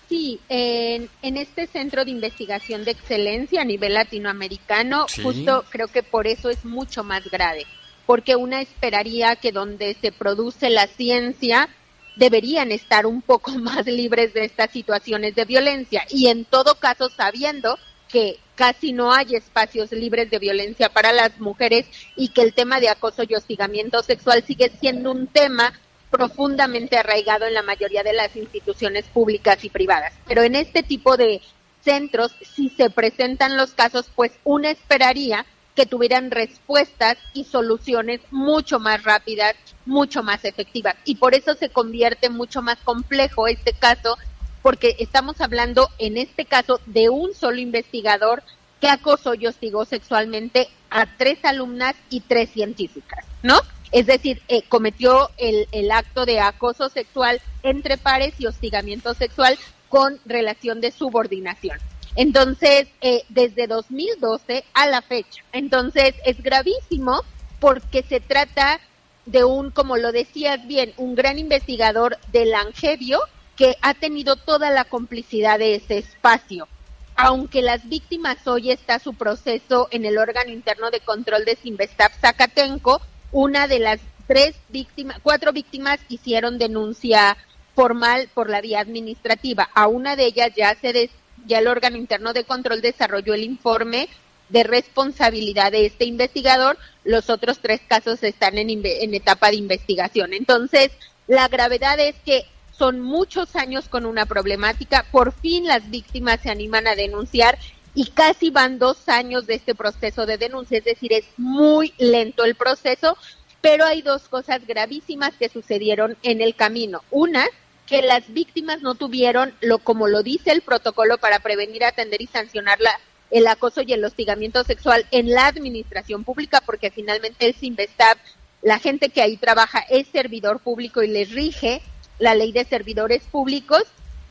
Sí, 0.09 0.41
en, 0.49 1.09
en 1.21 1.37
este 1.37 1.67
centro 1.67 2.03
de 2.03 2.11
investigación 2.11 2.83
de 2.83 2.91
excelencia 2.91 3.61
a 3.61 3.65
nivel 3.65 3.93
latinoamericano, 3.93 5.05
Sí. 5.07 5.23
justo 5.23 5.63
creo 5.69 5.87
que 5.87 6.03
por 6.03 6.27
eso 6.27 6.49
es 6.49 6.65
mucho 6.65 7.03
más 7.05 7.23
grave, 7.31 7.65
porque 8.05 8.35
una 8.35 8.59
esperaría 8.61 9.37
que 9.37 9.53
donde 9.53 9.95
se 10.01 10.11
produce 10.11 10.69
la 10.69 10.87
ciencia 10.87 11.69
deberían 12.15 12.71
estar 12.71 13.05
un 13.05 13.21
poco 13.21 13.51
más 13.57 13.85
libres 13.85 14.33
de 14.33 14.45
estas 14.45 14.71
situaciones 14.71 15.35
de 15.35 15.45
violencia 15.45 16.05
y 16.09 16.27
en 16.27 16.45
todo 16.45 16.75
caso 16.75 17.09
sabiendo 17.09 17.77
que 18.09 18.39
casi 18.55 18.91
no 18.91 19.13
hay 19.13 19.35
espacios 19.35 19.91
libres 19.91 20.29
de 20.29 20.37
violencia 20.37 20.89
para 20.89 21.13
las 21.13 21.39
mujeres 21.39 21.85
y 22.15 22.29
que 22.29 22.41
el 22.41 22.53
tema 22.53 22.79
de 22.79 22.89
acoso 22.89 23.23
y 23.27 23.33
hostigamiento 23.33 24.03
sexual 24.03 24.43
sigue 24.45 24.69
siendo 24.79 25.11
un 25.11 25.27
tema 25.27 25.73
profundamente 26.09 26.97
arraigado 26.97 27.45
en 27.45 27.53
la 27.53 27.63
mayoría 27.63 28.03
de 28.03 28.13
las 28.13 28.35
instituciones 28.35 29.05
públicas 29.05 29.63
y 29.63 29.69
privadas. 29.69 30.13
Pero 30.27 30.43
en 30.43 30.55
este 30.55 30.83
tipo 30.83 31.15
de 31.15 31.41
centros, 31.83 32.35
si 32.53 32.69
se 32.69 32.89
presentan 32.89 33.57
los 33.57 33.71
casos, 33.71 34.11
pues 34.13 34.33
uno 34.43 34.67
esperaría 34.67 35.45
que 35.75 35.85
tuvieran 35.85 36.31
respuestas 36.31 37.17
y 37.33 37.45
soluciones 37.45 38.21
mucho 38.31 38.79
más 38.79 39.03
rápidas, 39.03 39.55
mucho 39.85 40.23
más 40.23 40.43
efectivas. 40.45 40.95
Y 41.05 41.15
por 41.15 41.33
eso 41.33 41.53
se 41.55 41.69
convierte 41.69 42.29
mucho 42.29 42.61
más 42.61 42.77
complejo 42.79 43.47
este 43.47 43.73
caso, 43.73 44.17
porque 44.61 44.95
estamos 44.99 45.41
hablando 45.41 45.89
en 45.97 46.17
este 46.17 46.45
caso 46.45 46.79
de 46.85 47.09
un 47.09 47.33
solo 47.33 47.59
investigador 47.59 48.43
que 48.79 48.89
acosó 48.89 49.35
y 49.35 49.47
hostigó 49.47 49.85
sexualmente 49.85 50.67
a 50.89 51.05
tres 51.17 51.43
alumnas 51.45 51.95
y 52.09 52.21
tres 52.21 52.49
científicas, 52.49 53.25
¿no? 53.43 53.59
Es 53.91 54.05
decir, 54.05 54.41
eh, 54.47 54.63
cometió 54.67 55.29
el, 55.37 55.67
el 55.71 55.91
acto 55.91 56.25
de 56.25 56.39
acoso 56.39 56.89
sexual 56.89 57.41
entre 57.63 57.97
pares 57.97 58.33
y 58.39 58.47
hostigamiento 58.47 59.13
sexual 59.13 59.57
con 59.89 60.19
relación 60.25 60.81
de 60.81 60.91
subordinación. 60.91 61.77
Entonces, 62.15 62.87
eh, 63.01 63.23
desde 63.29 63.67
2012 63.67 64.63
a 64.73 64.87
la 64.87 65.01
fecha. 65.01 65.43
Entonces, 65.53 66.13
es 66.25 66.41
gravísimo 66.41 67.23
porque 67.59 68.03
se 68.03 68.19
trata 68.19 68.79
de 69.25 69.43
un, 69.43 69.71
como 69.71 69.97
lo 69.97 70.11
decías 70.11 70.65
bien, 70.67 70.93
un 70.97 71.15
gran 71.15 71.39
investigador 71.39 72.17
del 72.31 72.53
Angevio 72.53 73.19
que 73.55 73.77
ha 73.81 73.93
tenido 73.93 74.35
toda 74.35 74.71
la 74.71 74.85
complicidad 74.85 75.59
de 75.59 75.75
ese 75.75 75.99
espacio. 75.99 76.67
Aunque 77.15 77.61
las 77.61 77.87
víctimas 77.87 78.45
hoy 78.47 78.71
está 78.71 78.97
su 78.99 79.13
proceso 79.13 79.87
en 79.91 80.05
el 80.05 80.17
órgano 80.17 80.51
interno 80.51 80.89
de 80.89 81.01
control 81.01 81.45
de 81.45 81.55
Sinvestab 81.55 82.11
Zacatenco, 82.19 83.01
una 83.31 83.67
de 83.67 83.79
las 83.79 83.99
tres 84.27 84.55
víctimas, 84.69 85.19
cuatro 85.21 85.51
víctimas 85.53 85.99
hicieron 86.09 86.57
denuncia 86.57 87.37
formal 87.75 88.29
por 88.33 88.49
la 88.49 88.61
vía 88.61 88.79
administrativa. 88.79 89.69
A 89.75 89.87
una 89.87 90.15
de 90.15 90.25
ellas 90.25 90.51
ya 90.55 90.75
se 90.75 90.93
des- 90.93 91.11
ya 91.45 91.59
el 91.59 91.67
órgano 91.67 91.97
interno 91.97 92.33
de 92.33 92.43
control 92.43 92.81
desarrolló 92.81 93.33
el 93.33 93.43
informe 93.43 94.09
de 94.49 94.63
responsabilidad 94.63 95.71
de 95.71 95.85
este 95.85 96.05
investigador. 96.05 96.77
Los 97.03 97.29
otros 97.29 97.59
tres 97.59 97.81
casos 97.87 98.21
están 98.23 98.57
en, 98.57 99.13
etapa 99.13 99.49
de 99.49 99.55
investigación. 99.55 100.33
Entonces, 100.33 100.91
la 101.27 101.47
gravedad 101.47 101.99
es 101.99 102.15
que 102.25 102.45
son 102.77 102.99
muchos 102.99 103.55
años 103.55 103.87
con 103.89 104.05
una 104.05 104.25
problemática. 104.25 105.05
Por 105.11 105.33
fin 105.33 105.65
las 105.67 105.89
víctimas 105.89 106.41
se 106.41 106.49
animan 106.49 106.87
a 106.87 106.95
denunciar 106.95 107.57
y 107.93 108.07
casi 108.07 108.49
van 108.49 108.79
dos 108.79 109.07
años 109.09 109.47
de 109.47 109.55
este 109.55 109.75
proceso 109.75 110.25
de 110.25 110.37
denuncia. 110.37 110.77
Es 110.77 110.85
decir, 110.85 111.13
es 111.13 111.25
muy 111.37 111.93
lento 111.97 112.43
el 112.43 112.55
proceso, 112.55 113.17
pero 113.61 113.85
hay 113.85 114.01
dos 114.01 114.27
cosas 114.27 114.65
gravísimas 114.67 115.33
que 115.37 115.49
sucedieron 115.49 116.17
en 116.23 116.41
el 116.41 116.55
camino. 116.55 117.03
Una, 117.11 117.45
que 117.91 118.01
las 118.01 118.33
víctimas 118.33 118.81
no 118.81 118.95
tuvieron 118.95 119.53
lo 119.59 119.77
como 119.79 120.07
lo 120.07 120.23
dice 120.23 120.53
el 120.53 120.61
protocolo 120.61 121.17
para 121.17 121.39
prevenir, 121.39 121.83
atender 121.83 122.21
y 122.21 122.27
sancionar 122.27 122.79
la 122.79 122.97
el 123.31 123.47
acoso 123.47 123.81
y 123.81 123.91
el 123.91 124.03
hostigamiento 124.03 124.63
sexual 124.63 125.05
en 125.11 125.29
la 125.29 125.47
administración 125.47 126.23
pública, 126.23 126.61
porque 126.65 126.89
finalmente 126.89 127.45
el 127.45 127.53
Sinvestab, 127.53 128.17
la 128.61 128.79
gente 128.79 129.09
que 129.09 129.21
ahí 129.21 129.35
trabaja 129.35 129.79
es 129.89 130.07
servidor 130.07 130.59
público 130.59 131.03
y 131.03 131.07
les 131.07 131.31
rige 131.31 131.81
la 132.17 132.33
ley 132.33 132.53
de 132.53 132.63
servidores 132.63 133.23
públicos, 133.23 133.83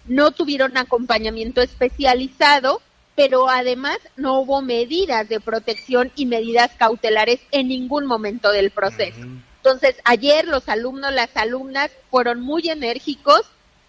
no 0.07 0.31
tuvieron 0.31 0.79
acompañamiento 0.79 1.61
especializado, 1.61 2.81
pero 3.15 3.51
además 3.51 3.99
no 4.17 4.41
hubo 4.41 4.63
medidas 4.63 5.29
de 5.29 5.41
protección 5.41 6.13
y 6.15 6.25
medidas 6.25 6.71
cautelares 6.79 7.41
en 7.51 7.69
ningún 7.69 8.07
momento 8.07 8.53
del 8.53 8.71
proceso. 8.71 9.27
Entonces, 9.63 9.97
ayer 10.05 10.49
los 10.49 10.69
alumnos, 10.69 11.13
las 11.13 11.37
alumnas 11.37 11.91
fueron 12.11 12.41
muy 12.41 12.71
enérgicos 12.71 13.43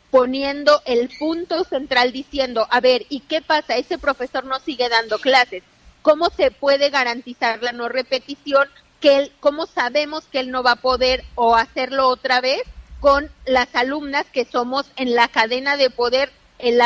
poniendo 0.09 0.81
el 0.85 1.09
punto 1.17 1.63
central 1.63 2.11
diciendo, 2.11 2.67
a 2.69 2.81
ver, 2.81 3.05
¿y 3.07 3.21
qué 3.21 3.41
pasa? 3.41 3.77
Ese 3.77 3.97
profesor 3.97 4.43
no 4.43 4.59
sigue 4.59 4.89
dando 4.89 5.17
clases. 5.19 5.63
¿Cómo 6.01 6.29
se 6.29 6.51
puede 6.51 6.89
garantizar 6.89 7.63
la 7.63 7.71
no 7.71 7.87
repetición? 7.87 8.67
Que 8.99 9.17
él, 9.17 9.31
¿Cómo 9.39 9.65
sabemos 9.65 10.25
que 10.25 10.41
él 10.41 10.51
no 10.51 10.61
va 10.61 10.73
a 10.73 10.81
poder 10.81 11.23
o 11.35 11.55
hacerlo 11.55 12.09
otra 12.09 12.41
vez 12.41 12.61
con 12.99 13.31
las 13.45 13.73
alumnas 13.73 14.25
que 14.31 14.45
somos 14.45 14.91
en 14.97 15.15
la 15.15 15.29
cadena 15.29 15.77
de 15.77 15.89
poder 15.89 16.31
el, 16.59 16.81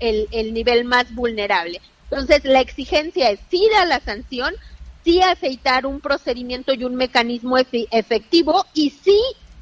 el, 0.00 0.28
el 0.32 0.54
nivel 0.54 0.84
más 0.84 1.14
vulnerable? 1.14 1.82
Entonces, 2.10 2.44
la 2.44 2.60
exigencia 2.60 3.30
es 3.30 3.38
sí 3.50 3.68
da 3.72 3.84
la 3.84 4.00
sanción, 4.00 4.54
sí 5.04 5.22
aceitar 5.22 5.86
un 5.86 6.00
procedimiento 6.00 6.72
y 6.74 6.84
un 6.84 6.94
mecanismo 6.96 7.56
efe- 7.58 7.88
efectivo 7.90 8.66
y 8.74 8.90
sí 8.90 9.18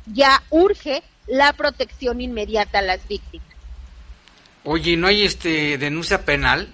ya 0.06 0.42
urge 0.50 1.02
la 1.26 1.52
protección 1.52 2.20
inmediata 2.20 2.78
a 2.78 2.82
las 2.82 3.06
víctimas. 3.06 3.46
Oye, 4.64 4.96
¿no 4.96 5.06
hay 5.06 5.24
este 5.24 5.78
denuncia 5.78 6.24
penal? 6.24 6.68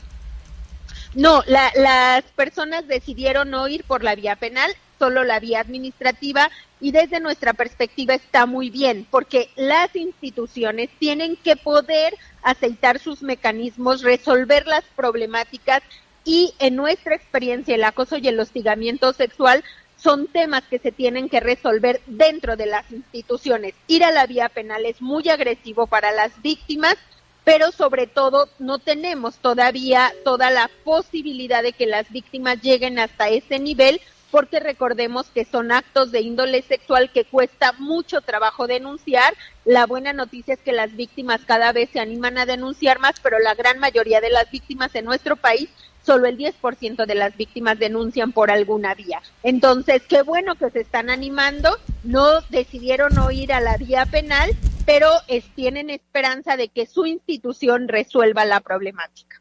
No, 1.14 1.42
la- 1.46 1.72
las 1.76 2.24
personas 2.36 2.86
decidieron 2.88 3.50
no 3.50 3.68
ir 3.68 3.84
por 3.84 4.02
la 4.02 4.14
vía 4.14 4.36
penal, 4.36 4.70
solo 4.98 5.24
la 5.24 5.38
vía 5.40 5.60
administrativa 5.60 6.50
y 6.80 6.92
desde 6.92 7.20
nuestra 7.20 7.52
perspectiva 7.52 8.14
está 8.14 8.46
muy 8.46 8.70
bien 8.70 9.06
porque 9.10 9.48
las 9.56 9.94
instituciones 9.94 10.88
tienen 10.98 11.36
que 11.36 11.56
poder 11.56 12.14
aceitar 12.42 12.98
sus 12.98 13.22
mecanismos, 13.22 14.02
resolver 14.02 14.66
las 14.66 14.84
problemáticas 14.96 15.82
y 16.25 16.55
en 16.59 16.77
nuestra 16.77 17.14
experiencia 17.14 17.75
el 17.75 17.85
acoso 17.85 18.16
y 18.16 18.29
el 18.29 18.41
hostigamiento 18.41 19.12
sexual 19.12 19.62
son 19.97 20.27
temas 20.27 20.64
que 20.64 20.79
se 20.79 20.93
tienen 20.93 21.29
que 21.29 21.41
resolver 21.41 22.01
dentro 22.07 22.57
de 22.57 22.66
las 22.66 22.91
instituciones. 22.93 23.75
Ir 23.87 24.05
a 24.05 24.11
la 24.11 24.27
vía 24.27 24.49
penal 24.49 24.85
es 24.87 25.01
muy 25.01 25.29
agresivo 25.29 25.87
para 25.87 26.12
las 26.12 26.43
víctimas, 26.43 26.97
pero 27.45 27.72
sobre 27.72 28.07
todo 28.07 28.49
no 28.59 28.79
tenemos 28.79 29.37
todavía 29.37 30.12
toda 30.25 30.51
la 30.51 30.70
posibilidad 30.83 31.62
de 31.62 31.72
que 31.72 31.87
las 31.87 32.11
víctimas 32.11 32.61
lleguen 32.61 32.99
hasta 32.99 33.29
ese 33.29 33.59
nivel 33.59 34.01
porque 34.35 34.59
recordemos 34.59 35.27
que 35.33 35.45
son 35.45 35.70
actos 35.70 36.11
de 36.11 36.20
índole 36.20 36.61
sexual 36.62 37.12
que 37.12 37.25
cuesta 37.25 37.72
mucho 37.79 38.20
trabajo 38.20 38.66
denunciar. 38.66 39.33
La 39.64 39.87
buena 39.87 40.12
noticia 40.12 40.55
es 40.55 40.61
que 40.61 40.72
las 40.72 40.97
víctimas 40.97 41.43
cada 41.47 41.70
vez 41.70 41.91
se 41.93 42.01
animan 42.01 42.37
a 42.39 42.45
denunciar 42.45 42.99
más, 42.99 43.14
pero 43.22 43.39
la 43.39 43.55
gran 43.55 43.79
mayoría 43.79 44.20
de 44.20 44.31
las 44.31 44.51
víctimas 44.51 44.93
en 44.97 45.05
nuestro 45.05 45.37
país, 45.37 45.68
solo 46.05 46.26
el 46.26 46.36
10% 46.38 47.07
de 47.07 47.14
las 47.14 47.36
víctimas 47.36 47.78
denuncian 47.78 48.32
por 48.32 48.50
alguna 48.50 48.94
vía. 48.94 49.22
Entonces, 49.42 50.02
qué 50.09 50.22
bueno 50.22 50.55
que 50.57 50.70
se 50.70 50.80
están 50.80 51.11
animando, 51.11 51.78
no 52.02 52.40
decidieron 52.50 53.14
no 53.14 53.30
a 53.52 53.61
la 53.61 53.76
vía 53.76 54.07
penal, 54.07 54.50
pero 54.86 55.11
tienen 55.55 55.90
esperanza 55.90 56.57
de 56.57 56.68
que 56.68 56.86
su 56.86 57.07
institución 57.07 57.88
resuelva 57.88 58.44
la 58.44 58.61
problemática. 58.61 59.40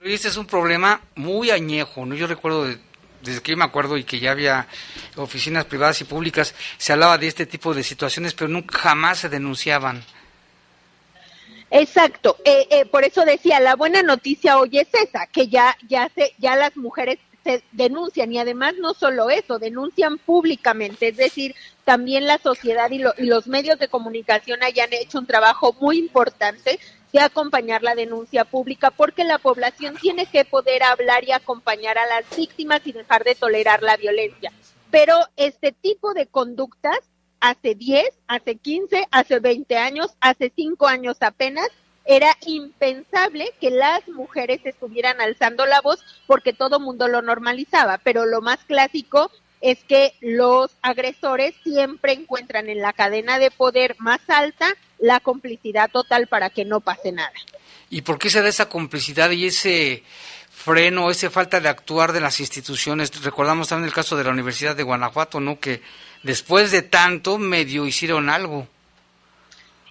Este 0.00 0.28
es 0.28 0.36
un 0.36 0.46
problema 0.46 1.00
muy 1.16 1.50
añejo, 1.50 2.06
¿no? 2.06 2.14
Yo 2.14 2.26
recuerdo 2.26 2.64
de- 2.64 2.78
desde 3.22 3.42
que 3.42 3.54
me 3.54 3.64
acuerdo 3.64 3.98
y 3.98 4.04
que 4.04 4.18
ya 4.18 4.30
había 4.30 4.66
oficinas 5.16 5.66
privadas 5.66 6.00
y 6.00 6.04
públicas, 6.04 6.54
se 6.78 6.92
hablaba 6.94 7.18
de 7.18 7.26
este 7.26 7.44
tipo 7.44 7.74
de 7.74 7.82
situaciones, 7.82 8.32
pero 8.32 8.48
nunca 8.48 8.78
jamás 8.78 9.18
se 9.18 9.28
denunciaban. 9.28 10.02
Exacto, 11.70 12.36
eh, 12.44 12.66
eh, 12.70 12.84
por 12.86 13.04
eso 13.04 13.24
decía, 13.24 13.60
la 13.60 13.76
buena 13.76 14.02
noticia 14.02 14.58
hoy 14.58 14.78
es 14.78 14.88
esa, 14.92 15.26
que 15.28 15.46
ya, 15.46 15.76
ya, 15.88 16.10
se, 16.14 16.32
ya 16.38 16.56
las 16.56 16.76
mujeres 16.76 17.18
se 17.44 17.62
denuncian 17.72 18.32
y 18.32 18.38
además 18.38 18.74
no 18.80 18.92
solo 18.92 19.30
eso, 19.30 19.58
denuncian 19.60 20.18
públicamente, 20.18 21.08
es 21.08 21.16
decir, 21.16 21.54
también 21.84 22.26
la 22.26 22.38
sociedad 22.38 22.90
y, 22.90 22.98
lo- 22.98 23.14
y 23.16 23.26
los 23.26 23.46
medios 23.46 23.78
de 23.78 23.88
comunicación 23.88 24.62
hayan 24.64 24.92
hecho 24.92 25.18
un 25.20 25.26
trabajo 25.26 25.74
muy 25.80 25.98
importante 25.98 26.80
de 27.12 27.20
acompañar 27.20 27.82
la 27.82 27.94
denuncia 27.94 28.44
pública 28.44 28.90
porque 28.90 29.24
la 29.24 29.38
población 29.38 29.96
tiene 29.96 30.26
que 30.26 30.44
poder 30.44 30.82
hablar 30.82 31.24
y 31.24 31.32
acompañar 31.32 31.98
a 31.98 32.06
las 32.06 32.24
víctimas 32.36 32.80
y 32.84 32.92
dejar 32.92 33.22
de 33.24 33.34
tolerar 33.36 33.82
la 33.82 33.96
violencia. 33.96 34.52
Pero 34.90 35.16
este 35.36 35.72
tipo 35.72 36.14
de 36.14 36.26
conductas 36.26 36.98
hace 37.40 37.74
10, 37.74 38.04
hace 38.28 38.56
15, 38.56 39.08
hace 39.10 39.38
20 39.38 39.76
años, 39.76 40.08
hace 40.20 40.52
5 40.54 40.86
años 40.86 41.16
apenas, 41.20 41.68
era 42.04 42.36
impensable 42.46 43.52
que 43.60 43.70
las 43.70 44.06
mujeres 44.08 44.60
estuvieran 44.64 45.20
alzando 45.20 45.66
la 45.66 45.80
voz 45.80 46.00
porque 46.26 46.52
todo 46.52 46.80
mundo 46.80 47.08
lo 47.08 47.22
normalizaba, 47.22 47.98
pero 47.98 48.26
lo 48.26 48.40
más 48.40 48.58
clásico 48.64 49.30
es 49.60 49.78
que 49.84 50.14
los 50.20 50.70
agresores 50.82 51.54
siempre 51.62 52.12
encuentran 52.12 52.68
en 52.68 52.80
la 52.80 52.92
cadena 52.92 53.38
de 53.38 53.50
poder 53.50 53.96
más 53.98 54.20
alta 54.28 54.74
la 54.98 55.20
complicidad 55.20 55.90
total 55.90 56.26
para 56.28 56.50
que 56.50 56.64
no 56.64 56.80
pase 56.80 57.12
nada. 57.12 57.32
¿Y 57.90 58.02
por 58.02 58.18
qué 58.18 58.30
se 58.30 58.42
da 58.42 58.48
esa 58.48 58.68
complicidad 58.68 59.30
y 59.30 59.46
ese 59.46 60.02
freno, 60.50 61.10
esa 61.10 61.30
falta 61.30 61.60
de 61.60 61.68
actuar 61.68 62.12
de 62.12 62.20
las 62.20 62.40
instituciones? 62.40 63.22
Recordamos 63.22 63.68
también 63.68 63.88
el 63.88 63.94
caso 63.94 64.16
de 64.16 64.24
la 64.24 64.30
Universidad 64.30 64.76
de 64.76 64.82
Guanajuato, 64.82 65.40
¿no? 65.40 65.60
Que 65.60 65.82
después 66.22 66.70
de 66.70 66.82
tanto 66.82 67.38
medio 67.38 67.86
hicieron 67.86 68.28
algo. 68.28 68.66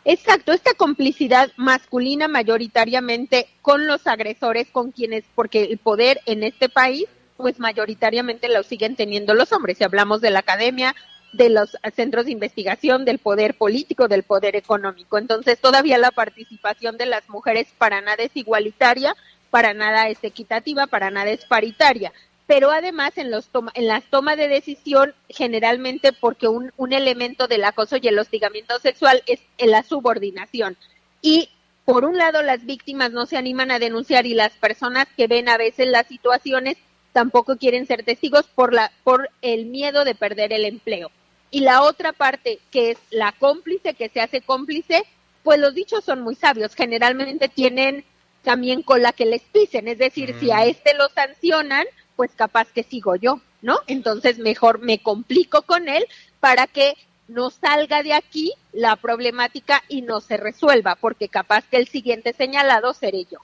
Exacto, 0.06 0.54
esta 0.54 0.74
complicidad 0.74 1.52
masculina 1.58 2.28
mayoritariamente 2.28 3.48
con 3.62 3.86
los 3.86 4.08
agresores, 4.08 4.68
con 4.72 4.92
quienes, 4.92 5.24
porque 5.36 5.64
el 5.64 5.78
poder 5.78 6.22
en 6.26 6.44
este 6.44 6.70
país, 6.70 7.06
pues 7.38 7.60
mayoritariamente 7.60 8.50
lo 8.50 8.64
siguen 8.64 8.96
teniendo 8.96 9.34
los 9.34 9.52
hombres. 9.52 9.78
Si 9.78 9.84
hablamos 9.84 10.22
de 10.22 10.32
la 10.32 10.40
academia, 10.40 10.96
de 11.34 11.50
los 11.50 11.78
centros 11.96 12.26
de 12.26 12.32
investigación, 12.32 13.06
del 13.06 13.20
poder 13.20 13.56
político, 13.56 14.08
del 14.08 14.24
poder 14.24 14.56
económico. 14.56 15.18
Entonces, 15.18 15.60
todavía 15.60 15.98
la 15.98 16.12
participación 16.12 16.98
de 16.98 17.06
las 17.06 17.30
mujeres 17.30 17.68
para 17.78 18.02
nada 18.02 18.24
es 18.24 18.32
igualitaria, 18.36 19.16
para 19.50 19.74
nada 19.74 20.10
es 20.10 20.24
equitativa, 20.24 20.88
para 20.88 21.12
nada 21.12 21.30
es 21.30 21.46
paritaria. 21.46 22.14
Pero 22.50 22.72
además 22.72 23.12
en, 23.20 23.30
los 23.30 23.50
toma- 23.50 23.72
en 23.76 23.86
las 23.86 24.04
tomas 24.06 24.36
de 24.36 24.48
decisión, 24.48 25.14
generalmente 25.30 26.14
porque 26.14 26.48
un, 26.48 26.74
un 26.78 26.94
elemento 26.94 27.48
del 27.48 27.64
acoso 27.64 27.98
y 28.02 28.08
el 28.08 28.18
hostigamiento 28.18 28.80
sexual 28.80 29.22
es 29.28 29.40
en 29.60 29.70
la 29.70 29.84
subordinación. 29.84 30.76
Y 31.22 31.50
por 31.86 32.06
un 32.06 32.18
lado 32.18 32.42
las 32.42 32.66
víctimas 32.66 33.12
no 33.12 33.28
se 33.28 33.38
animan 33.38 33.70
a 33.70 33.78
denunciar 33.78 34.26
y 34.26 34.34
las 34.34 34.54
personas 34.54 35.08
que 35.16 35.28
ven 35.28 35.48
a 35.48 35.58
veces 35.58 35.90
las 35.90 36.08
situaciones 36.08 36.78
tampoco 37.14 37.56
quieren 37.58 37.86
ser 37.86 38.04
testigos 38.04 38.48
por 38.48 38.74
la 38.74 38.92
por 39.04 39.30
el 39.44 39.68
miedo 39.68 40.04
de 40.04 40.16
perder 40.16 40.52
el 40.52 40.66
empleo. 40.66 41.12
Y 41.52 41.60
la 41.60 41.84
otra 41.84 42.14
parte 42.14 42.58
que 42.72 42.92
es 42.92 42.98
la 43.12 43.32
cómplice 43.34 43.94
que 43.94 44.10
se 44.10 44.22
hace 44.22 44.42
cómplice, 44.42 45.04
pues 45.44 45.60
los 45.60 45.76
dichos 45.76 46.04
son 46.04 46.22
muy 46.22 46.34
sabios, 46.34 46.74
generalmente 46.74 47.48
tienen 47.48 48.06
también 48.44 48.82
con 48.82 49.04
la 49.04 49.12
que 49.12 49.26
les 49.26 49.44
pisen, 49.44 49.88
es 49.88 50.00
decir, 50.00 50.36
si 50.40 50.50
a 50.50 50.66
este 50.66 50.96
lo 50.96 51.10
sancionan, 51.10 51.86
pues 52.20 52.32
capaz 52.36 52.68
que 52.74 52.84
sigo 52.84 53.16
yo, 53.16 53.40
¿no? 53.62 53.80
Entonces 53.88 54.40
mejor 54.40 54.80
me 54.80 55.02
complico 55.02 55.62
con 55.62 55.88
él 55.88 56.06
para 56.42 56.68
que 56.68 56.96
no 57.30 57.50
salga 57.50 58.04
de 58.04 58.12
aquí 58.12 58.52
la 58.74 58.98
problemática 58.98 59.82
y 59.88 60.02
no 60.02 60.20
se 60.20 60.36
resuelva, 60.36 60.98
porque 60.98 61.30
capaz 61.30 61.64
que 61.72 61.78
el 61.78 61.88
siguiente 61.88 62.34
señalado 62.34 62.94
seré 62.94 63.24
yo. 63.32 63.38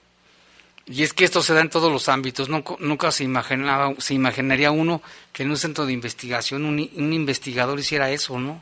Y 0.84 1.04
es 1.04 1.14
que 1.14 1.24
esto 1.24 1.40
se 1.40 1.54
da 1.54 1.62
en 1.62 1.70
todos 1.70 1.90
los 1.90 2.10
ámbitos. 2.10 2.50
Nunca, 2.50 2.74
nunca 2.78 3.10
se, 3.12 3.24
imaginaba, 3.24 3.94
se 3.96 4.12
imaginaría 4.12 4.70
uno 4.70 5.00
que 5.32 5.44
en 5.44 5.52
un 5.52 5.56
centro 5.56 5.86
de 5.86 5.94
investigación 5.94 6.66
un, 6.66 6.78
investigador 6.78 7.78
hiciera 7.80 8.10
eso, 8.10 8.38
¿no? 8.38 8.60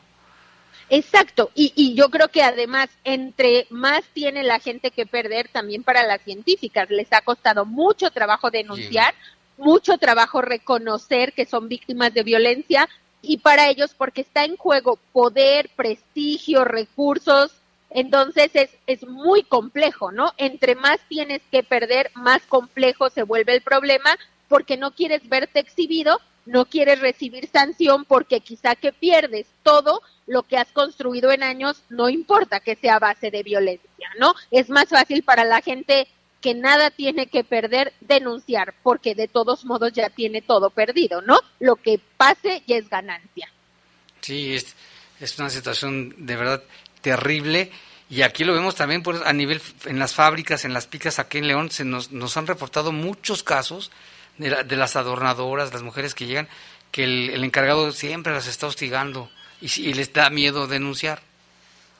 Exacto, 0.87 1.49
y, 1.55 1.73
y 1.75 1.95
yo 1.95 2.11
creo 2.11 2.27
que 2.27 2.43
además, 2.43 2.89
entre 3.03 3.65
más 3.71 4.03
tiene 4.13 4.43
la 4.43 4.59
gente 4.59 4.91
que 4.91 5.07
perder, 5.07 5.49
también 5.49 5.81
para 5.81 6.05
las 6.05 6.21
científicas, 6.21 6.91
les 6.91 7.11
ha 7.11 7.21
costado 7.21 7.65
mucho 7.65 8.11
trabajo 8.11 8.51
denunciar, 8.51 9.15
mucho 9.57 9.97
trabajo 9.97 10.41
reconocer 10.41 11.33
que 11.33 11.45
son 11.45 11.67
víctimas 11.67 12.13
de 12.13 12.23
violencia, 12.23 12.89
y 13.21 13.37
para 13.37 13.69
ellos, 13.69 13.95
porque 13.97 14.21
está 14.21 14.45
en 14.45 14.55
juego 14.55 14.99
poder, 15.11 15.69
prestigio, 15.75 16.63
recursos, 16.63 17.51
entonces 17.89 18.51
es, 18.53 18.69
es 18.87 19.07
muy 19.07 19.43
complejo, 19.43 20.11
¿no? 20.11 20.33
Entre 20.37 20.75
más 20.75 20.99
tienes 21.07 21.41
que 21.51 21.63
perder, 21.63 22.11
más 22.13 22.43
complejo 22.43 23.09
se 23.09 23.23
vuelve 23.23 23.55
el 23.55 23.61
problema, 23.61 24.17
porque 24.47 24.77
no 24.77 24.91
quieres 24.91 25.27
verte 25.27 25.59
exhibido, 25.59 26.19
no 26.45 26.65
quieres 26.65 26.99
recibir 26.99 27.47
sanción, 27.47 28.05
porque 28.05 28.41
quizá 28.41 28.75
que 28.75 28.93
pierdes 28.93 29.47
todo 29.63 30.01
lo 30.27 30.43
que 30.43 30.57
has 30.57 30.71
construido 30.71 31.31
en 31.31 31.43
años, 31.43 31.83
no 31.89 32.09
importa 32.09 32.59
que 32.59 32.75
sea 32.75 32.99
base 32.99 33.31
de 33.31 33.43
violencia, 33.43 34.09
¿no? 34.19 34.33
Es 34.51 34.69
más 34.69 34.89
fácil 34.89 35.23
para 35.23 35.43
la 35.43 35.61
gente 35.61 36.07
que 36.45 36.53
nada 36.53 36.91
tiene 36.91 37.25
que 37.25 37.43
perder 37.43 37.91
denunciar, 38.01 38.75
porque 38.83 39.15
de 39.15 39.27
todos 39.27 39.65
modos 39.65 39.91
ya 39.93 40.09
tiene 40.11 40.43
todo 40.43 40.69
perdido, 40.69 41.21
¿no? 41.23 41.39
Lo 41.59 41.75
que 41.75 41.99
pase 42.17 42.61
ya 42.67 42.75
es 42.77 42.87
ganancia. 42.87 43.49
Sí, 44.21 44.53
es, 44.53 44.75
es 45.19 45.39
una 45.39 45.49
situación 45.49 46.13
de 46.17 46.35
verdad 46.35 46.61
terrible. 47.01 47.71
Y 48.11 48.21
aquí 48.21 48.43
lo 48.43 48.53
vemos 48.53 48.75
también 48.75 49.01
por, 49.01 49.27
a 49.27 49.33
nivel 49.33 49.59
en 49.85 49.97
las 49.97 50.13
fábricas, 50.13 50.65
en 50.65 50.73
las 50.73 50.85
picas 50.85 51.17
aquí 51.17 51.39
en 51.39 51.47
León, 51.47 51.71
se 51.71 51.83
nos, 51.83 52.11
nos 52.11 52.37
han 52.37 52.45
reportado 52.45 52.91
muchos 52.91 53.41
casos 53.41 53.89
de, 54.37 54.51
la- 54.51 54.63
de 54.63 54.75
las 54.75 54.95
adornadoras, 54.95 55.73
las 55.73 55.81
mujeres 55.81 56.13
que 56.13 56.27
llegan, 56.27 56.47
que 56.91 57.03
el, 57.05 57.43
encargado 57.43 57.91
siempre 57.91 58.33
las 58.33 58.45
está 58.47 58.67
hostigando 58.67 59.31
y 59.61 59.93
les 59.95 60.13
da 60.13 60.29
miedo 60.29 60.67
denunciar. 60.67 61.23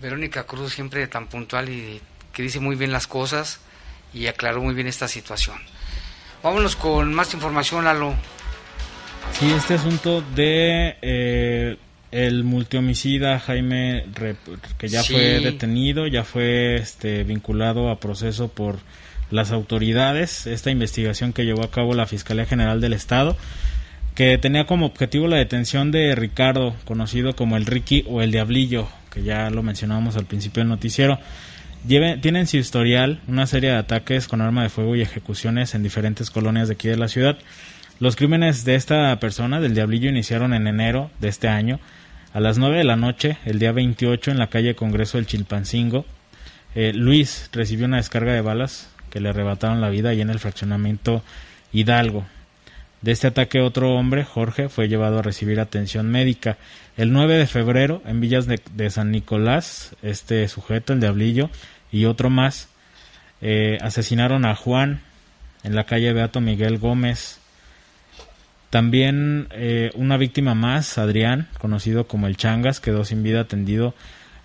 Verónica 0.00 0.44
Cruz, 0.44 0.72
siempre 0.72 1.06
tan 1.06 1.26
puntual 1.26 1.68
y 1.68 2.00
que 2.32 2.42
dice 2.42 2.60
muy 2.60 2.76
bien 2.76 2.92
las 2.92 3.06
cosas 3.06 3.60
y 4.14 4.26
aclaró 4.26 4.62
muy 4.62 4.72
bien 4.72 4.86
esta 4.86 5.06
situación. 5.06 5.58
Vámonos 6.42 6.76
con 6.76 7.12
más 7.12 7.34
información, 7.34 7.84
Lalo. 7.84 8.14
Sí, 9.38 9.52
este 9.52 9.74
asunto 9.74 10.22
de 10.34 10.96
eh, 11.02 11.76
el 12.10 12.42
multihomicida 12.44 13.38
Jaime 13.38 14.06
Rep, 14.14 14.38
que 14.78 14.88
ya 14.88 15.02
Sí. 15.02 15.12
fue 15.12 15.40
detenido, 15.40 16.06
ya 16.06 16.24
fue 16.24 16.76
este 16.76 17.22
vinculado 17.24 17.90
a 17.90 18.00
proceso 18.00 18.48
por 18.48 18.78
las 19.30 19.52
autoridades, 19.52 20.46
esta 20.46 20.70
investigación 20.70 21.32
que 21.32 21.44
llevó 21.44 21.64
a 21.64 21.70
cabo 21.70 21.94
la 21.94 22.06
Fiscalía 22.06 22.46
General 22.46 22.80
del 22.80 22.92
Estado, 22.92 23.36
que 24.14 24.38
tenía 24.38 24.66
como 24.66 24.86
objetivo 24.86 25.28
la 25.28 25.36
detención 25.36 25.92
de 25.92 26.14
Ricardo, 26.14 26.74
conocido 26.84 27.34
como 27.34 27.56
el 27.56 27.66
Ricky 27.66 28.04
o 28.08 28.22
el 28.22 28.32
Diablillo, 28.32 28.88
que 29.10 29.22
ya 29.22 29.50
lo 29.50 29.62
mencionábamos 29.62 30.16
al 30.16 30.26
principio 30.26 30.60
del 30.60 30.68
noticiero. 30.68 31.18
Tienen 31.86 32.46
su 32.46 32.58
historial 32.58 33.20
una 33.26 33.46
serie 33.46 33.70
de 33.70 33.76
ataques 33.76 34.28
con 34.28 34.42
arma 34.42 34.62
de 34.62 34.68
fuego 34.68 34.96
y 34.96 35.00
ejecuciones 35.00 35.74
en 35.74 35.82
diferentes 35.82 36.30
colonias 36.30 36.68
de 36.68 36.74
aquí 36.74 36.88
de 36.88 36.96
la 36.96 37.08
ciudad. 37.08 37.38
Los 38.00 38.16
crímenes 38.16 38.64
de 38.64 38.74
esta 38.74 39.18
persona, 39.20 39.60
del 39.60 39.74
Diablillo, 39.74 40.10
iniciaron 40.10 40.52
en 40.52 40.66
enero 40.66 41.10
de 41.20 41.28
este 41.28 41.48
año, 41.48 41.80
a 42.32 42.40
las 42.40 42.58
9 42.58 42.78
de 42.78 42.84
la 42.84 42.96
noche, 42.96 43.38
el 43.44 43.58
día 43.58 43.72
28, 43.72 44.30
en 44.30 44.38
la 44.38 44.48
calle 44.48 44.74
Congreso 44.74 45.18
del 45.18 45.26
Chilpancingo. 45.26 46.04
Eh, 46.74 46.92
Luis 46.94 47.48
recibió 47.52 47.86
una 47.86 47.96
descarga 47.96 48.32
de 48.32 48.40
balas 48.40 48.88
que 49.10 49.20
le 49.20 49.28
arrebataron 49.28 49.80
la 49.80 49.90
vida 49.90 50.10
ahí 50.10 50.20
en 50.20 50.30
el 50.30 50.38
fraccionamiento 50.38 51.22
Hidalgo. 51.72 52.24
De 53.02 53.12
este 53.12 53.26
ataque 53.26 53.60
otro 53.60 53.94
hombre, 53.94 54.24
Jorge, 54.24 54.68
fue 54.68 54.88
llevado 54.88 55.18
a 55.18 55.22
recibir 55.22 55.58
atención 55.58 56.10
médica. 56.10 56.58
El 56.96 57.12
9 57.12 57.38
de 57.38 57.46
febrero, 57.46 58.02
en 58.04 58.20
Villas 58.20 58.46
de, 58.46 58.60
de 58.74 58.90
San 58.90 59.10
Nicolás, 59.10 59.96
este 60.02 60.46
sujeto, 60.48 60.92
el 60.92 61.00
Diablillo, 61.00 61.48
y 61.90 62.04
otro 62.04 62.28
más, 62.28 62.68
eh, 63.40 63.78
asesinaron 63.80 64.44
a 64.44 64.54
Juan 64.54 65.00
en 65.62 65.74
la 65.74 65.84
calle 65.84 66.12
Beato 66.12 66.40
Miguel 66.40 66.78
Gómez. 66.78 67.38
También 68.68 69.48
eh, 69.50 69.90
una 69.94 70.16
víctima 70.16 70.54
más, 70.54 70.98
Adrián, 70.98 71.48
conocido 71.58 72.06
como 72.06 72.26
el 72.26 72.36
Changas, 72.36 72.80
quedó 72.80 73.04
sin 73.04 73.22
vida 73.22 73.40
atendido 73.40 73.94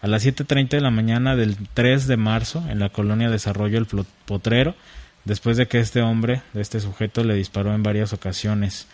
a 0.05 0.07
las 0.07 0.23
7.30 0.23 0.69
de 0.69 0.81
la 0.81 0.91
mañana 0.91 1.35
del 1.35 1.57
3 1.73 2.05
de 2.05 2.15
marzo 2.15 2.63
en 2.69 2.77
la 2.77 2.89
colonia 2.89 3.31
Desarrollo 3.31 3.79
El 3.79 3.87
Potrero, 4.25 4.75
después 5.23 5.57
de 5.57 5.67
que 5.67 5.79
este 5.79 6.03
hombre, 6.03 6.43
de 6.53 6.61
este 6.61 6.79
sujeto, 6.79 7.23
le 7.23 7.33
disparó 7.33 7.73
en 7.73 7.81
varias 7.81 8.13
ocasiones. 8.13 8.87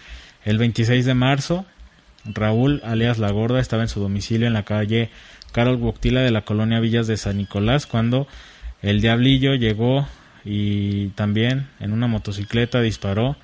El 0.45 0.57
26 0.57 1.05
de 1.05 1.14
marzo, 1.14 1.66
Raúl, 2.24 2.80
alias 2.86 3.20
La 3.20 3.30
Gorda, 3.30 3.59
estaba 3.59 3.82
en 3.82 3.89
su 3.89 3.99
domicilio 3.99 4.47
en 4.47 4.53
la 4.53 4.64
calle 4.64 5.09
Carol 5.51 5.76
Boctila 5.76 6.22
de 6.22 6.32
la 6.32 6.45
colonia 6.45 6.80
Villas 6.80 7.07
de 7.07 7.18
San 7.18 7.36
Nicolás 7.36 7.88
cuando 7.88 8.26
el 8.82 9.01
Diablillo 9.01 9.55
llegó 9.55 10.07
y 10.45 11.09
también 11.09 11.68
en 11.82 11.91
una 11.91 12.07
motocicleta 12.07 12.80
disparó 12.80 13.36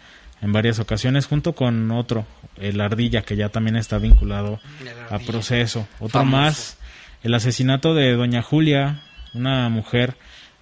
en 0.42 0.54
varias 0.54 0.80
ocasiones 0.80 1.26
junto 1.26 1.52
con 1.54 1.92
otro, 1.92 2.26
el 2.56 2.80
Ardilla, 2.80 3.24
que 3.24 3.36
ya 3.36 3.50
también 3.50 3.76
está 3.76 3.98
vinculado 3.98 4.62
a 5.10 5.20
proceso. 5.20 5.86
Otro 6.00 6.20
Famoso. 6.20 6.38
más, 6.38 6.77
el 7.24 7.34
asesinato 7.34 7.94
de 7.94 8.14
Doña 8.14 8.42
Julia, 8.42 9.02
una 9.34 9.70
mujer 9.70 10.16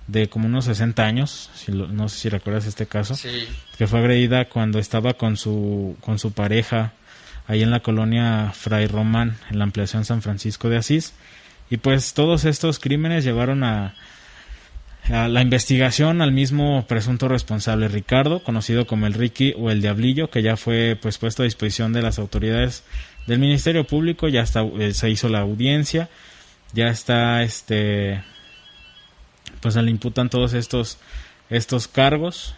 de 0.07 0.29
como 0.29 0.45
unos 0.47 0.65
60 0.65 1.03
años, 1.05 1.49
si 1.55 1.71
lo- 1.71 1.87
no 1.87 2.09
sé 2.09 2.17
si 2.19 2.29
recuerdas 2.29 2.65
este 2.65 2.85
caso, 2.85 3.15
Sí. 3.15 3.47
que 3.77 3.87
fue 3.87 3.99
agredida 3.99 4.45
cuando 4.45 4.77
estaba 4.79 5.15
con 5.15 5.35
su, 5.37 5.97
con 6.01 6.19
su 6.19 6.31
pareja 6.31 6.93
ahí 7.47 7.63
en 7.63 7.71
la 7.71 7.79
colonia 7.81 8.51
Fray 8.53 8.87
Román, 8.87 9.37
en 9.49 9.57
la 9.59 9.63
ampliación 9.63 10.05
San 10.05 10.21
Francisco 10.21 10.69
de 10.69 10.77
Asís. 10.77 11.13
Y 11.69 11.77
pues 11.77 12.13
todos 12.13 12.45
estos 12.45 12.77
crímenes 12.79 13.23
llevaron 13.23 13.63
a, 13.63 13.95
a 15.11 15.27
la 15.27 15.41
investigación 15.41 16.21
al 16.21 16.31
mismo 16.31 16.85
presunto 16.87 17.27
responsable, 17.27 17.87
Ricardo, 17.87 18.43
conocido 18.43 18.85
como 18.87 19.07
el 19.07 19.13
Ricky 19.15 19.53
o 19.57 19.71
el 19.71 19.81
Diablillo, 19.81 20.29
que 20.29 20.41
ya 20.43 20.57
fue 20.57 20.97
pues 20.99 21.17
puesto 21.17 21.41
a 21.41 21.45
disposición 21.45 21.93
de 21.93 22.01
las 22.03 22.17
autoridades 22.19 22.83
del 23.25 23.39
Ministerio 23.39 23.85
Público, 23.85 24.27
ya 24.27 24.41
está, 24.41 24.63
eh, 24.79 24.93
se 24.93 25.09
hizo 25.09 25.29
la 25.29 25.39
audiencia, 25.41 26.09
ya 26.75 26.89
está 26.89 27.41
este 27.41 28.21
pues 29.61 29.75
le 29.75 29.89
imputan 29.89 30.29
todos 30.29 30.53
estos 30.53 30.99
estos 31.49 31.87
cargos 31.87 32.55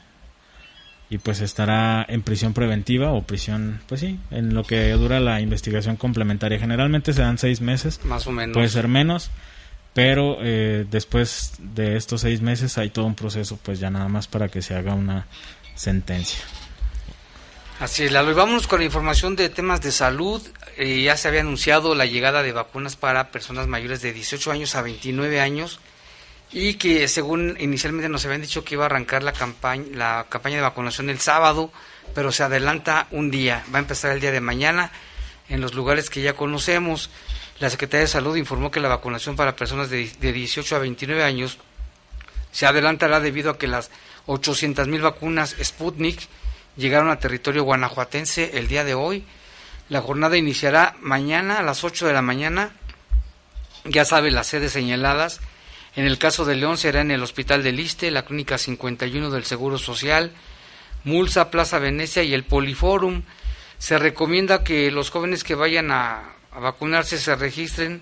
y 1.10 1.20
pues 1.20 1.40
estará 1.40 2.06
en 2.10 2.22
prisión 2.22 2.54
preventiva 2.54 3.12
o 3.14 3.22
prisión, 3.24 3.80
pues 3.88 4.02
sí, 4.02 4.20
en 4.30 4.54
lo 4.54 4.64
que 4.64 4.92
dura 4.92 5.22
la 5.22 5.40
investigación 5.40 5.96
complementaria. 5.96 6.60
Generalmente 6.60 7.14
se 7.14 7.22
dan 7.22 7.38
seis 7.38 7.62
meses, 7.62 8.04
Más 8.04 8.28
o 8.28 8.32
menos. 8.34 8.54
puede 8.54 8.68
ser 8.68 8.90
menos, 8.90 9.32
pero 9.94 10.40
eh, 10.42 10.86
después 10.92 11.54
de 11.60 11.96
estos 11.96 12.22
seis 12.22 12.42
meses 12.42 12.78
hay 12.78 12.90
todo 12.90 13.06
un 13.06 13.16
proceso, 13.16 13.58
pues 13.64 13.80
ya 13.80 13.90
nada 13.90 14.10
más 14.10 14.28
para 14.28 14.50
que 14.50 14.62
se 14.62 14.76
haga 14.76 14.96
una 14.96 15.28
sentencia. 15.76 16.42
Así 17.80 18.06
es, 18.06 18.12
Lalo. 18.12 18.32
Y 18.32 18.34
vámonos 18.34 18.66
con 18.66 18.80
la 18.80 18.86
información 18.86 19.36
de 19.36 19.50
temas 19.50 19.82
de 19.82 19.92
salud. 19.92 20.42
Eh, 20.78 21.04
ya 21.04 21.16
se 21.16 21.28
había 21.28 21.42
anunciado 21.42 21.94
la 21.94 22.08
llegada 22.08 22.42
de 22.42 22.52
vacunas 22.52 22.96
para 22.96 23.30
personas 23.30 23.68
mayores 23.68 24.02
de 24.02 24.14
18 24.14 24.52
años 24.52 24.74
a 24.74 24.82
29 24.82 25.40
años 25.40 25.80
y 26.52 26.76
que 26.76 27.08
según 27.08 27.56
inicialmente 27.60 28.10
nos 28.10 28.26
habían 28.26 28.42
dicho 28.42 28.64
que 28.64 28.74
iba 28.74 28.86
a 28.86 28.88
arrancar 28.88 29.22
la 29.22 29.32
campaña, 29.32 29.86
la 29.94 30.26
campaña 30.28 30.56
de 30.56 30.64
vacunación 30.64 31.12
el 31.12 31.20
sábado, 31.20 31.72
pero 32.16 32.32
se 32.32 32.42
adelanta 32.42 33.06
un 33.12 33.30
día. 33.30 33.64
Va 33.72 33.78
a 33.78 33.82
empezar 33.84 34.12
el 34.12 34.22
día 34.22 34.32
de 34.32 34.42
mañana 34.42 34.92
en 35.48 35.62
los 35.62 35.76
lugares 35.76 36.10
que 36.10 36.24
ya 36.24 36.34
conocemos. 36.34 37.12
La 37.60 37.70
Secretaría 37.70 38.02
de 38.02 38.08
Salud 38.08 38.36
informó 38.38 38.72
que 38.72 38.80
la 38.80 38.90
vacunación 38.90 39.36
para 39.36 39.56
personas 39.56 39.92
de, 39.92 40.10
de 40.20 40.34
18 40.34 40.76
a 40.76 40.80
29 40.80 41.24
años 41.24 41.60
se 42.52 42.66
adelantará 42.66 43.20
debido 43.20 43.52
a 43.52 43.60
que 43.60 43.68
las 43.68 43.92
800 44.26 44.88
mil 44.88 45.02
vacunas 45.04 45.56
Sputnik 45.64 46.28
llegaron 46.78 47.10
a 47.10 47.20
territorio 47.20 47.64
guanajuatense 47.64 48.58
el 48.58 48.68
día 48.68 48.84
de 48.84 48.94
hoy. 48.94 49.24
La 49.90 50.02
jornada 50.02 50.38
iniciará 50.38 50.96
mañana 51.02 51.60
a 51.60 51.64
las 51.64 51.84
8 51.84 52.08
de 52.08 52.14
la 52.14 52.22
mañana. 52.22 52.72
Ya 53.86 54.06
sabe 54.06 54.32
las 54.32 54.48
sedes 54.48 54.72
señaladas. 54.72 55.40
En 55.96 56.06
el 56.06 56.18
caso 56.18 56.46
de 56.46 56.56
León 56.56 56.78
será 56.78 57.02
en 57.02 57.12
el 57.12 57.24
Hospital 57.24 57.64
del 57.64 57.78
Liste, 57.78 58.12
la 58.12 58.24
Clínica 58.24 58.58
51 58.58 59.32
del 59.32 59.46
Seguro 59.46 59.78
Social, 59.78 60.32
Mulsa, 61.04 61.50
Plaza 61.50 61.80
Venecia 61.80 62.24
y 62.24 62.34
el 62.34 62.44
Poliforum. 62.44 63.24
Se 63.80 63.98
recomienda 63.98 64.64
que 64.64 64.92
los 64.92 65.10
jóvenes 65.10 65.44
que 65.44 65.56
vayan 65.56 65.92
a, 65.92 66.34
a 66.52 66.60
vacunarse 66.60 67.18
se 67.18 67.36
registren 67.36 68.02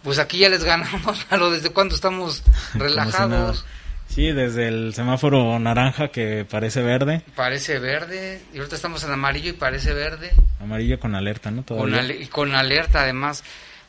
pues 0.03 0.19
aquí 0.19 0.39
ya 0.39 0.49
les 0.49 0.65
ganamos, 0.65 1.25
Lalo, 1.31 1.51
¿desde 1.53 1.71
cuándo 1.71 1.95
estamos 1.95 2.43
relajados? 2.75 3.65
Sí, 4.09 4.33
desde 4.33 4.69
el 4.69 4.95
semáforo 4.95 5.59
naranja 5.59 6.09
que 6.09 6.45
parece 6.49 6.81
verde, 6.83 7.23
Parece 7.35 7.79
verde, 7.79 8.41
y 8.55 8.59
ahorita 8.59 8.77
estamos 8.77 9.03
en 9.05 9.13
amarillo 9.13 9.51
y 9.51 9.53
parece 9.55 9.93
verde. 9.95 10.33
amarillo 10.61 10.99
con 10.99 11.15
alerta, 11.15 11.51
¿no? 11.51 11.65
Con 11.65 11.77
Todavía. 11.79 11.99
ale- 12.01 12.17
y 12.23 12.27
con 12.27 12.55
alerta 12.55 13.03
además. 13.03 13.45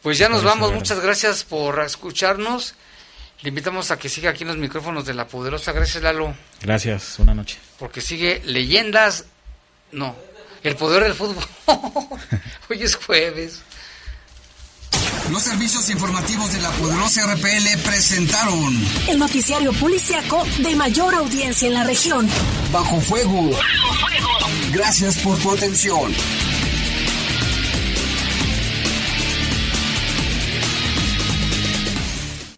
Pues 0.07 0.19
ya 0.19 0.29
nos 0.29 0.41
vamos, 0.41 0.71
muchas 0.71 1.01
gracias 1.01 1.43
por 1.43 1.81
escucharnos. 1.81 2.75
Le 3.41 3.49
invitamos 3.49 3.91
a 3.91 3.99
que 3.99 4.07
siga 4.07 4.29
aquí 4.29 4.43
en 4.43 4.47
los 4.47 4.55
micrófonos 4.55 5.05
de 5.05 5.13
La 5.13 5.27
Poderosa. 5.27 5.73
Gracias 5.73 6.01
Lalo, 6.01 6.33
Gracias, 6.61 7.19
una 7.19 7.33
noche. 7.33 7.57
porque 7.77 7.99
sigue 7.99 8.41
leyendas. 8.45 9.25
No, 9.91 10.15
el 10.63 10.77
poder 10.77 11.03
del 11.03 11.13
fútbol. 11.13 11.43
Hoy 12.69 12.83
es 12.83 12.95
jueves. 12.95 13.59
Los 15.29 15.43
servicios 15.43 15.89
informativos 15.89 16.53
de 16.53 16.61
la 16.61 16.71
poderosa 16.71 17.25
RPL 17.33 17.77
presentaron 17.83 18.81
El 19.09 19.19
noticiario 19.19 19.73
policiaco 19.73 20.45
de 20.59 20.73
mayor 20.77 21.15
audiencia 21.15 21.67
en 21.67 21.73
la 21.73 21.83
región. 21.83 22.29
Bajo 22.71 23.01
Fuego. 23.01 23.49
Gracias 24.71 25.17
por 25.17 25.37
tu 25.39 25.51
atención. 25.51 26.13